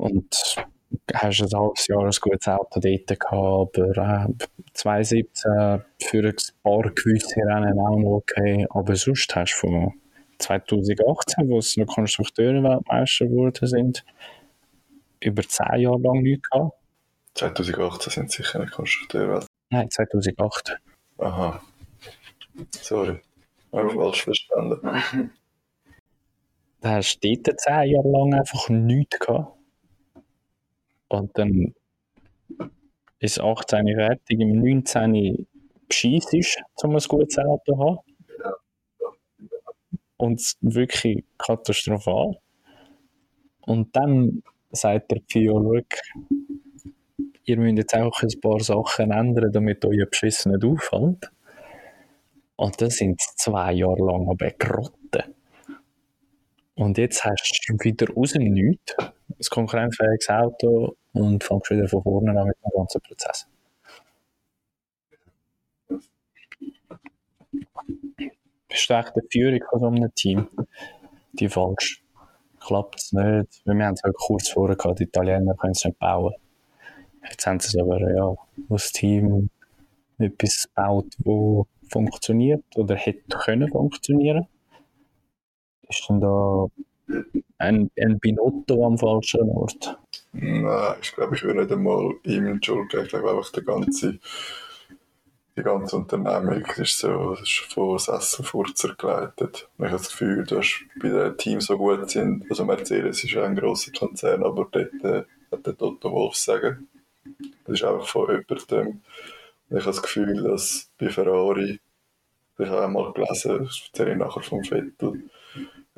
Und 0.00 0.56
hast 1.12 1.42
ein 1.42 1.58
halbes 1.60 1.86
Jahr 1.88 2.04
ein 2.04 2.10
gutes 2.20 2.48
Auto 2.48 2.80
dort 2.80 3.20
gehabt, 3.20 3.78
aber 3.78 4.28
äh, 4.28 4.46
2017 4.72 5.84
für 6.02 6.24
ein 6.26 6.36
paar 6.62 6.90
gewisse 6.94 7.40
Rennen 7.40 7.78
auch 7.78 7.98
noch 7.98 8.16
okay, 8.16 8.66
aber 8.70 8.96
sonst 8.96 9.34
hast 9.36 9.52
du 9.52 9.68
von 9.68 9.92
2018, 10.38 11.48
wo 11.50 11.58
es 11.58 11.76
noch 11.76 11.86
Konstrukteurenweltmeister 11.86 13.26
geworden 13.26 13.66
sind, 13.66 14.04
über 15.20 15.42
10 15.42 15.80
Jahre 15.80 16.00
lang 16.00 16.22
nichts 16.22 16.48
gehabt. 16.48 16.72
2018 17.34 18.12
sind 18.12 18.30
sicher 18.30 18.58
nicht 18.60 18.72
Konstrukteurwelt. 18.72 19.46
Nein, 19.68 19.90
2008. 19.90 20.78
Aha. 21.18 21.62
Sorry. 22.80 23.20
Habe 23.70 23.90
falsch 23.90 24.24
verstanden. 24.24 24.80
Da 26.80 26.92
hast 26.92 27.20
du 27.22 27.36
dort 27.36 27.60
10 27.60 27.90
Jahre 27.90 28.08
lang 28.08 28.32
einfach 28.32 28.70
nichts 28.70 29.18
gehabt. 29.18 29.59
Und 31.10 31.36
dann 31.36 31.74
ist 33.18 33.40
18 33.40 33.86
fertig, 33.94 34.40
im 34.40 34.62
19 34.62 35.46
bescheiss 35.88 36.32
ist, 36.32 36.62
um 36.82 36.94
ein 36.94 37.02
gutes 37.06 37.36
Auto 37.38 37.62
zu 37.66 37.78
haben. 37.78 37.98
Und 40.16 40.56
wirklich 40.60 41.24
katastrophal. 41.36 42.38
Und 43.62 43.94
dann 43.96 44.42
sagt 44.70 45.10
der 45.10 45.20
Pio, 45.26 45.82
ihr 47.44 47.56
müsst 47.56 47.78
jetzt 47.78 47.94
auch 47.94 48.22
ein 48.22 48.40
paar 48.40 48.60
Sachen 48.60 49.10
ändern, 49.10 49.50
damit 49.52 49.84
euer 49.84 50.06
Beschiss 50.06 50.46
nicht 50.46 50.64
auffällt. 50.64 51.30
Und 52.56 52.80
das 52.80 52.96
sind 52.96 53.20
zwei 53.20 53.72
Jahre 53.72 54.04
lang 54.04 54.28
aber 54.28 54.50
Grotten. 54.50 55.34
Und 56.74 56.98
jetzt 56.98 57.24
hast 57.24 57.64
du 57.66 57.74
wieder 57.84 58.06
aus 58.16 58.32
dem 58.32 58.52
Nichts 58.52 58.94
ein 59.40 59.50
konkurrenzfähiges 59.50 60.28
Auto 60.28 60.96
und 61.12 61.42
fängst 61.42 61.70
wieder 61.70 61.88
von 61.88 62.02
vorne 62.02 62.38
an 62.38 62.46
mit 62.46 62.56
dem 62.64 62.70
ganzen 62.76 63.00
Prozess. 63.00 63.46
Bist 68.68 68.88
du 68.88 68.94
echt 68.94 69.16
die 69.16 69.26
Führung 69.30 69.60
von 69.68 69.80
so 69.80 69.86
einem 69.86 70.14
Team? 70.14 70.48
Die 71.32 71.48
falsch. 71.48 72.02
Klappt 72.60 72.96
es 72.96 73.12
nicht. 73.12 73.62
Wir 73.64 73.86
haben 73.86 73.94
es 73.94 74.02
halt 74.02 74.14
kurz 74.16 74.48
vorher 74.50 74.76
gehabt, 74.76 75.00
die 75.00 75.04
Italiener 75.04 75.54
können 75.54 75.72
es 75.72 75.84
nicht 75.84 75.98
bauen. 75.98 76.34
Jetzt 77.28 77.46
haben 77.46 77.58
sie 77.58 77.68
es 77.68 77.82
aber, 77.82 77.98
ja, 78.14 78.34
das 78.68 78.92
Team 78.92 79.50
etwas 80.18 80.68
gebaut, 80.68 81.06
das 81.18 81.66
funktioniert 81.90 82.64
oder 82.76 82.94
hätte 82.94 83.38
können 83.38 83.68
funktionieren. 83.68 84.46
Ist 85.88 86.04
dann 86.08 86.20
da 86.20 86.66
ein, 87.58 87.90
ein 87.98 88.18
Binotto 88.18 88.86
am 88.86 88.98
falschen 88.98 89.48
Ort? 89.50 89.98
Nein, 90.32 90.94
ich 91.02 91.12
glaube, 91.12 91.34
ich 91.34 91.42
würde 91.42 91.60
nicht 91.60 91.72
einmal 91.72 92.14
ihm 92.24 92.60
die 92.60 92.66
Schuld 92.66 92.90
geben. 92.90 93.04
Ich 93.04 93.10
glaube 93.10 93.30
einfach, 93.30 93.52
die 93.52 93.64
ganze, 93.64 94.18
die 95.56 95.62
ganze 95.62 95.96
Unternehmung 95.96 96.64
ist 96.76 96.98
so 96.98 97.34
ist 97.34 97.66
von 97.68 97.98
Sesselfurzer 97.98 98.94
geleitet. 98.94 99.68
Ich 99.78 99.84
habe 99.84 99.96
das 99.96 100.08
Gefühl, 100.08 100.44
dass 100.44 100.66
bei 101.00 101.08
den 101.08 101.36
Teams 101.36 101.66
so 101.66 101.76
gut 101.76 102.08
sind, 102.10 102.46
also 102.48 102.64
Mercedes 102.64 103.24
ist 103.24 103.36
ein 103.36 103.56
grosser 103.56 103.92
Konzern, 103.92 104.44
aber 104.44 104.68
dort 104.70 105.04
äh, 105.04 105.24
hat 105.50 105.66
der 105.66 105.76
Toto 105.76 106.12
Wolf 106.12 106.36
sagen. 106.36 106.88
Das 107.64 107.74
ist 107.74 107.84
einfach 107.84 108.06
von 108.06 108.28
jemandem. 108.28 109.02
Ich 109.68 109.76
habe 109.76 109.84
das 109.84 110.02
Gefühl, 110.02 110.42
dass 110.42 110.90
bei 110.98 111.10
Ferrari, 111.10 111.80
ich 112.58 112.68
habe 112.68 112.84
einmal 112.84 113.12
gelesen, 113.12 113.64
das 113.64 113.82
erzähle 113.86 114.12
ich 114.12 114.18
nachher 114.18 114.42
vom 114.42 114.64
Vettel, 114.64 115.22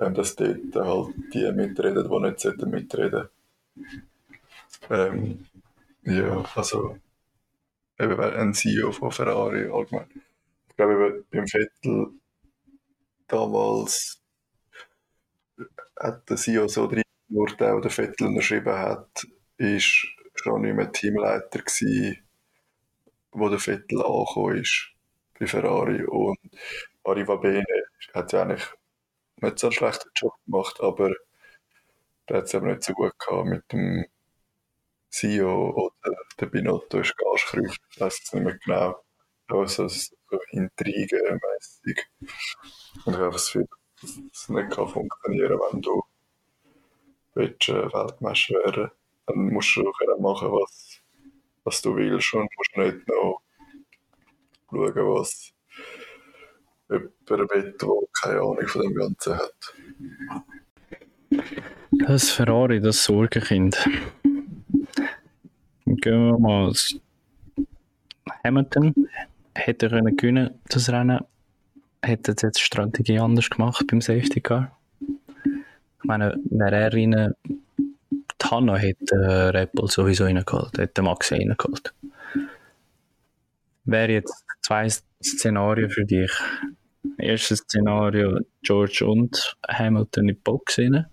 ähm, 0.03 0.14
dass 0.14 0.36
dort 0.36 0.74
halt 0.74 1.14
die 1.32 1.50
mitreden, 1.53 2.09
die 2.11 2.20
nicht 2.20 2.40
sollten 2.40 2.70
mitreden 2.70 3.28
ähm, 4.90 5.46
ja, 6.03 6.44
also 6.55 6.98
eben 7.98 8.20
ein 8.20 8.55
CEO 8.55 8.92
von 8.92 9.12
Ferrari 9.12 9.70
allgemein. 9.70 10.09
Ich 10.68 10.76
glaube, 10.76 11.24
beim 11.30 11.46
Vettel 11.46 12.09
damals 13.28 14.20
hat 15.98 16.28
der 16.28 16.36
CEO 16.36 16.68
so 16.68 16.86
drin 16.86 17.03
der 17.28 17.80
der 17.80 17.90
Vettel 17.90 18.26
unterschrieben 18.26 18.74
hat, 18.74 19.26
ist 19.57 20.07
schon 20.34 20.62
nicht 20.62 20.74
mehr 20.74 20.92
Teamleiter 20.92 21.61
gewesen, 21.61 22.18
wo 23.30 23.48
der 23.48 23.59
Vettel 23.59 24.03
angekommen 24.03 24.59
ist 24.59 24.90
bei 25.38 25.46
Ferrari. 25.46 26.05
Und 26.05 26.38
Arriva 27.05 27.36
Bene 27.36 27.64
hat 28.12 28.32
ja 28.32 28.42
eigentlich 28.42 28.68
nicht 29.43 29.59
so 29.59 29.68
einen 29.68 29.74
schlechten 29.74 30.11
Job 30.14 30.34
gemacht, 30.47 30.80
aber 30.80 31.14
der 32.28 32.38
hat 32.38 32.45
es 32.45 32.55
aber 32.55 32.68
nicht 32.68 32.82
so 32.82 32.93
gut 32.95 33.18
gehabt 33.18 33.47
mit 33.47 33.72
dem 33.72 34.07
CEO 35.11 35.70
oder 35.70 36.16
der 36.40 36.47
Binotto 36.47 37.01
ist 37.01 37.16
Gaskreuz, 37.16 37.76
ich 37.90 38.01
weiß 38.01 38.20
es 38.22 38.32
nicht 38.32 38.45
mehr 38.45 38.59
genau. 38.64 39.03
Also 39.49 39.86
so 39.88 40.14
intrigenmäßig. 40.51 42.07
Und 43.05 43.14
ich 43.14 43.20
habe 43.20 43.32
das 43.32 43.47
Gefühl, 43.47 43.68
dass 44.01 44.11
es 44.32 44.49
nicht 44.49 44.70
kann 44.70 44.88
funktionieren 44.88 45.61
wenn 45.70 45.82
du 45.82 46.03
willst, 47.34 47.68
äh, 47.68 47.93
Weltmeister 47.93 48.55
werden 48.55 48.90
Dann 49.26 49.53
musst 49.53 49.76
du 49.76 49.93
machen, 50.18 50.53
was, 50.53 51.01
was 51.64 51.82
du 51.82 51.95
willst 51.97 52.32
und 52.34 52.49
musst 52.57 52.76
nicht 52.76 53.09
noch 53.09 53.43
schauen, 54.70 55.14
was 55.14 55.53
jemand 56.93 57.51
will, 57.51 57.74
der 57.80 57.88
keine 58.20 58.40
Ahnung 58.40 58.66
von 58.66 58.82
dem 58.82 58.95
Ganzen 58.95 59.36
hat. 59.36 59.74
Das 62.07 62.30
Ferrari, 62.30 62.80
das 62.80 63.05
Sorgenkind. 63.05 63.88
Gehen 65.86 66.26
wir 66.26 66.38
mal. 66.38 66.72
Hamilton 68.45 69.09
hätte 69.55 69.88
können 69.88 70.16
gewinnen 70.16 70.61
das 70.68 70.88
Rennen. 70.90 71.20
Hätte 72.03 72.32
jetzt 72.32 72.59
die 72.59 72.62
Strategie 72.62 73.18
anders 73.18 73.49
gemacht 73.49 73.86
beim 73.86 74.01
Safety 74.01 74.40
Car. 74.40 74.76
Ich 75.01 76.05
meine, 76.05 76.36
wäre 76.51 76.76
er 76.76 76.93
rein, 76.93 77.34
Hanna 78.53 78.76
hätte 78.76 79.14
äh, 79.14 79.49
Red 79.49 79.72
Bull 79.72 79.88
sowieso 79.90 80.24
reingeholt, 80.24 80.76
hätte 80.76 81.01
Max 81.01 81.32
reingeholt. 81.32 81.95
Wäre 83.84 84.12
jetzt 84.12 84.45
zwei 84.61 84.88
Szenarien 84.88 85.90
für 85.90 86.05
dich. 86.05 86.30
Erstes 87.18 87.59
Szenario, 87.61 88.40
George 88.62 89.05
und 89.07 89.57
Hamilton 89.68 90.28
in 90.28 90.34
die 90.34 90.40
Box 90.40 90.78
rein. 90.78 91.07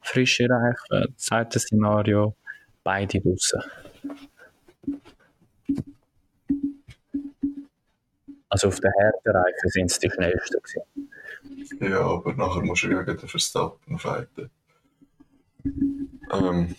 Frische 0.00 0.46
Reifen. 0.48 1.14
Zweites 1.16 1.62
Szenario, 1.62 2.36
beide 2.82 3.20
draußen. 3.20 3.62
Also 8.48 8.68
auf 8.68 8.78
den 8.78 8.92
Härtereifen 8.92 9.70
sind 9.70 9.90
es 9.90 9.98
die 9.98 10.10
schnellsten 10.10 10.60
gewesen. 10.62 11.10
Ja, 11.80 12.00
aber 12.02 12.34
nachher 12.34 12.62
musst 12.62 12.84
du 12.84 12.88
ja 12.88 13.02
gegen 13.02 13.18
den 13.18 13.28
Verstappen 13.28 13.98
fighten. 13.98 14.50
Ähm. 16.32 16.74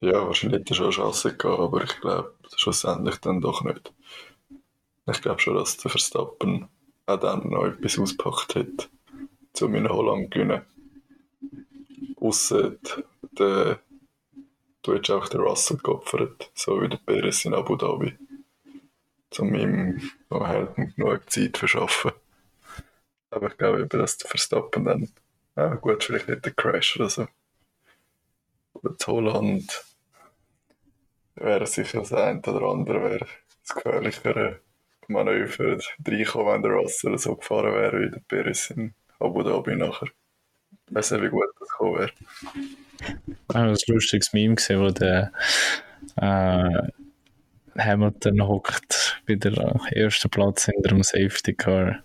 Ja, 0.00 0.26
wahrscheinlich 0.26 0.60
hätte 0.60 0.72
er 0.72 0.76
schon 0.76 0.84
eine 0.86 0.92
Chance 0.92 1.36
gehabt, 1.36 1.60
aber 1.60 1.84
ich 1.84 2.00
glaube 2.00 2.34
schlussendlich 2.56 3.16
dann 3.18 3.40
doch 3.40 3.62
nicht. 3.62 3.92
Ich 5.08 5.22
glaube 5.22 5.40
schon, 5.40 5.54
dass 5.54 5.76
der 5.76 5.90
Verstappen 5.90 6.68
auch 7.06 7.20
dann 7.20 7.48
noch 7.48 7.64
etwas 7.64 7.98
auspackt 7.98 8.56
hat, 8.56 8.90
um 9.60 9.74
in 9.76 9.88
Holland 9.88 10.24
zu 10.24 10.30
gewinnen. 10.30 10.62
Ausser 12.16 12.72
der, 13.38 13.78
du 14.82 14.94
hättest 14.94 15.10
auch 15.12 15.28
den 15.28 15.40
Russell 15.40 15.76
geopfert, 15.76 16.50
so 16.54 16.82
wie 16.82 16.88
der 16.88 16.96
Perez 16.96 17.44
in 17.44 17.54
Abu 17.54 17.76
Dhabi. 17.76 18.18
Um 19.38 19.54
ihm 19.54 20.10
noch 20.30 20.48
Helden 20.48 20.94
genug 20.96 21.30
Zeit 21.30 21.56
zu 21.56 21.60
verschaffen. 21.60 22.12
Aber 23.30 23.48
ich 23.48 23.58
glaube 23.58 23.80
eben, 23.80 23.88
dass 23.88 24.16
der 24.16 24.30
Verstappen 24.30 24.84
dann, 24.86 25.12
ja 25.54 25.74
gut, 25.74 26.02
vielleicht 26.02 26.28
nicht 26.28 26.44
der 26.44 26.52
Crash 26.52 26.96
oder 26.96 27.10
so. 27.10 27.28
Aber 28.74 28.90
das 28.90 29.06
Holland 29.06 29.84
wäre 31.34 31.66
sicher 31.66 32.00
das 32.00 32.12
eine 32.12 32.40
oder 32.40 32.66
andere, 32.66 33.02
wäre 33.02 33.26
das 33.62 33.74
gefährlichere 33.74 34.60
Manöver 35.08 35.78
reinkommen, 36.06 36.54
wenn 36.54 36.62
der 36.62 36.72
Russell 36.72 37.18
so 37.18 37.36
gefahren 37.36 37.74
wäre 37.74 38.00
wie 38.00 38.10
der 38.10 38.22
Perez 38.28 38.70
in 38.70 38.94
Abu 39.18 39.42
Dhabi 39.42 39.76
nachher. 39.76 40.08
Ich 40.88 40.94
weiß 40.94 41.12
nicht, 41.12 41.24
wie 41.24 41.28
gut 41.28 41.46
das 41.58 41.68
gekommen 41.68 41.98
wäre. 41.98 42.10
Ich 43.48 43.54
habe 43.54 43.68
ein 43.70 43.76
lustiges 43.88 44.32
Meme 44.32 44.54
gesehen, 44.54 44.80
wo 44.80 44.90
der 44.90 45.32
äh, 46.16 46.88
Hamilton 47.78 48.46
hockt 48.46 49.20
wieder 49.26 49.52
am 49.64 49.80
ersten 49.90 50.30
Platz 50.30 50.66
hinter 50.66 50.90
dem 50.90 51.02
Safety 51.02 51.54
Car. 51.54 51.98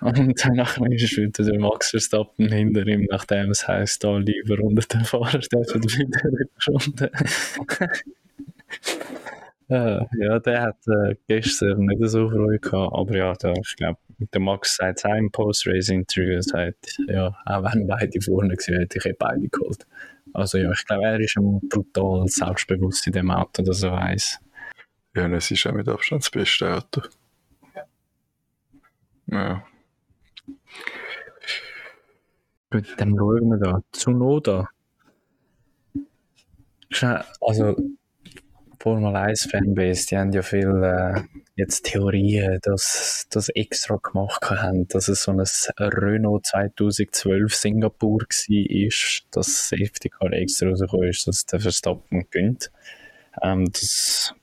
Und 0.00 0.34
danach 0.44 0.76
ist 0.78 1.16
wieder 1.16 1.44
der 1.44 1.58
Max 1.58 1.90
Verstappen 1.90 2.50
hinter 2.52 2.86
ihm, 2.86 3.06
nachdem 3.10 3.50
es 3.50 3.66
heisst, 3.66 4.04
da 4.04 4.16
lieber 4.18 4.62
unter 4.62 4.86
den 4.86 5.04
Fahrer 5.04 5.38
dürfen 5.38 5.82
wieder 5.84 6.20
runter. 6.68 7.10
Äh, 9.70 10.04
ja, 10.18 10.40
der 10.40 10.62
hat 10.62 10.78
äh, 10.88 11.14
gestern 11.28 11.86
nicht 11.86 12.00
so 12.10 12.28
Freude 12.28 12.58
gehabt, 12.58 12.92
aber 12.92 13.16
ja, 13.16 13.32
da, 13.34 13.52
ich 13.52 13.76
glaube, 13.76 14.00
der 14.18 14.40
Max 14.40 14.74
sagt 14.76 14.98
es 14.98 15.04
im 15.04 15.30
Post-Race-Interview, 15.30 16.40
sagt, 16.40 16.98
ja, 17.06 17.36
auch 17.46 17.62
wenn 17.62 17.86
beide 17.86 18.20
vorne 18.20 18.56
gewesen 18.56 18.80
hätte 18.80 18.98
ich 18.98 19.06
eh 19.06 19.14
beide 19.16 19.48
geholt. 19.48 19.86
Also 20.32 20.58
ja, 20.58 20.72
ich 20.72 20.84
glaube, 20.86 21.04
er 21.04 21.20
ist 21.20 21.36
brutal 21.36 22.26
selbstbewusst 22.26 23.06
in 23.06 23.12
dem 23.12 23.30
Auto, 23.30 23.62
dass 23.62 23.84
er 23.84 23.92
weiß. 23.92 24.40
Ja, 25.14 25.28
es 25.28 25.50
ist 25.52 25.64
auch 25.66 25.72
mit 25.72 25.88
Abstand 25.88 26.22
das 26.24 26.30
beste 26.30 26.74
Auto. 26.74 27.02
Ja. 29.26 29.64
Gut, 32.70 32.94
dann 32.96 33.16
schauen 33.16 33.48
wir 33.50 33.58
da. 33.58 33.82
Tsunoda. 33.92 34.68
Schnell, 36.90 37.22
Also, 37.40 37.76
Formel 38.82 39.14
1 39.14 39.50
Fanbase, 39.50 40.06
die 40.06 40.16
haben 40.16 40.32
ja 40.32 40.40
viel 40.40 40.82
äh, 40.82 41.20
jetzt 41.54 41.84
Theorien, 41.84 42.58
dass 42.62 43.26
das 43.28 43.50
extra 43.50 43.96
gemacht 43.96 44.50
haben, 44.50 44.88
dass 44.88 45.08
es 45.08 45.24
so 45.24 45.32
ein 45.32 45.44
Renault 45.78 46.46
2012 46.46 47.54
Singapur 47.54 48.20
war, 48.20 49.22
dass 49.32 49.68
Safety 49.68 50.08
Car 50.08 50.32
extra 50.32 50.70
rausgekommen 50.70 51.08
ist, 51.10 51.28
dass 51.28 51.44
der 51.44 51.60
Verstappen 51.60 52.26
gönnt. 52.30 52.72
Ähm, 53.42 53.66
das 53.70 54.34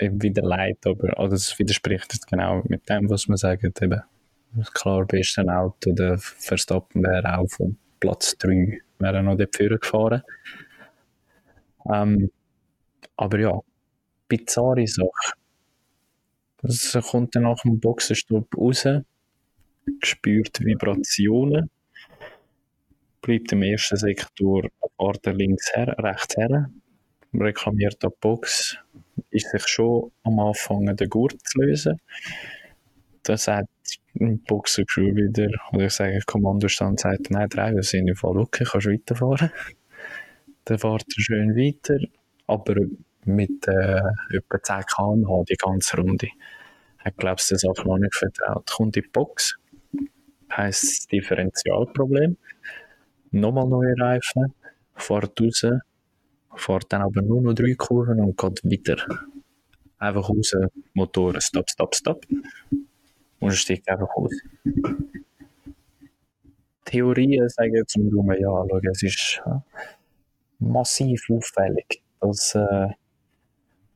wieder 0.00 0.42
leid, 0.42 0.78
aber 0.86 1.16
also 1.16 1.36
das 1.36 1.56
widerspricht 1.60 2.26
genau 2.28 2.62
mit 2.66 2.88
dem, 2.88 3.08
was 3.08 3.28
man 3.28 3.36
sagt. 3.36 3.62
Eben, 3.80 4.02
klar, 4.72 5.06
beste 5.06 5.42
Auto, 5.42 5.92
der 5.92 6.18
Verstappen 6.18 7.04
wäre 7.04 7.38
auch 7.38 7.46
von 7.48 7.76
Platz 8.00 8.36
3 8.38 8.80
wäre 8.98 9.22
noch 9.22 9.36
dort 9.36 9.56
gefahren. 9.56 10.22
Ähm, 11.88 12.32
aber 13.16 13.38
ja, 13.38 13.60
bizarre 14.36 14.86
Sache. 14.86 15.34
Das 16.62 16.96
kommt 17.10 17.34
dann 17.34 17.42
nach 17.42 17.60
dem 17.62 17.78
Boxenstopp 17.78 18.56
raus, 18.56 18.86
spürt 20.02 20.60
Vibrationen, 20.60 21.70
bleibt 23.20 23.52
im 23.52 23.62
ersten 23.62 23.96
Sektor 23.96 24.68
er 24.98 25.32
links 25.32 25.74
her, 25.74 25.94
rechts 25.98 26.36
her, 26.36 26.70
reklamiert 27.34 28.02
die 28.02 28.08
Box, 28.20 28.78
ist 29.30 29.50
sich 29.50 29.66
schon 29.66 30.10
am 30.22 30.38
Anfang 30.38 30.96
den 30.96 31.08
Gurt 31.08 31.36
zu 31.46 31.60
lösen. 31.60 32.00
Dann 33.24 33.36
sagt 33.36 33.68
ein 34.20 34.38
Boxencrew 34.40 35.14
wieder, 35.14 35.48
oder 35.72 35.86
ich 35.86 35.92
sage, 35.92 36.18
Kommandostand 36.26 37.00
sagt, 37.00 37.30
nein, 37.30 37.48
drei 37.48 37.80
sind 37.82 38.08
im 38.08 38.16
Fall 38.16 38.38
okay, 38.38 38.64
kannst 38.64 38.86
weiterfahren. 38.86 39.50
Dann 40.64 40.78
fährt 40.78 41.04
er 41.16 41.22
schön 41.22 41.56
weiter, 41.56 41.98
aber 42.46 42.76
mit 43.26 43.66
äh, 43.68 44.00
etwa 44.30 44.62
10 44.62 44.82
km/h 44.86 45.44
die 45.48 45.56
ganze 45.56 45.96
Runde. 45.96 46.28
Ich 47.06 47.16
glaube, 47.16 47.40
der 47.48 47.58
Sache 47.58 47.86
noch 47.86 47.98
nicht 47.98 48.14
vertraut. 48.14 48.70
Kommt 48.70 48.96
in 48.96 49.02
die 49.02 49.08
Box, 49.08 49.58
heisst 50.50 50.82
das 50.84 51.06
Differentialproblem. 51.08 52.36
Nochmal 53.30 53.68
neue 53.68 53.94
Reifen, 53.98 54.54
fährt 54.94 55.40
raus, 55.40 55.64
fährt 56.54 56.92
dann 56.92 57.02
aber 57.02 57.22
nur 57.22 57.42
noch 57.42 57.54
drei 57.54 57.74
Kurven 57.74 58.20
und 58.20 58.36
geht 58.36 58.64
weiter. 58.64 59.04
Einfach 59.98 60.28
raus, 60.28 60.54
Motor, 60.94 61.40
stopp, 61.40 61.68
stopp, 61.70 61.94
stopp. 61.94 62.26
Und 63.40 63.52
steigt 63.52 63.88
einfach 63.88 64.08
aus. 64.16 64.32
Theorien 66.84 67.48
sagen 67.48 67.74
jetzt 67.74 67.96
um 67.96 68.32
ja, 68.32 68.38
schau, 68.38 68.80
es 68.90 69.02
ist 69.02 69.42
äh, 69.46 69.58
massiv 70.58 71.28
auffällig, 71.30 72.02
dass 72.20 72.54
äh, 72.54 72.88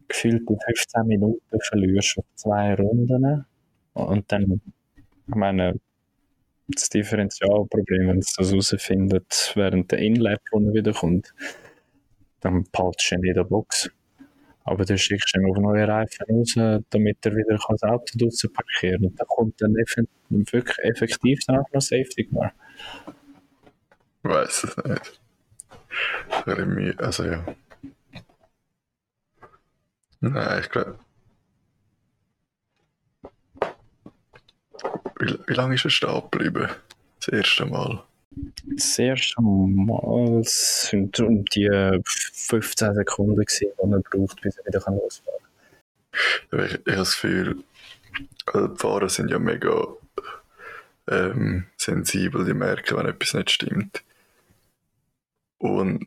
gefühlte 0.09 0.56
15 0.64 1.06
Minuten 1.06 1.61
verlierst 1.61 2.18
auf 2.18 2.24
zwei 2.34 2.74
Runden. 2.74 3.44
Und 3.92 4.32
dann, 4.32 4.61
ich 5.26 5.34
meine, 5.34 5.78
das 6.68 6.88
Differentialproblem, 6.88 8.09
wenn 8.09 8.18
es 8.18 8.34
das 8.34 8.50
herausfindet, 8.50 9.52
während 9.54 9.90
der 9.90 9.98
Inlap, 9.98 10.40
wo 10.50 10.61
er 10.61 10.74
wiederkommt, 10.74 11.34
dann 12.40 12.64
paltst 12.72 13.11
du 13.11 13.16
in 13.16 13.22
der 13.34 13.44
Box. 13.44 13.90
Aber 14.64 14.84
dann 14.84 14.98
schickst 14.98 15.34
du 15.34 15.40
ihn 15.40 15.50
auf 15.50 15.56
neue 15.56 15.88
Reifen 15.88 16.26
raus, 16.28 16.54
damit 16.90 17.24
er 17.24 17.34
wieder 17.34 17.56
das 17.56 17.82
Auto 17.82 18.18
draussen 18.18 18.52
parkieren 18.52 19.00
kann. 19.00 19.11
Und 19.11 19.20
dann 19.20 19.26
kommt 19.28 19.62
dann 19.62 19.74
wirklich 20.52 20.78
effektiv 20.84 21.40
danach 21.46 21.64
noch 21.72 21.80
Safety 21.80 22.24
Car. 22.26 22.52
Ich 24.22 24.30
weiß 24.30 24.64
es 24.64 24.76
nicht. 24.84 25.20
Also 27.00 27.24
ja. 27.24 27.44
Nein, 30.21 30.61
ich 30.61 30.69
glaube. 30.71 30.99
Wie, 35.19 35.39
wie 35.47 35.55
lange 35.55 35.75
ist 35.75 35.85
er 35.85 35.91
stehen 35.91 36.23
geblieben? 36.31 36.69
Das 37.19 37.29
erste 37.29 37.66
Mal. 37.66 38.05
Das 38.64 38.99
erste 38.99 39.43
Mal 39.43 40.43
sind 40.45 41.19
um 41.21 41.45
die 41.47 42.01
15 42.05 42.95
Sekunden, 42.95 43.37
gewesen, 43.37 43.69
die 43.83 43.93
er 43.93 44.01
braucht, 44.01 44.41
bis 44.41 44.57
er 44.59 44.66
wieder 44.66 44.83
losfahren 44.91 45.41
kann. 46.51 46.64
Ich, 46.64 46.73
ich 46.73 46.79
habe 46.87 46.97
das 46.97 47.12
Gefühl, 47.12 47.64
also 48.47 48.69
die 48.69 48.79
Fahrer 48.79 49.09
sind 49.09 49.31
ja 49.31 49.39
mega 49.39 49.87
ähm, 51.09 51.66
sensibel, 51.77 52.45
die 52.45 52.55
merken, 52.55 52.97
wenn 52.97 53.07
etwas 53.07 53.35
nicht 53.35 53.51
stimmt. 53.51 54.03
Und 55.59 56.07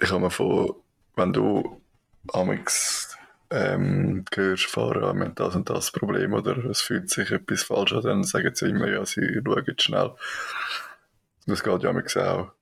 ich 0.00 0.10
habe 0.10 0.20
mir 0.20 0.30
vor, 0.30 0.76
wenn 1.16 1.32
du 1.32 1.80
amix 2.32 3.13
ähm, 3.54 4.24
hörst, 4.34 4.66
Fahrer 4.66 5.08
haben 5.08 5.34
das 5.36 5.54
und 5.54 5.70
das 5.70 5.92
Problem 5.92 6.32
oder 6.32 6.56
es 6.64 6.80
fühlt 6.80 7.08
sich 7.08 7.30
etwas 7.30 7.62
falsch 7.62 7.92
an, 7.92 8.02
dann 8.02 8.24
sagen 8.24 8.52
sie 8.52 8.70
immer, 8.70 8.88
ja, 8.88 9.06
sie 9.06 9.40
schauen 9.44 9.78
schnell. 9.78 10.14
Das 11.46 11.62
geht 11.62 11.82
ja 11.84 11.90
auch 11.90 12.52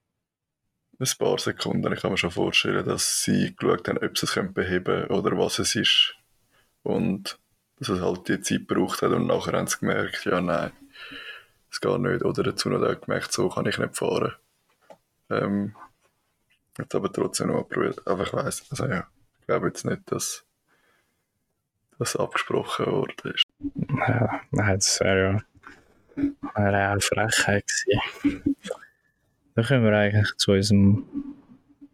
ein 1.00 1.08
paar 1.18 1.38
Sekunden. 1.38 1.92
Ich 1.92 2.02
kann 2.02 2.10
mir 2.10 2.18
schon 2.18 2.30
vorstellen, 2.30 2.84
dass 2.84 3.22
sie 3.22 3.56
geschaut 3.56 3.88
haben, 3.88 3.98
ob 3.98 4.18
sie 4.18 4.26
es 4.26 4.34
beheben 4.52 4.84
können 4.84 5.06
oder 5.06 5.38
was 5.38 5.58
es 5.60 5.74
ist. 5.74 6.14
Und 6.82 7.38
dass 7.78 7.88
es 7.88 8.00
halt 8.02 8.28
die 8.28 8.40
Zeit 8.40 8.68
gebraucht 8.68 9.00
hat 9.00 9.12
und 9.12 9.26
nachher 9.26 9.54
haben 9.54 9.66
sie 9.66 9.78
gemerkt, 9.78 10.26
ja, 10.26 10.40
nein, 10.42 10.72
es 11.70 11.80
geht 11.80 12.00
nicht. 12.00 12.22
Oder 12.22 12.42
dazu 12.42 12.68
noch 12.68 13.00
gemerkt, 13.00 13.32
so 13.32 13.48
kann 13.48 13.66
ich 13.66 13.78
nicht 13.78 13.96
fahren. 13.96 14.34
Ähm, 15.30 15.74
jetzt 16.76 16.94
aber 16.94 17.10
trotzdem 17.10 17.48
noch 17.48 17.66
probiert. 17.66 18.06
Aber 18.06 18.24
ich 18.24 18.32
weiss, 18.34 18.64
also 18.70 18.84
ja, 18.86 19.06
ich 19.40 19.46
glaube 19.46 19.68
jetzt 19.68 19.86
nicht, 19.86 20.02
dass 20.12 20.44
das 22.02 22.16
abgesprochen 22.16 22.86
worden 22.86 23.34
ist. 23.34 23.44
Ja, 24.08 24.40
nein, 24.50 24.74
das 24.76 25.00
wäre 25.00 25.42
ja 26.16 26.32
auch 26.54 26.54
eine 26.54 27.00
Frechheit 27.00 27.64
gewesen. 27.66 28.56
Dann 29.54 29.64
kommen 29.64 29.84
wir 29.84 29.92
eigentlich 29.92 30.36
zu 30.36 30.52
unserem 30.52 31.04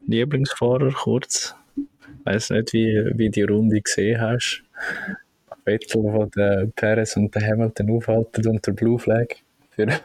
Lieblingsfahrer 0.07 0.93
kurz. 0.93 1.55
Ich 1.77 2.27
weiß 2.27 2.51
nicht, 2.51 2.73
wie, 2.73 3.11
wie 3.15 3.31
die 3.31 3.43
Runde 3.43 3.81
gesehen 3.81 4.21
hast. 4.21 4.63
Vettel, 5.65 6.03
wo 6.03 6.25
der 6.25 6.67
Perez 6.75 7.17
und 7.17 7.35
der 7.35 7.47
Hamilton 7.47 7.91
aufhalten 7.91 8.49
unter 8.49 8.73
Blue 8.73 8.99
Flag 8.99 9.27
für 9.71 9.83
eine 9.83 10.01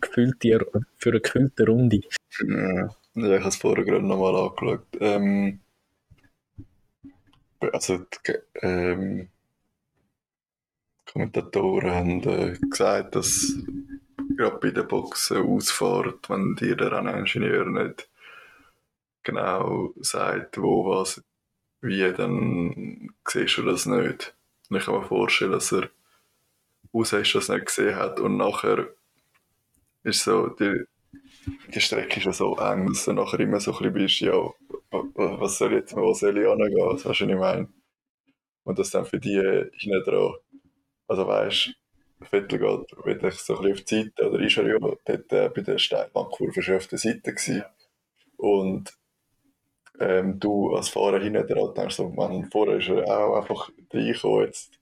gefühlte, 0.00 0.66
für 0.96 1.10
eine 1.10 1.20
gefühlte 1.20 1.66
Runde. 1.66 2.00
Ja, 2.46 2.88
ich 3.14 3.22
habe 3.24 3.48
es 3.48 3.56
vorher 3.56 3.84
gerade 3.84 4.06
nochmal 4.06 4.36
angeschaut. 4.36 4.86
Ähm, 5.00 5.60
also, 7.60 8.06
ähm, 8.62 9.28
Kommentatoren 11.12 11.90
haben 11.90 12.22
äh, 12.22 12.56
gesagt, 12.70 13.16
dass 13.16 13.54
gerade 14.36 14.58
bei 14.58 14.70
der 14.70 14.84
Boxen 14.84 15.38
ausfahrt, 15.38 16.30
wenn 16.30 16.54
dir 16.54 16.76
der 16.76 16.92
Renningenieur 16.92 17.66
nicht 17.66 18.08
genau 19.22 19.92
sagt, 20.00 20.58
wo 20.58 20.86
was, 20.86 21.22
wie, 21.80 22.12
dann 22.12 23.10
siehst 23.26 23.58
du 23.58 23.62
das 23.62 23.86
nicht. 23.86 24.34
Und 24.68 24.76
ich 24.76 24.84
kann 24.84 24.94
mir 24.94 25.02
vorstellen, 25.02 25.52
dass 25.52 25.72
er 25.72 25.90
aus 26.92 27.12
ist, 27.12 27.34
das 27.34 27.48
nicht 27.48 27.66
gesehen 27.66 27.96
hat 27.96 28.20
und 28.20 28.36
nachher 28.36 28.88
ist 30.02 30.24
so, 30.24 30.48
die, 30.48 30.84
die 31.74 31.80
Strecke 31.80 32.20
ist 32.20 32.36
so 32.36 32.56
eng, 32.56 32.86
dass 32.86 33.04
du 33.04 33.12
nachher 33.12 33.40
immer 33.40 33.60
so 33.60 33.72
ein 33.72 33.92
bisschen 33.92 33.92
bist, 33.92 34.20
ja, 34.20 34.50
was 34.90 35.58
soll 35.58 35.74
jetzt, 35.74 35.96
wo 35.96 36.12
soll 36.12 36.38
ich 36.38 36.46
hingehen, 36.46 36.86
was 36.86 37.04
weißt 37.04 37.20
du, 37.20 37.26
was 37.26 37.32
ich 37.32 37.36
meine? 37.36 37.68
Und 38.64 38.78
das 38.78 38.90
dann 38.90 39.06
für 39.06 39.18
die 39.18 39.40
hinten 39.72 40.04
dran, 40.04 40.34
also 41.08 41.26
weißt 41.26 41.74
Vettel 42.22 42.58
geht 42.58 43.06
wieder 43.06 43.30
so 43.30 43.56
ein 43.56 43.62
bisschen 43.62 43.72
auf 43.72 43.80
die 43.82 44.02
Seite, 44.04 44.30
oder 44.30 44.40
ist 44.40 44.56
er 44.58 44.68
ja 44.68 44.78
dort 44.78 45.08
äh, 45.08 45.48
bei 45.48 45.62
der 45.62 45.78
Steilbahnkurve 45.78 46.62
schon 46.62 46.76
auf 46.76 46.86
der 46.86 46.98
Seite 46.98 47.34
gewesen. 47.34 47.64
Und 48.36 48.92
ähm, 49.98 50.38
du 50.38 50.74
als 50.74 50.88
Fahrer 50.88 51.20
hinten 51.20 51.46
dran 51.46 51.74
denkst 51.74 51.96
so, 51.96 52.08
man, 52.08 52.50
vorher 52.50 52.76
ist 52.76 52.88
er 52.88 53.04
auch 53.04 53.36
einfach 53.36 53.70
reingekommen, 53.92 54.46
jetzt 54.46 54.72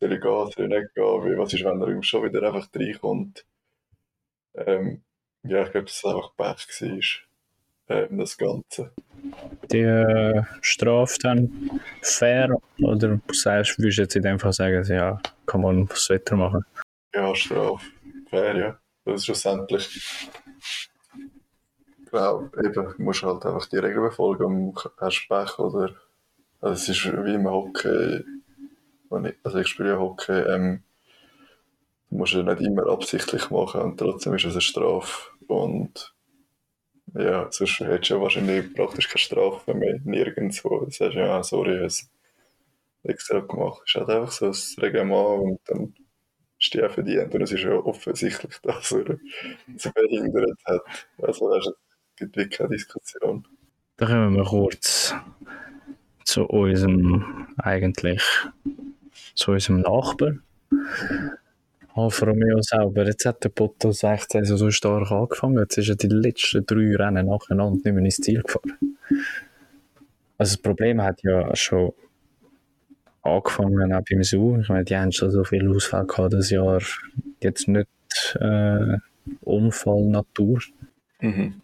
soll 0.00 0.12
ich 0.12 0.20
gehen, 0.20 0.50
soll 0.50 0.64
ich 0.64 0.68
nicht 0.68 0.94
gehen, 0.94 1.38
was 1.38 1.52
ist, 1.52 1.64
wenn 1.64 1.82
er 1.82 2.02
schon 2.02 2.24
wieder 2.24 2.42
einfach 2.42 2.68
reinkommt. 2.74 3.46
Ähm, 4.54 5.02
ja, 5.44 5.64
ich 5.64 5.72
glaube, 5.72 5.86
dass 5.86 5.96
es 5.96 6.04
einfach 6.04 6.36
Pech 6.36 6.80
war, 6.80 7.31
ähm, 7.92 8.18
das 8.18 8.36
Ganze. 8.36 8.92
Die 9.70 9.78
äh, 9.80 10.42
Strafe 10.60 11.18
dann 11.22 11.80
fair 12.02 12.56
oder 12.82 13.20
sagst, 13.32 13.78
würdest 13.78 13.98
du 13.98 14.02
jetzt 14.02 14.16
in 14.16 14.22
dem 14.22 14.38
Fall 14.38 14.52
sagen, 14.52 14.84
ja, 14.92 15.20
kann 15.46 15.60
man 15.62 15.88
was 15.88 16.08
Wetter 16.10 16.36
machen? 16.36 16.64
Ja, 17.14 17.34
Strafe. 17.34 17.84
Fair, 18.30 18.56
ja. 18.56 18.78
Das 19.04 19.16
ist 19.16 19.24
schlussendlich. 19.26 20.28
Genau, 22.10 22.48
eben, 22.62 22.72
du 22.74 22.94
musst 22.98 23.22
halt 23.22 23.44
einfach 23.46 23.66
die 23.66 23.78
Regeln 23.78 24.02
befolgen 24.02 24.44
und 24.68 24.90
hast 25.00 25.26
Pech 25.28 25.58
oder. 25.58 25.94
Also 26.60 26.74
es 26.74 26.88
ist 26.88 27.04
wie 27.24 27.34
im 27.34 27.48
Hockey. 27.48 28.22
wenn 29.10 29.24
ich- 29.26 29.34
Also 29.42 29.58
ich 29.58 29.66
spiele 29.68 29.90
ja 29.90 29.98
Hockey, 29.98 30.32
ähm, 30.32 30.82
du 32.10 32.16
musst 32.16 32.32
ja 32.34 32.42
nicht 32.42 32.60
immer 32.62 32.86
absichtlich 32.86 33.50
machen 33.50 33.80
und 33.82 33.96
trotzdem 33.98 34.34
ist 34.34 34.44
es 34.44 34.52
eine 34.52 34.60
Strafe. 34.60 35.30
Und 35.48 36.14
ja, 37.14 37.46
sonst 37.50 37.80
hättest 37.80 38.10
du 38.10 38.14
ja 38.14 38.20
wahrscheinlich 38.20 38.74
praktisch 38.74 39.08
keine 39.08 39.18
Strafe 39.18 39.74
mehr 39.74 40.00
nirgendwo. 40.04 40.84
Du 40.84 40.90
sagst 40.90 41.16
ja, 41.16 41.42
sorry, 41.42 41.76
ich 41.78 41.82
es 41.82 42.10
extra 43.04 43.40
gemacht. 43.40 43.82
Es 43.84 43.94
ist 43.94 44.00
halt 44.00 44.10
einfach 44.10 44.32
so 44.32 44.46
das 44.46 44.76
Reglement 44.80 45.42
und 45.42 45.60
dann 45.66 45.94
ist 46.58 46.72
die 46.72 46.82
auch 46.82 46.90
verdient. 46.90 47.34
Und 47.34 47.42
es 47.42 47.52
ist 47.52 47.64
ja 47.64 47.72
offensichtlich, 47.72 48.58
dass 48.62 48.92
er 48.92 49.18
sie 49.76 49.90
behindert 49.92 50.58
hat. 50.64 50.82
Also 51.20 51.54
es 51.56 51.72
gibt 52.16 52.36
wirklich 52.36 52.58
keine 52.58 52.70
Diskussion. 52.70 53.46
Dann 53.96 54.08
kommen 54.08 54.36
wir 54.36 54.44
kurz 54.44 55.14
zu 56.24 56.46
unserem, 56.46 57.48
eigentlich, 57.58 58.22
zu 59.34 59.52
unserem 59.52 59.80
Nachbar. 59.80 60.34
Alfa 61.94 62.26
Romeo 62.26 62.60
selber. 62.62 63.04
Jetzt 63.04 63.26
hat 63.26 63.44
der 63.44 63.50
Bottas 63.50 64.02
echt 64.02 64.32
so 64.44 64.70
stark 64.70 65.10
angefangen. 65.10 65.58
Jetzt 65.58 65.78
ist 65.78 65.88
er 65.90 65.96
die 65.96 66.08
letzten 66.08 66.64
drei 66.64 66.96
Rennen 66.96 67.26
nacheinander 67.26 67.76
nicht 67.76 67.84
mehr 67.84 68.04
ins 68.04 68.16
Ziel 68.16 68.42
gefahren. 68.42 68.96
Also 70.38 70.56
das 70.56 70.62
Problem 70.62 71.02
hat 71.02 71.22
ja 71.22 71.54
schon 71.54 71.92
angefangen 73.22 73.92
auch 73.92 74.02
beim 74.08 74.22
Su. 74.22 74.58
Ich 74.60 74.68
meine, 74.68 74.84
die 74.84 74.96
haben 74.96 75.12
schon 75.12 75.30
so 75.30 75.44
viel 75.44 75.68
Ausfall 75.68 76.06
gehabt 76.06 76.32
das 76.32 76.50
Jahr. 76.50 76.80
Jetzt 77.40 77.68
nicht 77.68 77.88
äh, 78.40 78.96
Unfall. 79.42 80.24
Mhm. 81.20 81.62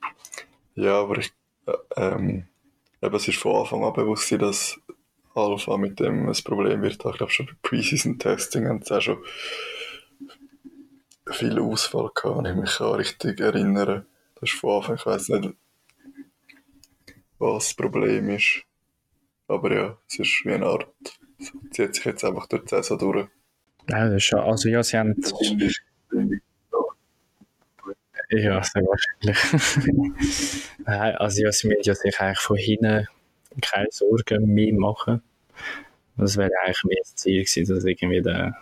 Ja, 0.74 1.00
aber 1.00 1.18
ich, 1.18 1.32
äh, 1.66 1.72
ähm, 1.96 2.44
eben, 3.02 3.16
es 3.16 3.28
ist 3.28 3.38
von 3.38 3.56
Anfang 3.56 3.82
an 3.82 3.92
bewusst, 3.94 4.30
dass 4.32 4.78
Alpha 5.34 5.76
mit 5.76 5.98
dem 5.98 6.28
ein 6.28 6.44
Problem 6.44 6.82
wird. 6.82 6.92
Ich 6.92 6.98
glaube 6.98 7.30
schon 7.30 7.46
bei 7.46 7.52
Preseason 7.62 8.18
Testing 8.18 8.68
haben 8.68 8.82
sie 8.82 8.96
auch 8.96 9.00
schon 9.00 9.18
viel 11.32 11.58
Ausfall 11.58 12.10
gehabt, 12.14 12.38
wenn 12.38 12.52
ich 12.52 12.60
mich 12.60 12.80
an 12.80 12.94
richtig 12.94 13.40
erinnere. 13.40 14.06
Das 14.34 14.50
ist 14.50 14.58
von 14.58 14.76
Anfang, 14.76 14.96
ich 14.96 15.06
weiß 15.06 15.28
nicht, 15.30 15.54
was 17.38 17.64
das 17.64 17.74
Problem 17.74 18.30
ist. 18.30 18.62
Aber 19.46 19.74
ja, 19.74 19.98
es 20.08 20.18
ist 20.18 20.42
wie 20.44 20.52
eine 20.52 20.66
Art, 20.66 20.88
es 21.38 21.52
zieht 21.70 21.94
sich 21.94 22.04
jetzt 22.04 22.24
einfach 22.24 22.46
durch 22.46 22.64
die 22.64 22.68
Saison 22.68 22.98
durch. 22.98 23.28
Ja, 23.88 24.06
das 24.06 24.16
ist 24.16 24.24
schon, 24.24 24.40
also 24.40 24.68
ja, 24.68 24.82
sie 24.82 24.98
haben 24.98 25.14
Ja, 28.30 28.62
sehr 28.62 28.82
wahrscheinlich. 28.82 30.12
Nein, 30.84 31.16
also 31.16 31.42
ja, 31.42 31.50
sie 31.50 31.68
müssen 31.68 31.82
ja 31.82 31.94
sich 31.94 32.20
eigentlich 32.20 32.38
von 32.40 32.56
hinten 32.58 33.08
keine 33.62 33.88
Sorgen 33.90 34.52
mehr 34.52 34.74
machen. 34.74 35.22
Das 36.18 36.36
wäre 36.36 36.50
eigentlich 36.66 36.98
das 37.00 37.14
Ziel 37.14 37.44
gewesen, 37.44 37.74
dass 37.74 37.84
irgendwie 37.84 38.20
der 38.20 38.54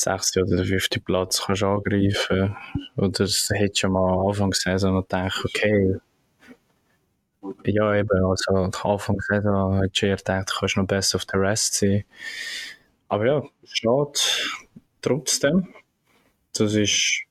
sechste 0.00 0.42
oder 0.42 0.56
der 0.56 0.64
fünfte 0.64 1.00
Platz 1.00 1.42
kannst 1.44 1.62
angreifen 1.62 2.56
Oder 2.96 3.10
das 3.10 3.48
hätte 3.52 3.80
schon 3.80 3.92
mal 3.92 4.28
Anfang 4.28 4.50
der 4.50 4.78
Saison 4.78 4.94
noch 4.94 5.02
gedacht, 5.02 5.44
okay, 5.44 5.96
ja 7.64 7.94
eben, 7.94 8.24
also 8.24 8.54
Anfang 8.54 9.20
Saison 9.20 9.76
hat 9.76 9.96
schon 9.96 10.16
gedacht, 10.16 10.50
du 10.50 10.54
kannst 10.58 10.76
noch 10.76 10.86
besser 10.86 11.16
auf 11.16 11.24
der 11.26 11.40
Rest 11.40 11.74
sein. 11.74 12.04
Aber 13.08 13.26
ja, 13.26 13.42
schade 13.64 14.18
trotzdem. 15.02 15.68
Das 16.52 16.74
ist 16.74 17.24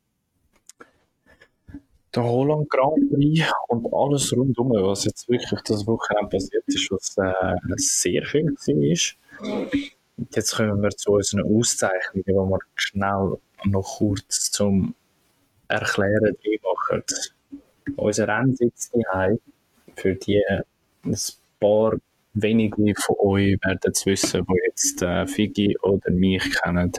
der 2.15 2.23
Holland 2.23 2.69
Grand 2.69 3.11
Prix 3.11 3.45
und 3.67 3.93
alles 3.93 4.35
rundum, 4.35 4.71
was 4.71 5.05
jetzt 5.05 5.29
wirklich 5.29 5.61
das 5.61 5.85
Wochenende 5.85 6.29
passiert 6.29 6.63
ist, 6.67 6.91
was 6.91 7.17
äh, 7.17 7.59
sehr 7.77 8.23
viel 8.25 8.45
war. 8.45 9.98
Jetzt 10.33 10.55
kommen 10.55 10.81
wir 10.81 10.89
zu 10.89 11.13
unseren 11.13 11.43
Auszeichnungen, 11.43 12.23
die 12.27 12.33
wir 12.33 12.59
schnell 12.75 13.37
noch 13.63 13.97
kurz 13.97 14.51
zum 14.51 14.93
Erklären 15.67 16.35
machen. 16.61 17.03
Unser 17.95 18.27
Rennsitz 18.27 18.91
daheim, 18.91 19.39
für 19.95 20.15
die 20.15 20.43
ein 21.03 21.15
paar 21.59 21.93
wenige 22.33 22.93
von 22.99 23.15
euch 23.19 23.57
werden 23.63 23.91
es 23.93 24.05
wissen, 24.05 24.45
die 24.45 24.59
jetzt 24.65 25.01
äh, 25.01 25.25
Figi 25.25 25.77
oder 25.81 26.11
mich 26.11 26.43
kennen, 26.61 26.91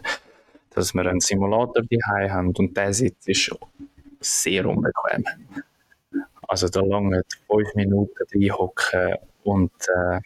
dass 0.71 0.95
wir 0.95 1.07
einen 1.07 1.21
Simulator 1.21 1.83
daheim 1.83 2.33
haben 2.33 2.57
und 2.57 2.77
der 2.77 2.93
Sitz 2.93 3.27
ist 3.27 3.51
sehr 4.21 4.67
unbequem. 4.67 5.25
Also 6.49 6.69
da 6.69 6.81
lange 6.81 7.23
fünf 7.47 7.75
Minuten 7.75 8.15
reinhocken 8.33 9.17
und 9.45 9.73
äh, 9.89 10.21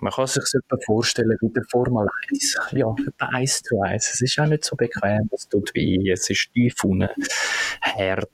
man 0.00 0.12
kann 0.12 0.26
sich 0.26 0.44
etwa 0.54 0.76
vorstellen 0.84 1.36
wie 1.40 1.48
der 1.50 1.64
Formel 1.70 2.06
1. 2.30 2.56
Ja, 2.72 2.94
etwa 3.06 3.26
1 3.26 3.62
zu 3.62 3.80
1. 3.80 4.14
Es 4.14 4.20
ist 4.20 4.38
auch 4.38 4.46
nicht 4.46 4.64
so 4.64 4.76
bequem, 4.76 5.28
es 5.32 5.48
tut 5.48 5.74
weh, 5.74 6.10
es 6.10 6.28
ist 6.30 6.52
tief 6.52 6.82
unten, 6.84 7.08
hart. 7.80 8.30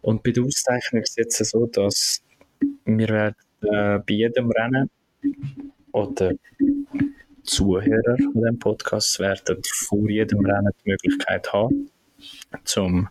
Und 0.00 0.22
bei 0.22 0.30
der 0.30 0.44
Auszeichnung 0.44 1.02
ist 1.02 1.10
es 1.10 1.16
jetzt 1.16 1.44
so, 1.50 1.66
dass 1.66 2.22
wir 2.84 3.08
werden 3.08 3.36
äh, 3.62 3.98
bei 3.98 4.14
jedem 4.14 4.50
Rennen 4.50 4.90
oder 5.92 6.32
Zuhörer 7.42 8.16
von 8.18 8.34
diesem 8.34 8.58
Podcast 8.58 9.18
werden 9.20 9.62
vor 9.64 10.08
jedem 10.08 10.44
Rennen 10.44 10.70
die 10.84 10.90
Möglichkeit 10.90 11.52
haben, 11.52 11.90
zum 12.64 13.08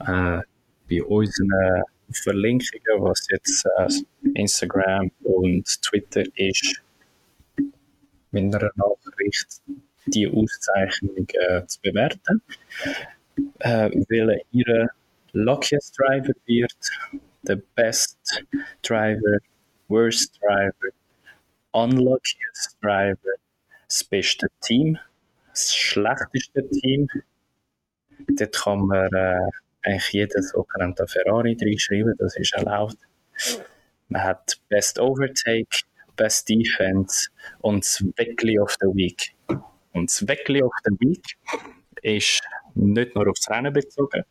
äh, 0.00 0.40
bei 0.88 1.02
unseren 1.02 1.82
Verlinkungen, 2.12 3.02
was 3.02 3.26
jetzt 3.30 3.66
äh, 3.78 3.88
Instagram 4.34 5.10
und 5.22 5.64
Twitter 5.82 6.24
ist, 6.36 6.82
mit 8.30 8.54
einer 8.54 8.70
Nachricht 8.76 9.62
die 10.06 10.26
Auszeichnung 10.28 11.26
äh, 11.32 11.66
zu 11.66 11.80
bewerten. 11.80 12.42
Äh, 13.60 13.90
welcher 14.08 14.40
ihre 14.50 14.90
luckiest 15.32 15.98
Driver 15.98 16.32
wird, 16.46 16.76
the 17.42 17.56
best 17.74 18.44
driver, 18.82 19.38
worst 19.88 20.38
driver, 20.40 20.90
unluckiest 21.72 22.76
driver, 22.82 23.34
das 23.86 24.04
beste 24.04 24.48
Team, 24.60 24.98
das 25.50 25.74
schlechteste 25.74 26.68
Team. 26.68 27.08
Dort 28.28 28.56
kann 28.56 28.86
man 28.86 29.12
äh, 29.12 29.50
eigentlich 29.88 30.12
jeden 30.12 30.42
sogenannten 30.42 31.08
Ferrari 31.08 31.56
reinschreiben, 31.60 32.14
das 32.18 32.36
ist 32.36 32.52
erlaubt. 32.52 32.98
Man 34.08 34.22
hat 34.22 34.60
Best 34.68 34.98
Overtake, 34.98 35.84
Best 36.16 36.48
Defense 36.48 37.28
und 37.60 37.84
das 37.84 38.04
Weckli 38.16 38.58
of 38.58 38.74
the 38.80 38.86
Week. 38.86 39.34
Und 39.92 40.10
das 40.10 40.26
Weckli 40.26 40.62
of 40.62 40.72
the 40.84 40.92
Week 41.00 41.24
ist 42.02 42.42
nicht 42.74 43.14
nur 43.14 43.28
aufs 43.28 43.48
Rennen 43.50 43.72
bezogen, 43.72 44.24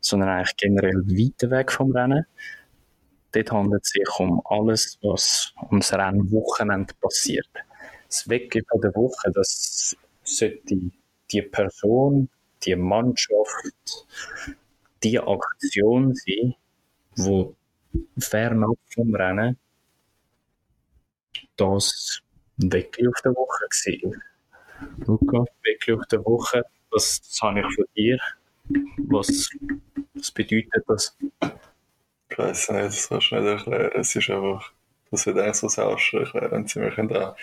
sondern 0.00 0.30
eigentlich 0.30 0.56
generell 0.56 1.02
weiter 1.06 1.50
weg 1.50 1.70
vom 1.70 1.92
Rennen. 1.92 2.26
Dort 3.32 3.50
handelt 3.50 3.82
es 3.82 3.90
sich 3.90 4.20
um 4.20 4.40
alles, 4.44 4.98
was 5.02 5.52
ums 5.70 5.92
Rennwochenende 5.92 6.94
passiert. 7.00 7.48
Das 8.06 8.28
Weckli 8.28 8.62
von 8.70 8.80
der 8.80 8.94
Woche, 8.94 9.30
das 9.32 9.96
sollte 10.22 10.90
die 11.30 11.42
Person, 11.42 12.28
die 12.62 12.76
Mannschaft, 12.76 14.06
die 15.04 15.20
Aktion 15.20 16.14
sein, 16.14 16.54
wo 17.16 17.54
fernab 18.18 18.76
vom 18.92 19.14
Rennen 19.14 19.58
das 21.56 22.22
Weckli 22.56 23.06
auf 23.08 23.20
der 23.22 23.32
Woche 23.32 23.66
gewesen. 23.68 24.22
Luca, 25.06 25.44
Weckli 25.62 25.94
auf 25.94 26.06
der 26.06 26.24
Woche, 26.24 26.64
was 26.90 27.20
das 27.20 27.40
habe 27.42 27.60
ich 27.60 27.74
von 27.74 27.84
dir? 27.96 28.18
Was, 29.08 29.50
was 30.14 30.30
bedeutet 30.30 30.84
das? 30.88 31.16
Ich 32.30 32.38
weiß 32.38 32.70
nicht, 32.70 32.84
das 32.84 33.08
kannst 33.08 33.30
du 33.30 33.36
nicht 33.36 33.46
erklären. 33.46 33.92
Es 33.94 34.16
ist 34.16 34.30
einfach, 34.30 34.72
das 35.10 35.26
wird 35.26 35.38
eigentlich 35.38 35.56
so 35.56 35.68
selbst 35.68 36.14
erklären. 36.14 36.66
Sie 36.66 36.78
möchten 36.78 37.08
da 37.08 37.36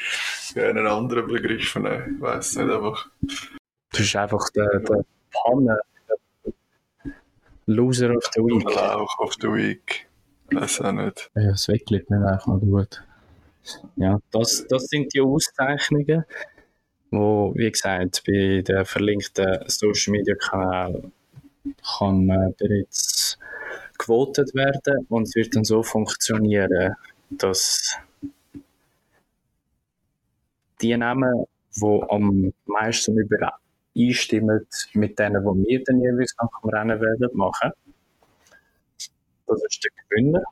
einen 0.55 0.87
anderen 0.87 1.27
Begriff 1.27 1.75
nehmen. 1.75 2.15
Ich 2.15 2.21
weiß 2.21 2.55
nicht, 2.55 2.71
einfach. 2.71 3.07
Du 3.21 3.97
bist 3.97 4.15
einfach 4.15 4.49
der, 4.49 4.79
der 4.79 5.05
Panne, 5.31 5.79
Loser 7.65 8.15
of 8.15 8.23
the 8.33 8.41
Week. 8.41 8.63
Lauch 8.75 9.19
auf 9.19 9.35
der 9.37 9.53
Week. 9.53 10.07
Weiß 10.51 10.81
auch 10.81 10.91
nicht. 10.91 11.31
Ja, 11.35 11.51
das 11.51 11.67
Weckli 11.67 11.99
ist 11.99 12.09
nicht 12.09 12.23
einfach 12.23 12.47
mal 12.47 12.59
gut. 12.59 13.03
Ja, 13.95 14.19
das, 14.31 14.65
das 14.67 14.87
sind 14.87 15.13
die 15.13 15.21
Auszeichnungen, 15.21 16.25
wo, 17.11 17.53
wie 17.55 17.71
gesagt, 17.71 18.23
bei 18.25 18.61
den 18.61 18.85
verlinkten 18.85 19.59
Social 19.67 20.11
Media 20.11 20.35
Kanälen 20.35 21.11
kann 21.97 22.29
äh, 22.29 22.53
bereits 22.57 23.37
gewotet 23.97 24.53
werden 24.55 25.05
und 25.09 25.23
es 25.23 25.35
wird 25.35 25.55
dann 25.55 25.63
so 25.63 25.83
funktionieren, 25.83 26.95
dass 27.29 27.97
die 30.81 30.97
Namen, 30.97 31.45
die 31.75 32.01
am 32.09 32.53
meisten 32.65 33.15
übereinstimmen 33.93 34.67
mit 34.93 35.19
denen, 35.19 35.43
die 35.43 35.67
wir 35.67 35.83
dann 35.83 36.01
jeweils 36.01 36.35
nach 36.41 36.49
dem 36.61 36.69
Rennen 36.69 37.01
werden 37.01 37.29
machen, 37.33 37.71
das 39.47 39.63
ist 39.63 39.83
der 39.83 39.91
Gewinner 40.07 40.43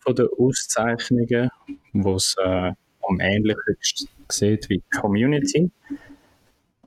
von 0.00 0.14
den 0.14 0.28
Auszeichnungen, 0.38 1.50
wo 1.92 2.14
es 2.14 2.34
äh, 2.42 2.72
am 3.08 3.20
ähnlichsten 3.20 4.08
sieht 4.30 4.68
wie 4.68 4.78
die 4.78 4.98
Community. 4.98 5.70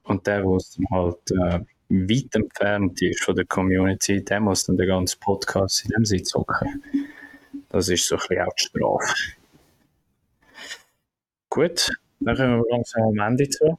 Und 0.03 0.25
der, 0.27 0.43
wo 0.43 0.57
es 0.57 0.77
halt 0.91 1.31
äh, 1.31 1.59
weit 1.89 2.35
entfernt 2.35 3.01
ist 3.01 3.23
von 3.23 3.35
der 3.35 3.45
Community, 3.45 4.23
der 4.23 4.39
muss 4.39 4.65
dann 4.65 4.77
den 4.77 4.87
ganzen 4.87 5.19
Podcast 5.19 5.85
in 5.85 5.91
dem 5.91 6.05
Sitz 6.05 6.33
hocken. 6.33 6.83
Das 7.69 7.89
ist 7.89 8.07
so 8.07 8.15
ein 8.15 8.19
bisschen 8.19 8.41
auch 8.43 8.53
die 8.55 8.63
Strafe. 8.63 9.13
Gut, 11.49 11.89
dann 12.19 12.35
kommen 12.35 12.57
wir 12.59 12.71
langsam 12.71 13.03
am 13.03 13.19
Ende 13.19 13.49
zu. 13.49 13.77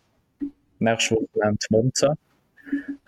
Nächste 0.79 1.15
Woche 1.17 1.29
nennt 1.35 1.65
Monza. 1.71 2.15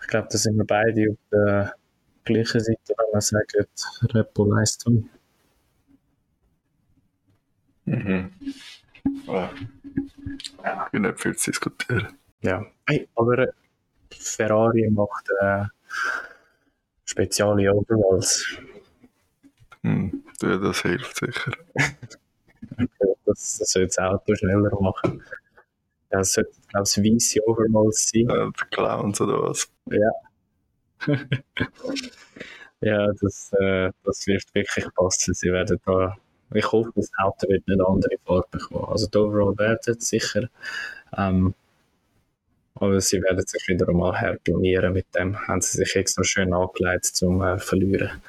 Ich 0.01 0.07
glaube, 0.07 0.27
da 0.31 0.37
sind 0.37 0.57
wir 0.57 0.65
beide 0.65 1.11
auf 1.11 1.17
der 1.31 1.75
gleichen 2.23 2.59
Seite, 2.59 2.79
wenn 2.97 3.11
man 3.11 3.21
sagt, 3.21 3.55
Repo-Leistung. 4.13 5.09
Mhm. 7.85 8.31
Ja. 9.27 9.51
Ja, 10.63 10.85
ich 10.85 10.91
bin 10.91 11.01
nicht 11.03 11.19
viel 11.19 11.35
zu 11.35 11.51
diskutieren. 11.51 12.07
Ja, 12.41 12.65
hey, 12.87 13.07
aber 13.15 13.39
äh, 13.39 13.51
Ferrari 14.11 14.89
macht 14.89 15.29
äh, 15.41 15.65
spezielle 17.05 17.73
Overalls. 17.73 18.57
Hm. 19.83 20.23
Das 20.39 20.81
hilft 20.81 21.17
sicher. 21.17 21.51
Das, 23.25 23.57
das 23.59 23.69
soll 23.71 23.85
das 23.85 23.99
Auto 23.99 24.33
schneller 24.33 24.71
machen. 24.81 25.21
Ja, 26.11 26.19
es 26.21 26.33
sollte, 26.33 26.51
glaube 26.69 26.87
ich, 26.87 26.97
weiße 26.97 27.47
Overalls 27.47 28.09
sein. 28.09 28.29
Ja, 28.29 28.47
die 28.47 28.65
Clowns 28.71 29.21
oder 29.21 29.43
was? 29.43 29.69
Ja. 29.91 30.11
ja, 32.81 33.11
das, 33.21 33.53
äh, 33.53 33.91
das 34.03 34.27
wird 34.27 34.43
wirklich 34.53 34.85
passen. 34.95 35.33
Sie 35.33 35.51
werden 35.51 35.79
da, 35.85 36.17
ich 36.53 36.71
hoffe, 36.71 36.91
das 36.95 37.11
Auto 37.19 37.47
wird 37.47 37.67
nicht 37.67 37.81
andere 37.81 38.17
Farbe 38.25 38.47
bekommen. 38.51 38.85
Also 38.85 39.07
die 39.07 39.17
Overall 39.17 39.57
werden 39.57 39.95
es 39.97 40.09
sicher. 40.09 40.49
Ähm, 41.15 41.53
aber 42.75 43.01
sie 43.01 43.21
werden 43.21 43.45
sich 43.45 43.67
wieder 43.67 43.89
einmal 43.89 44.15
herblamieren 44.15 44.93
mit 44.93 45.07
dem. 45.15 45.37
Haben 45.47 45.61
sie 45.61 45.77
sich 45.77 45.95
extra 45.95 46.23
schön 46.23 46.53
angelegt 46.53 47.05
zum 47.05 47.41
äh, 47.41 47.57
Verlieren. 47.59 48.21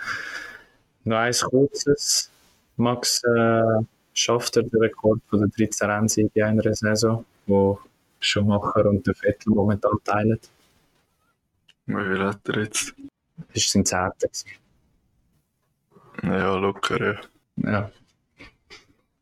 Noch 1.04 1.18
eins 1.18 1.42
kurzes. 1.42 2.30
Max 2.76 3.22
äh, 3.24 3.84
schafft 4.12 4.56
er 4.56 4.64
den 4.64 4.80
Rekord 4.80 5.20
von 5.28 5.40
den 5.40 5.50
13 5.50 5.90
Rennsiegen 5.90 6.30
in 6.34 6.42
einer 6.42 6.74
Saison, 6.74 7.24
wo 7.50 7.80
Schumacher 8.20 8.86
und 8.86 9.06
der 9.06 9.14
Vettel 9.14 9.52
momentan 9.52 9.98
teilen. 10.04 10.40
Wie 11.86 11.94
viel 11.94 12.24
hat 12.24 12.48
er 12.48 12.62
jetzt? 12.62 12.94
Das 13.48 13.56
ist 13.56 13.70
sein 13.70 13.84
Zehnter. 13.84 14.28
Ja, 16.22 16.56
locker, 16.56 17.00
ja. 17.04 17.20
Ja. 17.56 17.90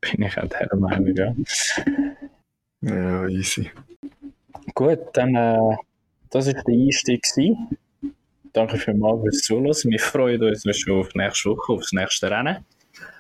Bin 0.00 0.22
ich 0.22 0.38
auch 0.38 0.48
der 0.48 0.76
Meinung, 0.76 1.16
ja. 1.16 1.34
Ja, 2.80 3.26
easy. 3.26 3.70
Gut, 4.74 5.00
dann, 5.14 5.34
äh, 5.34 5.76
das 6.30 6.46
war 6.46 6.52
der 6.52 6.74
Einstieg. 6.74 7.22
gewesen. 7.22 7.76
Danke 8.52 8.78
vielmals 8.78 9.22
fürs 9.22 9.42
Zuhören. 9.42 9.90
Wir 9.90 10.00
freuen 10.00 10.42
uns 10.42 10.64
schon 10.78 11.00
auf 11.00 11.14
nächste 11.14 11.50
Woche, 11.50 11.72
auf 11.72 11.80
das 11.80 11.92
nächste 11.92 12.30
Rennen. 12.30 12.64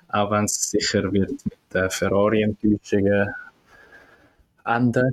Auch 0.08 0.30
wenn 0.30 0.44
es 0.44 0.70
sicher 0.70 1.12
wird 1.12 1.30
mit 1.30 1.58
den 1.74 1.90
Ferrari-Enttäuschungen 1.90 3.28
enden. 4.68 5.10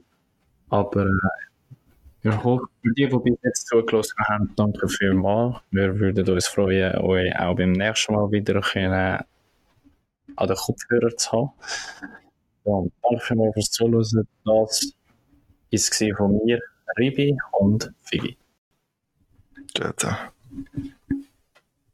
Aber 0.70 1.06
äh, 1.06 2.30
ich 2.30 2.43
hoffe, 2.43 2.66
für 2.82 2.93
die, 2.93 3.08
die 3.08 3.18
bis 3.20 3.38
jetzt 3.43 3.68
zugelassen 3.68 4.18
haben, 4.28 4.51
danke 4.56 4.88
vielmals. 4.89 5.58
Wir 5.72 5.99
würden 5.99 6.28
uns 6.28 6.47
freuen, 6.47 6.97
euch 6.97 7.38
auch 7.39 7.56
beim 7.56 7.72
nächsten 7.72 8.14
Mal 8.14 8.32
wieder 8.32 8.62
können, 8.62 9.24
an 10.36 10.47
den 10.47 10.56
Kopfhörer 10.56 11.16
zu 11.16 11.32
haben. 11.32 11.51
Ja, 12.66 12.84
danke 13.03 13.26
vielmals 13.26 13.53
fürs 13.53 13.72
Zuhören. 13.72 14.28
Das 14.43 14.95
es 15.72 15.89
von 16.18 16.39
mir, 16.43 16.60
Ribi 16.97 17.38
und 17.51 17.93
Philipp. 18.03 18.38
Ciao, 19.76 19.93
ciao. 19.93 20.16